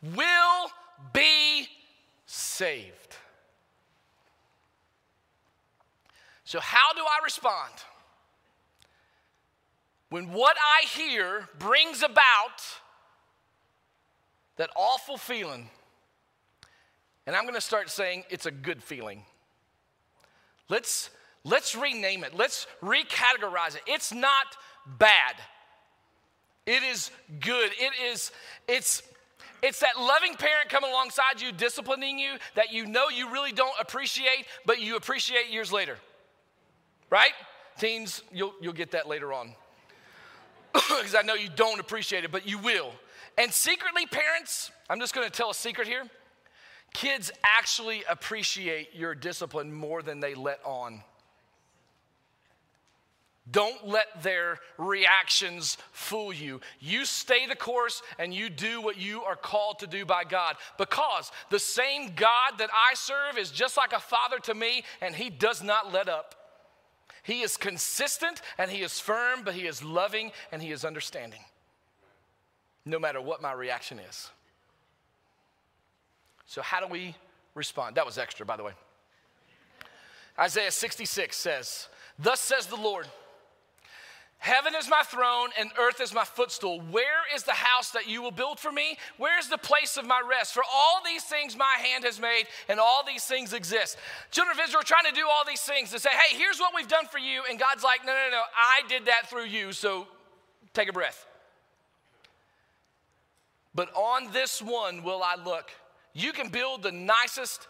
will 0.02 0.70
be 1.14 1.68
saved. 2.26 3.16
So, 6.44 6.60
how 6.60 6.94
do 6.94 7.02
I 7.02 7.24
respond? 7.24 7.74
When 10.10 10.32
what 10.32 10.56
I 10.58 10.86
hear 10.88 11.50
brings 11.60 12.04
about 12.04 12.62
that 14.56 14.70
awful 14.76 15.18
feeling, 15.18 15.70
and 17.26 17.36
I'm 17.36 17.46
gonna 17.46 17.60
start 17.60 17.90
saying 17.90 18.24
it's 18.30 18.46
a 18.46 18.52
good 18.52 18.82
feeling. 18.82 19.24
Let's, 20.70 21.10
let's 21.44 21.76
rename 21.76 22.24
it, 22.24 22.34
let's 22.34 22.68
recategorize 22.82 23.76
it. 23.76 23.82
It's 23.86 24.14
not 24.14 24.46
bad. 24.86 25.36
It 26.68 26.84
is 26.84 27.12
good. 27.40 27.72
It 27.80 27.94
is, 28.12 28.32
it's, 28.68 29.02
it's 29.64 29.80
that 29.80 29.98
loving 29.98 30.36
parent 30.36 30.70
coming 30.70 30.92
alongside 30.92 31.40
you, 31.40 31.54
disciplining 31.54 32.20
you 32.20 32.36
that 32.56 32.74
you 32.74 32.86
know 32.86 33.08
you 33.08 33.32
really 33.32 33.54
don't 33.54 33.74
appreciate, 33.80 34.46
but 34.66 34.82
you 34.82 34.98
appreciate 34.98 35.50
years 35.50 35.72
later. 35.72 35.98
Right? 37.10 37.32
Teens, 37.80 38.22
you'll, 38.34 38.54
you'll 38.60 38.74
get 38.74 38.92
that 38.92 39.08
later 39.08 39.34
on. 39.34 39.56
Because 40.74 41.16
I 41.16 41.22
know 41.22 41.36
you 41.36 41.50
don't 41.56 41.80
appreciate 41.80 42.26
it, 42.26 42.32
but 42.32 42.48
you 42.48 42.58
will. 42.60 42.92
And 43.38 43.52
secretly, 43.52 44.06
parents, 44.06 44.70
I'm 44.90 45.00
just 45.00 45.16
gonna 45.16 45.30
tell 45.30 45.50
a 45.50 45.56
secret 45.56 45.88
here. 45.88 46.04
Kids 46.94 47.32
actually 47.58 48.04
appreciate 48.10 48.94
your 48.94 49.16
discipline 49.16 49.72
more 49.72 50.02
than 50.02 50.20
they 50.20 50.36
let 50.36 50.60
on. 50.66 51.02
Don't 53.52 53.88
let 53.88 54.24
their 54.24 54.60
reactions 54.78 55.78
fool 55.92 56.34
you. 56.34 56.60
You 56.80 57.06
stay 57.06 57.46
the 57.46 57.56
course 57.56 58.02
and 58.20 58.34
you 58.34 58.50
do 58.50 58.82
what 58.82 58.98
you 58.98 59.24
are 59.24 59.38
called 59.38 59.80
to 59.80 59.88
do 59.88 60.06
by 60.06 60.26
God 60.26 60.58
because 60.78 61.32
the 61.50 61.60
same 61.60 62.14
God 62.16 62.54
that 62.58 62.70
I 62.74 62.94
serve 62.96 63.38
is 63.38 63.52
just 63.52 63.78
like 63.78 63.94
a 63.94 64.00
father 64.00 64.40
to 64.40 64.54
me 64.54 64.84
and 65.02 65.16
he 65.16 65.30
does 65.30 65.64
not 65.64 65.94
let 65.94 66.10
up. 66.10 66.36
He 67.24 67.42
is 67.42 67.58
consistent 67.58 68.42
and 68.58 68.70
he 68.70 68.82
is 68.82 69.00
firm, 69.00 69.44
but 69.44 69.54
he 69.54 69.66
is 69.66 69.84
loving 69.84 70.32
and 70.52 70.62
he 70.62 70.72
is 70.72 70.84
understanding, 70.84 71.42
no 72.86 73.00
matter 73.00 73.22
what 73.22 73.42
my 73.42 73.54
reaction 73.54 74.00
is. 74.00 74.30
So, 76.46 76.62
how 76.62 76.80
do 76.80 76.88
we 76.88 77.16
respond? 77.54 77.96
That 77.96 78.06
was 78.06 78.18
extra, 78.18 78.46
by 78.46 78.56
the 78.56 78.64
way. 78.64 78.72
Isaiah 80.40 80.72
66 80.72 81.36
says, 81.36 81.90
Thus 82.18 82.40
says 82.40 82.68
the 82.68 82.78
Lord. 82.78 83.08
Heaven 84.40 84.76
is 84.76 84.88
my 84.88 85.02
throne 85.04 85.50
and 85.60 85.72
earth 85.80 86.00
is 86.00 86.14
my 86.14 86.24
footstool. 86.24 86.80
Where 86.92 87.24
is 87.36 87.44
the 87.44 87.54
house 87.54 87.92
that 87.92 88.08
you 88.08 88.22
will 88.22 88.32
build 88.32 88.60
for 88.60 88.72
me? 88.72 88.98
Where 89.18 89.40
is 89.40 89.50
the 89.50 89.58
place 89.58 89.98
of 89.98 90.06
my 90.06 90.22
rest? 90.28 90.54
For 90.54 90.64
all 90.72 91.02
these 91.04 91.24
things 91.24 91.58
my 91.58 91.76
hand 91.82 92.04
has 92.04 92.20
made 92.20 92.46
and 92.70 92.80
all 92.80 93.04
these 93.06 93.26
things 93.26 93.54
exist. 93.54 93.98
Children 94.32 94.58
of 94.58 94.64
Israel 94.64 94.82
are 94.82 94.86
trying 94.86 95.12
to 95.12 95.20
do 95.20 95.28
all 95.30 95.44
these 95.46 95.62
things 95.62 95.92
to 95.92 96.00
say, 96.00 96.12
hey, 96.12 96.38
here's 96.38 96.60
what 96.60 96.74
we've 96.76 96.88
done 96.88 97.08
for 97.08 97.18
you. 97.18 97.42
And 97.50 97.60
God's 97.60 97.84
like, 97.84 98.06
no, 98.06 98.14
no, 98.14 98.30
no, 98.32 98.42
I 98.56 98.88
did 98.88 99.06
that 99.06 99.28
through 99.30 99.46
you, 99.46 99.74
so 99.74 100.08
take 100.74 100.88
a 100.88 100.94
breath. 100.94 101.26
But 103.74 103.90
on 103.96 104.32
this 104.32 104.62
one 104.62 105.04
will 105.04 105.24
I 105.24 105.36
look. 105.44 105.72
You 106.14 106.32
can 106.32 106.50
build 106.50 106.84
the 106.84 106.92
nicest 106.92 107.68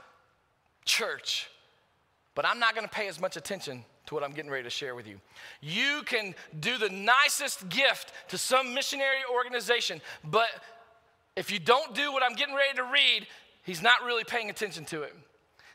church, 0.85 1.49
but 2.35 2.45
I'm 2.45 2.59
not 2.59 2.75
going 2.75 2.87
to 2.87 2.93
pay 2.93 3.07
as 3.07 3.19
much 3.19 3.35
attention 3.35 3.83
to 4.07 4.15
what 4.15 4.23
I'm 4.23 4.31
getting 4.31 4.51
ready 4.51 4.63
to 4.63 4.69
share 4.69 4.95
with 4.95 5.07
you. 5.07 5.19
You 5.61 6.01
can 6.05 6.33
do 6.59 6.77
the 6.77 6.89
nicest 6.89 7.69
gift 7.69 8.11
to 8.29 8.37
some 8.37 8.73
missionary 8.73 9.19
organization, 9.33 10.01
but 10.23 10.49
if 11.35 11.51
you 11.51 11.59
don't 11.59 11.93
do 11.93 12.11
what 12.11 12.23
I'm 12.23 12.35
getting 12.35 12.55
ready 12.55 12.75
to 12.77 12.83
read, 12.83 13.27
he's 13.63 13.81
not 13.81 14.03
really 14.03 14.23
paying 14.23 14.49
attention 14.49 14.85
to 14.85 15.03
it. 15.03 15.15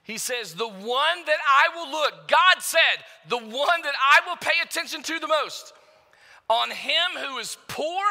He 0.02 0.18
says, 0.18 0.54
The 0.54 0.68
one 0.68 1.24
that 1.26 1.38
I 1.46 1.76
will 1.76 1.90
look, 1.90 2.28
God 2.28 2.60
said, 2.60 3.04
the 3.28 3.38
one 3.38 3.82
that 3.82 3.94
I 4.12 4.28
will 4.28 4.36
pay 4.36 4.60
attention 4.62 5.02
to 5.02 5.18
the 5.20 5.28
most, 5.28 5.72
on 6.48 6.70
him 6.70 7.24
who 7.24 7.38
is 7.38 7.56
poor 7.68 8.02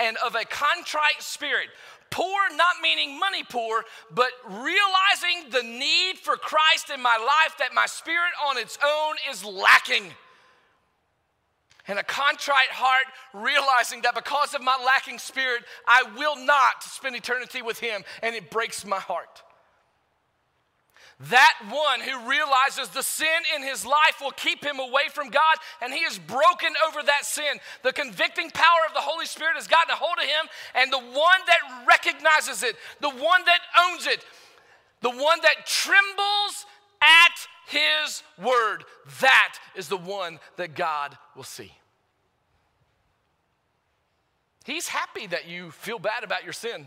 and 0.00 0.16
of 0.24 0.34
a 0.34 0.44
contrite 0.44 1.20
spirit, 1.20 1.68
Poor, 2.12 2.40
not 2.56 2.76
meaning 2.82 3.18
money 3.18 3.42
poor, 3.42 3.84
but 4.14 4.28
realizing 4.46 5.50
the 5.50 5.62
need 5.62 6.18
for 6.18 6.36
Christ 6.36 6.90
in 6.94 7.00
my 7.00 7.16
life 7.16 7.56
that 7.58 7.72
my 7.72 7.86
spirit 7.86 8.32
on 8.46 8.58
its 8.58 8.78
own 8.84 9.16
is 9.30 9.42
lacking. 9.42 10.04
And 11.88 11.98
a 11.98 12.04
contrite 12.04 12.68
heart, 12.70 13.06
realizing 13.32 14.02
that 14.02 14.14
because 14.14 14.52
of 14.52 14.62
my 14.62 14.78
lacking 14.84 15.18
spirit, 15.18 15.62
I 15.88 16.04
will 16.16 16.36
not 16.36 16.82
spend 16.82 17.16
eternity 17.16 17.62
with 17.62 17.80
Him, 17.80 18.02
and 18.22 18.36
it 18.36 18.50
breaks 18.50 18.84
my 18.84 19.00
heart. 19.00 19.42
That 21.30 21.54
one 21.70 22.00
who 22.00 22.28
realizes 22.28 22.88
the 22.88 23.02
sin 23.02 23.28
in 23.54 23.62
his 23.62 23.86
life 23.86 24.20
will 24.20 24.32
keep 24.32 24.64
him 24.64 24.80
away 24.80 25.08
from 25.12 25.30
God, 25.30 25.56
and 25.80 25.92
he 25.92 26.00
is 26.00 26.18
broken 26.18 26.72
over 26.88 27.00
that 27.02 27.24
sin. 27.24 27.60
The 27.82 27.92
convicting 27.92 28.50
power 28.50 28.80
of 28.88 28.94
the 28.94 29.00
Holy 29.00 29.26
Spirit 29.26 29.54
has 29.54 29.68
gotten 29.68 29.92
a 29.92 29.96
hold 29.96 30.18
of 30.18 30.24
him, 30.24 30.48
and 30.74 30.92
the 30.92 30.98
one 30.98 31.40
that 31.46 31.84
recognizes 31.86 32.64
it, 32.64 32.76
the 33.00 33.10
one 33.10 33.44
that 33.44 33.60
owns 33.88 34.06
it, 34.06 34.24
the 35.00 35.10
one 35.10 35.40
that 35.42 35.64
trembles 35.64 36.66
at 37.00 37.46
his 37.68 38.22
word, 38.42 38.84
that 39.20 39.58
is 39.76 39.86
the 39.88 39.96
one 39.96 40.40
that 40.56 40.74
God 40.74 41.16
will 41.36 41.44
see. 41.44 41.72
He's 44.64 44.88
happy 44.88 45.26
that 45.28 45.48
you 45.48 45.70
feel 45.70 45.98
bad 45.98 46.24
about 46.24 46.44
your 46.44 46.52
sin. 46.52 46.86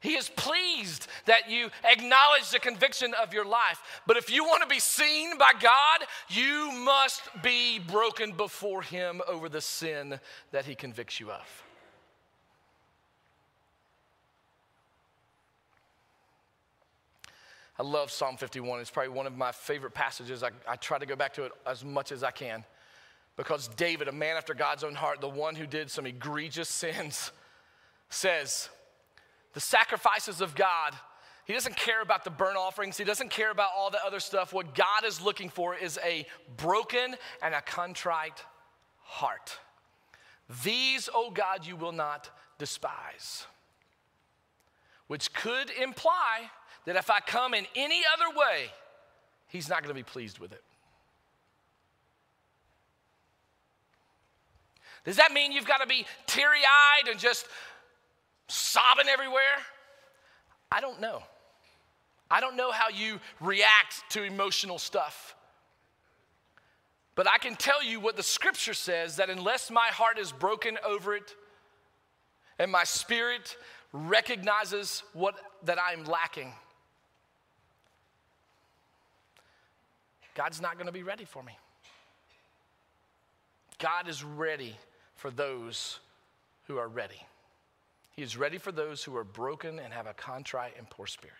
He 0.00 0.14
is 0.14 0.30
pleased 0.30 1.06
that 1.26 1.50
you 1.50 1.68
acknowledge 1.84 2.50
the 2.50 2.58
conviction 2.58 3.12
of 3.22 3.34
your 3.34 3.44
life. 3.44 3.82
But 4.06 4.16
if 4.16 4.30
you 4.30 4.44
want 4.44 4.62
to 4.62 4.68
be 4.68 4.80
seen 4.80 5.36
by 5.36 5.52
God, 5.60 6.06
you 6.30 6.72
must 6.72 7.22
be 7.42 7.78
broken 7.78 8.32
before 8.32 8.80
Him 8.80 9.20
over 9.28 9.50
the 9.50 9.60
sin 9.60 10.18
that 10.52 10.64
He 10.64 10.74
convicts 10.74 11.20
you 11.20 11.30
of. 11.30 11.64
I 17.78 17.82
love 17.82 18.10
Psalm 18.10 18.36
51. 18.36 18.80
It's 18.80 18.90
probably 18.90 19.12
one 19.12 19.26
of 19.26 19.36
my 19.36 19.52
favorite 19.52 19.94
passages. 19.94 20.42
I, 20.42 20.50
I 20.68 20.76
try 20.76 20.98
to 20.98 21.06
go 21.06 21.16
back 21.16 21.34
to 21.34 21.44
it 21.44 21.52
as 21.66 21.84
much 21.84 22.10
as 22.12 22.22
I 22.22 22.30
can 22.30 22.64
because 23.36 23.68
David, 23.68 24.08
a 24.08 24.12
man 24.12 24.36
after 24.36 24.52
God's 24.52 24.84
own 24.84 24.94
heart, 24.94 25.22
the 25.22 25.28
one 25.28 25.54
who 25.54 25.66
did 25.66 25.90
some 25.90 26.04
egregious 26.04 26.68
sins, 26.68 27.32
says, 28.10 28.68
the 29.52 29.60
sacrifices 29.60 30.40
of 30.40 30.54
God. 30.54 30.94
He 31.44 31.52
doesn't 31.52 31.76
care 31.76 32.00
about 32.02 32.24
the 32.24 32.30
burnt 32.30 32.56
offerings. 32.56 32.96
He 32.96 33.04
doesn't 33.04 33.30
care 33.30 33.50
about 33.50 33.70
all 33.76 33.90
the 33.90 34.04
other 34.04 34.20
stuff. 34.20 34.52
What 34.52 34.74
God 34.74 35.04
is 35.04 35.20
looking 35.20 35.48
for 35.48 35.74
is 35.74 35.98
a 36.04 36.26
broken 36.56 37.16
and 37.42 37.54
a 37.54 37.60
contrite 37.60 38.44
heart. 39.02 39.58
These, 40.62 41.08
oh 41.12 41.30
God, 41.30 41.66
you 41.66 41.76
will 41.76 41.92
not 41.92 42.30
despise. 42.58 43.46
which 45.10 45.32
could 45.32 45.70
imply 45.70 46.48
that 46.84 46.94
if 46.94 47.10
I 47.10 47.18
come 47.18 47.52
in 47.52 47.66
any 47.74 48.02
other 48.14 48.38
way, 48.38 48.66
he's 49.48 49.68
not 49.68 49.82
going 49.82 49.88
to 49.88 49.98
be 49.98 50.04
pleased 50.04 50.38
with 50.38 50.52
it. 50.52 50.62
Does 55.04 55.16
that 55.16 55.32
mean 55.32 55.50
you've 55.50 55.66
got 55.66 55.78
to 55.78 55.88
be 55.88 56.06
teary 56.28 56.60
eyed 56.60 57.08
and 57.08 57.18
just 57.18 57.46
sobbing 58.50 59.08
everywhere? 59.08 59.42
I 60.70 60.80
don't 60.80 61.00
know. 61.00 61.22
I 62.30 62.40
don't 62.40 62.56
know 62.56 62.70
how 62.70 62.88
you 62.88 63.18
react 63.40 64.04
to 64.10 64.22
emotional 64.22 64.78
stuff. 64.78 65.34
But 67.16 67.26
I 67.28 67.38
can 67.38 67.56
tell 67.56 67.82
you 67.82 68.00
what 68.00 68.16
the 68.16 68.22
scripture 68.22 68.74
says 68.74 69.16
that 69.16 69.28
unless 69.28 69.70
my 69.70 69.88
heart 69.88 70.18
is 70.18 70.32
broken 70.32 70.78
over 70.86 71.14
it 71.14 71.34
and 72.58 72.70
my 72.70 72.84
spirit 72.84 73.56
recognizes 73.92 75.02
what 75.12 75.34
that 75.64 75.78
I'm 75.78 76.04
lacking, 76.04 76.52
God's 80.34 80.60
not 80.60 80.74
going 80.74 80.86
to 80.86 80.92
be 80.92 81.02
ready 81.02 81.24
for 81.24 81.42
me. 81.42 81.52
God 83.78 84.08
is 84.08 84.22
ready 84.22 84.76
for 85.16 85.30
those 85.30 85.98
who 86.68 86.78
are 86.78 86.88
ready. 86.88 87.20
He 88.12 88.22
is 88.22 88.36
ready 88.36 88.58
for 88.58 88.72
those 88.72 89.02
who 89.04 89.16
are 89.16 89.24
broken 89.24 89.78
and 89.78 89.92
have 89.92 90.06
a 90.06 90.14
contrite 90.14 90.74
and 90.76 90.88
poor 90.90 91.06
spirit. 91.06 91.36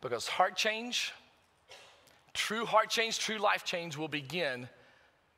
Because 0.00 0.26
heart 0.26 0.56
change, 0.56 1.12
true 2.34 2.66
heart 2.66 2.90
change, 2.90 3.18
true 3.18 3.38
life 3.38 3.64
change 3.64 3.96
will 3.96 4.08
begin 4.08 4.68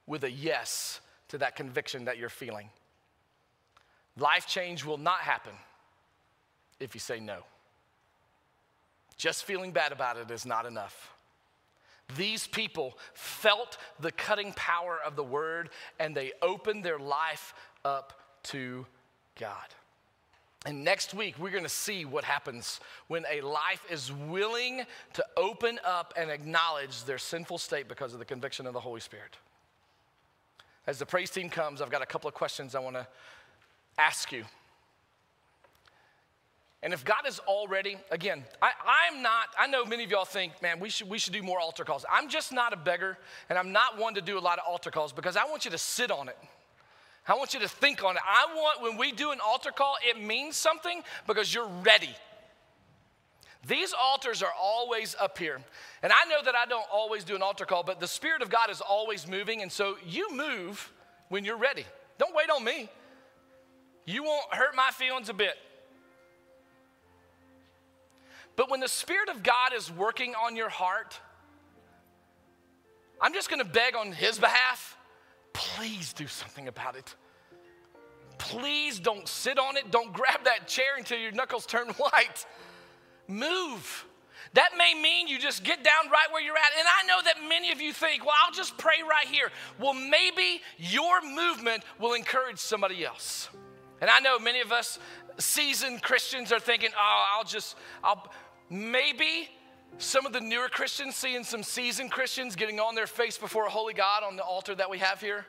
with 0.06 0.24
a 0.24 0.30
yes 0.30 1.00
to 1.28 1.38
that 1.38 1.54
conviction 1.54 2.06
that 2.06 2.18
you're 2.18 2.28
feeling. 2.28 2.70
Life 4.18 4.46
change 4.46 4.84
will 4.84 4.98
not 4.98 5.20
happen 5.20 5.52
if 6.80 6.94
you 6.94 7.00
say 7.00 7.20
no. 7.20 7.42
Just 9.16 9.44
feeling 9.44 9.72
bad 9.72 9.92
about 9.92 10.16
it 10.16 10.30
is 10.30 10.46
not 10.46 10.64
enough. 10.66 11.12
These 12.16 12.46
people 12.46 12.96
felt 13.14 13.76
the 14.00 14.12
cutting 14.12 14.52
power 14.54 14.98
of 15.04 15.14
the 15.14 15.24
word 15.24 15.70
and 16.00 16.16
they 16.16 16.32
opened 16.40 16.84
their 16.84 16.98
life 16.98 17.52
up 17.84 18.18
to 18.48 18.86
God. 19.38 19.66
And 20.66 20.84
next 20.84 21.14
week, 21.14 21.38
we're 21.38 21.50
gonna 21.50 21.68
see 21.68 22.04
what 22.04 22.24
happens 22.24 22.80
when 23.06 23.24
a 23.30 23.40
life 23.40 23.82
is 23.90 24.12
willing 24.12 24.84
to 25.14 25.24
open 25.36 25.78
up 25.84 26.12
and 26.16 26.30
acknowledge 26.30 27.04
their 27.04 27.18
sinful 27.18 27.58
state 27.58 27.88
because 27.88 28.12
of 28.12 28.18
the 28.18 28.24
conviction 28.24 28.66
of 28.66 28.72
the 28.72 28.80
Holy 28.80 29.00
Spirit. 29.00 29.36
As 30.86 30.98
the 30.98 31.06
praise 31.06 31.30
team 31.30 31.48
comes, 31.48 31.80
I've 31.80 31.90
got 31.90 32.02
a 32.02 32.06
couple 32.06 32.28
of 32.28 32.34
questions 32.34 32.74
I 32.74 32.80
wanna 32.80 33.06
ask 33.96 34.32
you. 34.32 34.44
And 36.82 36.92
if 36.92 37.04
God 37.04 37.26
is 37.26 37.40
already, 37.40 37.96
again, 38.10 38.44
I, 38.62 38.70
am 39.12 39.20
not, 39.20 39.48
I 39.58 39.66
know 39.66 39.84
many 39.84 40.04
of 40.04 40.10
y'all 40.10 40.24
think, 40.24 40.60
man, 40.62 40.78
we 40.78 40.90
should, 40.90 41.08
we 41.08 41.18
should 41.18 41.32
do 41.32 41.42
more 41.42 41.58
altar 41.58 41.84
calls. 41.84 42.04
I'm 42.10 42.28
just 42.28 42.52
not 42.52 42.72
a 42.72 42.76
beggar, 42.76 43.18
and 43.48 43.58
I'm 43.58 43.72
not 43.72 43.98
one 43.98 44.14
to 44.14 44.20
do 44.20 44.38
a 44.38 44.40
lot 44.40 44.58
of 44.58 44.64
altar 44.66 44.90
calls 44.90 45.12
because 45.12 45.36
I 45.36 45.44
want 45.44 45.64
you 45.64 45.72
to 45.72 45.78
sit 45.78 46.12
on 46.12 46.28
it. 46.28 46.38
I 47.28 47.34
want 47.34 47.52
you 47.52 47.60
to 47.60 47.68
think 47.68 48.02
on 48.02 48.16
it. 48.16 48.22
I 48.26 48.54
want, 48.54 48.82
when 48.82 48.96
we 48.96 49.12
do 49.12 49.32
an 49.32 49.38
altar 49.44 49.70
call, 49.70 49.96
it 50.06 50.20
means 50.20 50.56
something 50.56 51.02
because 51.26 51.52
you're 51.52 51.68
ready. 51.84 52.14
These 53.66 53.92
altars 53.92 54.42
are 54.42 54.52
always 54.58 55.14
up 55.20 55.36
here. 55.36 55.60
And 56.02 56.10
I 56.10 56.24
know 56.30 56.42
that 56.42 56.54
I 56.54 56.64
don't 56.64 56.86
always 56.90 57.24
do 57.24 57.36
an 57.36 57.42
altar 57.42 57.66
call, 57.66 57.82
but 57.82 58.00
the 58.00 58.08
Spirit 58.08 58.40
of 58.40 58.48
God 58.48 58.70
is 58.70 58.80
always 58.80 59.28
moving. 59.28 59.60
And 59.60 59.70
so 59.70 59.96
you 60.06 60.34
move 60.34 60.90
when 61.28 61.44
you're 61.44 61.58
ready. 61.58 61.84
Don't 62.16 62.34
wait 62.34 62.48
on 62.50 62.64
me. 62.64 62.88
You 64.06 64.24
won't 64.24 64.54
hurt 64.54 64.74
my 64.74 64.90
feelings 64.92 65.28
a 65.28 65.34
bit. 65.34 65.54
But 68.56 68.70
when 68.70 68.80
the 68.80 68.88
Spirit 68.88 69.28
of 69.28 69.42
God 69.42 69.74
is 69.76 69.92
working 69.92 70.34
on 70.34 70.56
your 70.56 70.70
heart, 70.70 71.20
I'm 73.20 73.34
just 73.34 73.50
gonna 73.50 73.64
beg 73.64 73.94
on 73.94 74.12
His 74.12 74.38
behalf 74.38 74.97
please 75.58 76.12
do 76.12 76.28
something 76.28 76.68
about 76.68 76.94
it. 76.94 77.16
Please 78.38 79.00
don't 79.00 79.26
sit 79.26 79.58
on 79.58 79.76
it. 79.76 79.90
Don't 79.90 80.12
grab 80.12 80.44
that 80.44 80.68
chair 80.68 80.96
until 80.96 81.18
your 81.18 81.32
knuckles 81.32 81.66
turn 81.66 81.88
white. 81.96 82.46
Move. 83.26 84.06
That 84.54 84.70
may 84.78 84.94
mean 84.94 85.26
you 85.26 85.38
just 85.38 85.64
get 85.64 85.82
down 85.82 86.10
right 86.12 86.28
where 86.30 86.40
you're 86.40 86.56
at. 86.56 86.78
And 86.78 86.86
I 86.86 87.06
know 87.08 87.20
that 87.24 87.48
many 87.48 87.72
of 87.72 87.80
you 87.80 87.92
think, 87.92 88.24
well, 88.24 88.34
I'll 88.46 88.52
just 88.52 88.78
pray 88.78 89.02
right 89.02 89.26
here. 89.26 89.50
Well, 89.80 89.94
maybe 89.94 90.62
your 90.76 91.20
movement 91.22 91.82
will 91.98 92.14
encourage 92.14 92.58
somebody 92.58 93.04
else. 93.04 93.48
And 94.00 94.08
I 94.08 94.20
know 94.20 94.38
many 94.38 94.60
of 94.60 94.70
us 94.70 95.00
seasoned 95.38 96.02
Christians 96.02 96.52
are 96.52 96.60
thinking, 96.60 96.90
oh, 96.96 97.24
I'll 97.36 97.44
just, 97.44 97.76
I'll, 98.04 98.30
Maybe 98.70 99.48
some 99.96 100.26
of 100.26 100.32
the 100.32 100.40
newer 100.40 100.68
Christians 100.68 101.16
seeing 101.16 101.42
some 101.42 101.62
seasoned 101.62 102.10
Christians 102.10 102.54
getting 102.54 102.78
on 102.78 102.94
their 102.94 103.06
face 103.06 103.38
before 103.38 103.66
a 103.66 103.70
holy 103.70 103.94
God 103.94 104.22
on 104.22 104.36
the 104.36 104.44
altar 104.44 104.74
that 104.74 104.90
we 104.90 104.98
have 104.98 105.20
here 105.20 105.46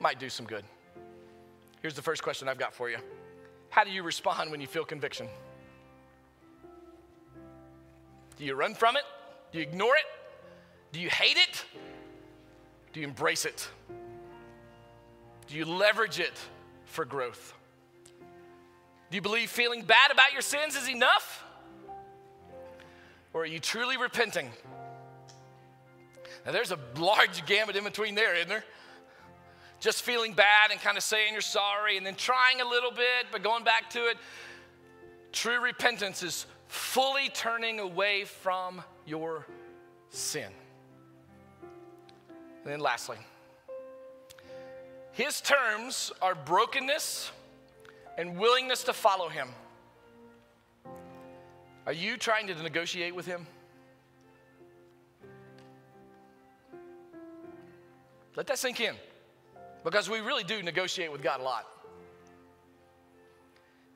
might 0.00 0.18
do 0.18 0.28
some 0.28 0.46
good. 0.46 0.64
Here's 1.80 1.94
the 1.94 2.02
first 2.02 2.22
question 2.22 2.48
I've 2.48 2.58
got 2.58 2.74
for 2.74 2.88
you 2.90 2.98
How 3.70 3.84
do 3.84 3.90
you 3.90 4.02
respond 4.02 4.50
when 4.50 4.60
you 4.60 4.66
feel 4.66 4.84
conviction? 4.84 5.28
Do 8.36 8.44
you 8.44 8.54
run 8.54 8.74
from 8.74 8.96
it? 8.96 9.04
Do 9.52 9.58
you 9.58 9.64
ignore 9.64 9.94
it? 9.94 10.04
Do 10.92 11.00
you 11.00 11.10
hate 11.10 11.36
it? 11.36 11.64
Do 12.92 13.00
you 13.00 13.06
embrace 13.06 13.44
it? 13.44 13.68
Do 15.46 15.56
you 15.56 15.64
leverage 15.64 16.18
it 16.18 16.38
for 16.84 17.04
growth? 17.04 17.54
Do 19.10 19.16
you 19.16 19.22
believe 19.22 19.50
feeling 19.50 19.82
bad 19.82 20.10
about 20.10 20.32
your 20.32 20.42
sins 20.42 20.74
is 20.76 20.88
enough? 20.88 21.44
Or 23.32 23.42
are 23.42 23.46
you 23.46 23.60
truly 23.60 23.96
repenting? 23.96 24.50
Now, 26.44 26.52
there's 26.52 26.72
a 26.72 26.78
large 26.96 27.46
gamut 27.46 27.76
in 27.76 27.84
between 27.84 28.14
there, 28.14 28.34
isn't 28.34 28.48
there? 28.48 28.64
Just 29.80 30.02
feeling 30.02 30.32
bad 30.32 30.70
and 30.70 30.80
kind 30.80 30.96
of 30.96 31.02
saying 31.02 31.32
you're 31.32 31.40
sorry 31.40 31.96
and 31.96 32.06
then 32.06 32.14
trying 32.14 32.60
a 32.60 32.68
little 32.68 32.90
bit, 32.90 33.26
but 33.30 33.42
going 33.42 33.64
back 33.64 33.90
to 33.90 34.06
it. 34.06 34.16
True 35.32 35.60
repentance 35.60 36.22
is 36.22 36.46
fully 36.68 37.28
turning 37.30 37.80
away 37.80 38.24
from 38.24 38.82
your 39.06 39.46
sin. 40.10 40.52
And 42.64 42.72
then, 42.72 42.80
lastly, 42.80 43.16
his 45.12 45.40
terms 45.40 46.12
are 46.20 46.34
brokenness 46.34 47.32
and 48.16 48.38
willingness 48.38 48.84
to 48.84 48.92
follow 48.92 49.28
him. 49.28 49.48
Are 51.86 51.92
you 51.92 52.16
trying 52.16 52.46
to 52.46 52.54
negotiate 52.62 53.14
with 53.14 53.26
him? 53.26 53.46
Let 58.36 58.46
that 58.46 58.58
sink 58.58 58.80
in 58.80 58.94
because 59.84 60.08
we 60.08 60.20
really 60.20 60.44
do 60.44 60.62
negotiate 60.62 61.12
with 61.12 61.22
God 61.22 61.40
a 61.40 61.42
lot. 61.42 61.66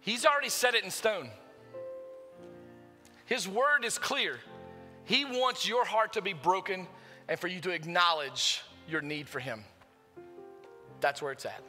He's 0.00 0.26
already 0.26 0.50
set 0.50 0.74
it 0.74 0.84
in 0.84 0.90
stone. 0.90 1.30
His 3.24 3.48
word 3.48 3.84
is 3.84 3.98
clear. 3.98 4.38
He 5.04 5.24
wants 5.24 5.68
your 5.68 5.84
heart 5.84 6.12
to 6.14 6.22
be 6.22 6.32
broken 6.32 6.86
and 7.28 7.38
for 7.38 7.48
you 7.48 7.60
to 7.60 7.70
acknowledge 7.70 8.62
your 8.88 9.00
need 9.00 9.28
for 9.28 9.40
Him. 9.40 9.64
That's 11.00 11.20
where 11.20 11.32
it's 11.32 11.44
at. 11.44 11.62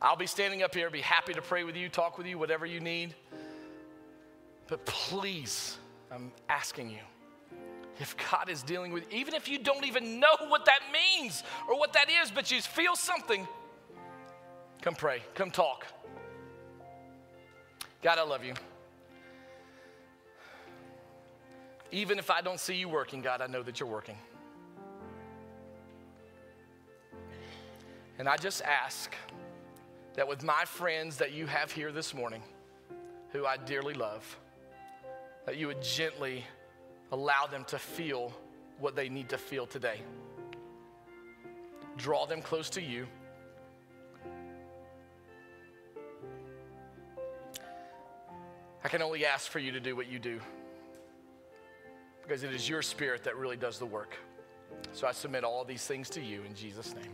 I'll 0.00 0.16
be 0.16 0.26
standing 0.26 0.62
up 0.62 0.74
here, 0.74 0.90
be 0.90 1.00
happy 1.00 1.32
to 1.32 1.40
pray 1.40 1.64
with 1.64 1.76
you, 1.76 1.88
talk 1.88 2.18
with 2.18 2.26
you, 2.26 2.38
whatever 2.38 2.66
you 2.66 2.80
need. 2.80 3.14
But 4.66 4.84
please, 4.86 5.78
I'm 6.10 6.32
asking 6.48 6.90
you, 6.90 6.98
if 8.00 8.16
God 8.30 8.48
is 8.48 8.62
dealing 8.62 8.92
with, 8.92 9.10
even 9.12 9.34
if 9.34 9.48
you 9.48 9.58
don't 9.58 9.84
even 9.84 10.18
know 10.18 10.34
what 10.48 10.64
that 10.64 10.80
means 10.92 11.44
or 11.68 11.78
what 11.78 11.92
that 11.92 12.06
is, 12.10 12.30
but 12.30 12.50
you 12.50 12.60
feel 12.60 12.96
something, 12.96 13.46
come 14.82 14.94
pray, 14.94 15.22
come 15.34 15.50
talk. 15.50 15.86
God, 18.02 18.18
I 18.18 18.22
love 18.22 18.44
you. 18.44 18.54
Even 21.92 22.18
if 22.18 22.30
I 22.30 22.40
don't 22.40 22.58
see 22.58 22.74
you 22.74 22.88
working, 22.88 23.22
God, 23.22 23.40
I 23.40 23.46
know 23.46 23.62
that 23.62 23.78
you're 23.78 23.88
working. 23.88 24.18
And 28.18 28.28
I 28.28 28.36
just 28.36 28.62
ask 28.62 29.14
that 30.14 30.26
with 30.26 30.42
my 30.42 30.64
friends 30.64 31.16
that 31.18 31.32
you 31.32 31.46
have 31.46 31.70
here 31.70 31.92
this 31.92 32.14
morning, 32.14 32.42
who 33.30 33.46
I 33.46 33.56
dearly 33.56 33.94
love, 33.94 34.38
that 35.46 35.56
you 35.56 35.66
would 35.66 35.82
gently 35.82 36.44
allow 37.12 37.46
them 37.46 37.64
to 37.66 37.78
feel 37.78 38.32
what 38.78 38.96
they 38.96 39.08
need 39.08 39.28
to 39.28 39.38
feel 39.38 39.66
today. 39.66 40.00
Draw 41.96 42.26
them 42.26 42.42
close 42.42 42.70
to 42.70 42.82
you. 42.82 43.06
I 48.82 48.88
can 48.88 49.00
only 49.00 49.24
ask 49.24 49.50
for 49.50 49.58
you 49.58 49.72
to 49.72 49.80
do 49.80 49.96
what 49.96 50.10
you 50.10 50.18
do 50.18 50.40
because 52.22 52.42
it 52.42 52.52
is 52.52 52.68
your 52.68 52.82
spirit 52.82 53.24
that 53.24 53.36
really 53.36 53.56
does 53.56 53.78
the 53.78 53.86
work. 53.86 54.16
So 54.92 55.06
I 55.06 55.12
submit 55.12 55.44
all 55.44 55.64
these 55.64 55.86
things 55.86 56.10
to 56.10 56.20
you 56.20 56.42
in 56.42 56.54
Jesus' 56.54 56.94
name. 56.94 57.12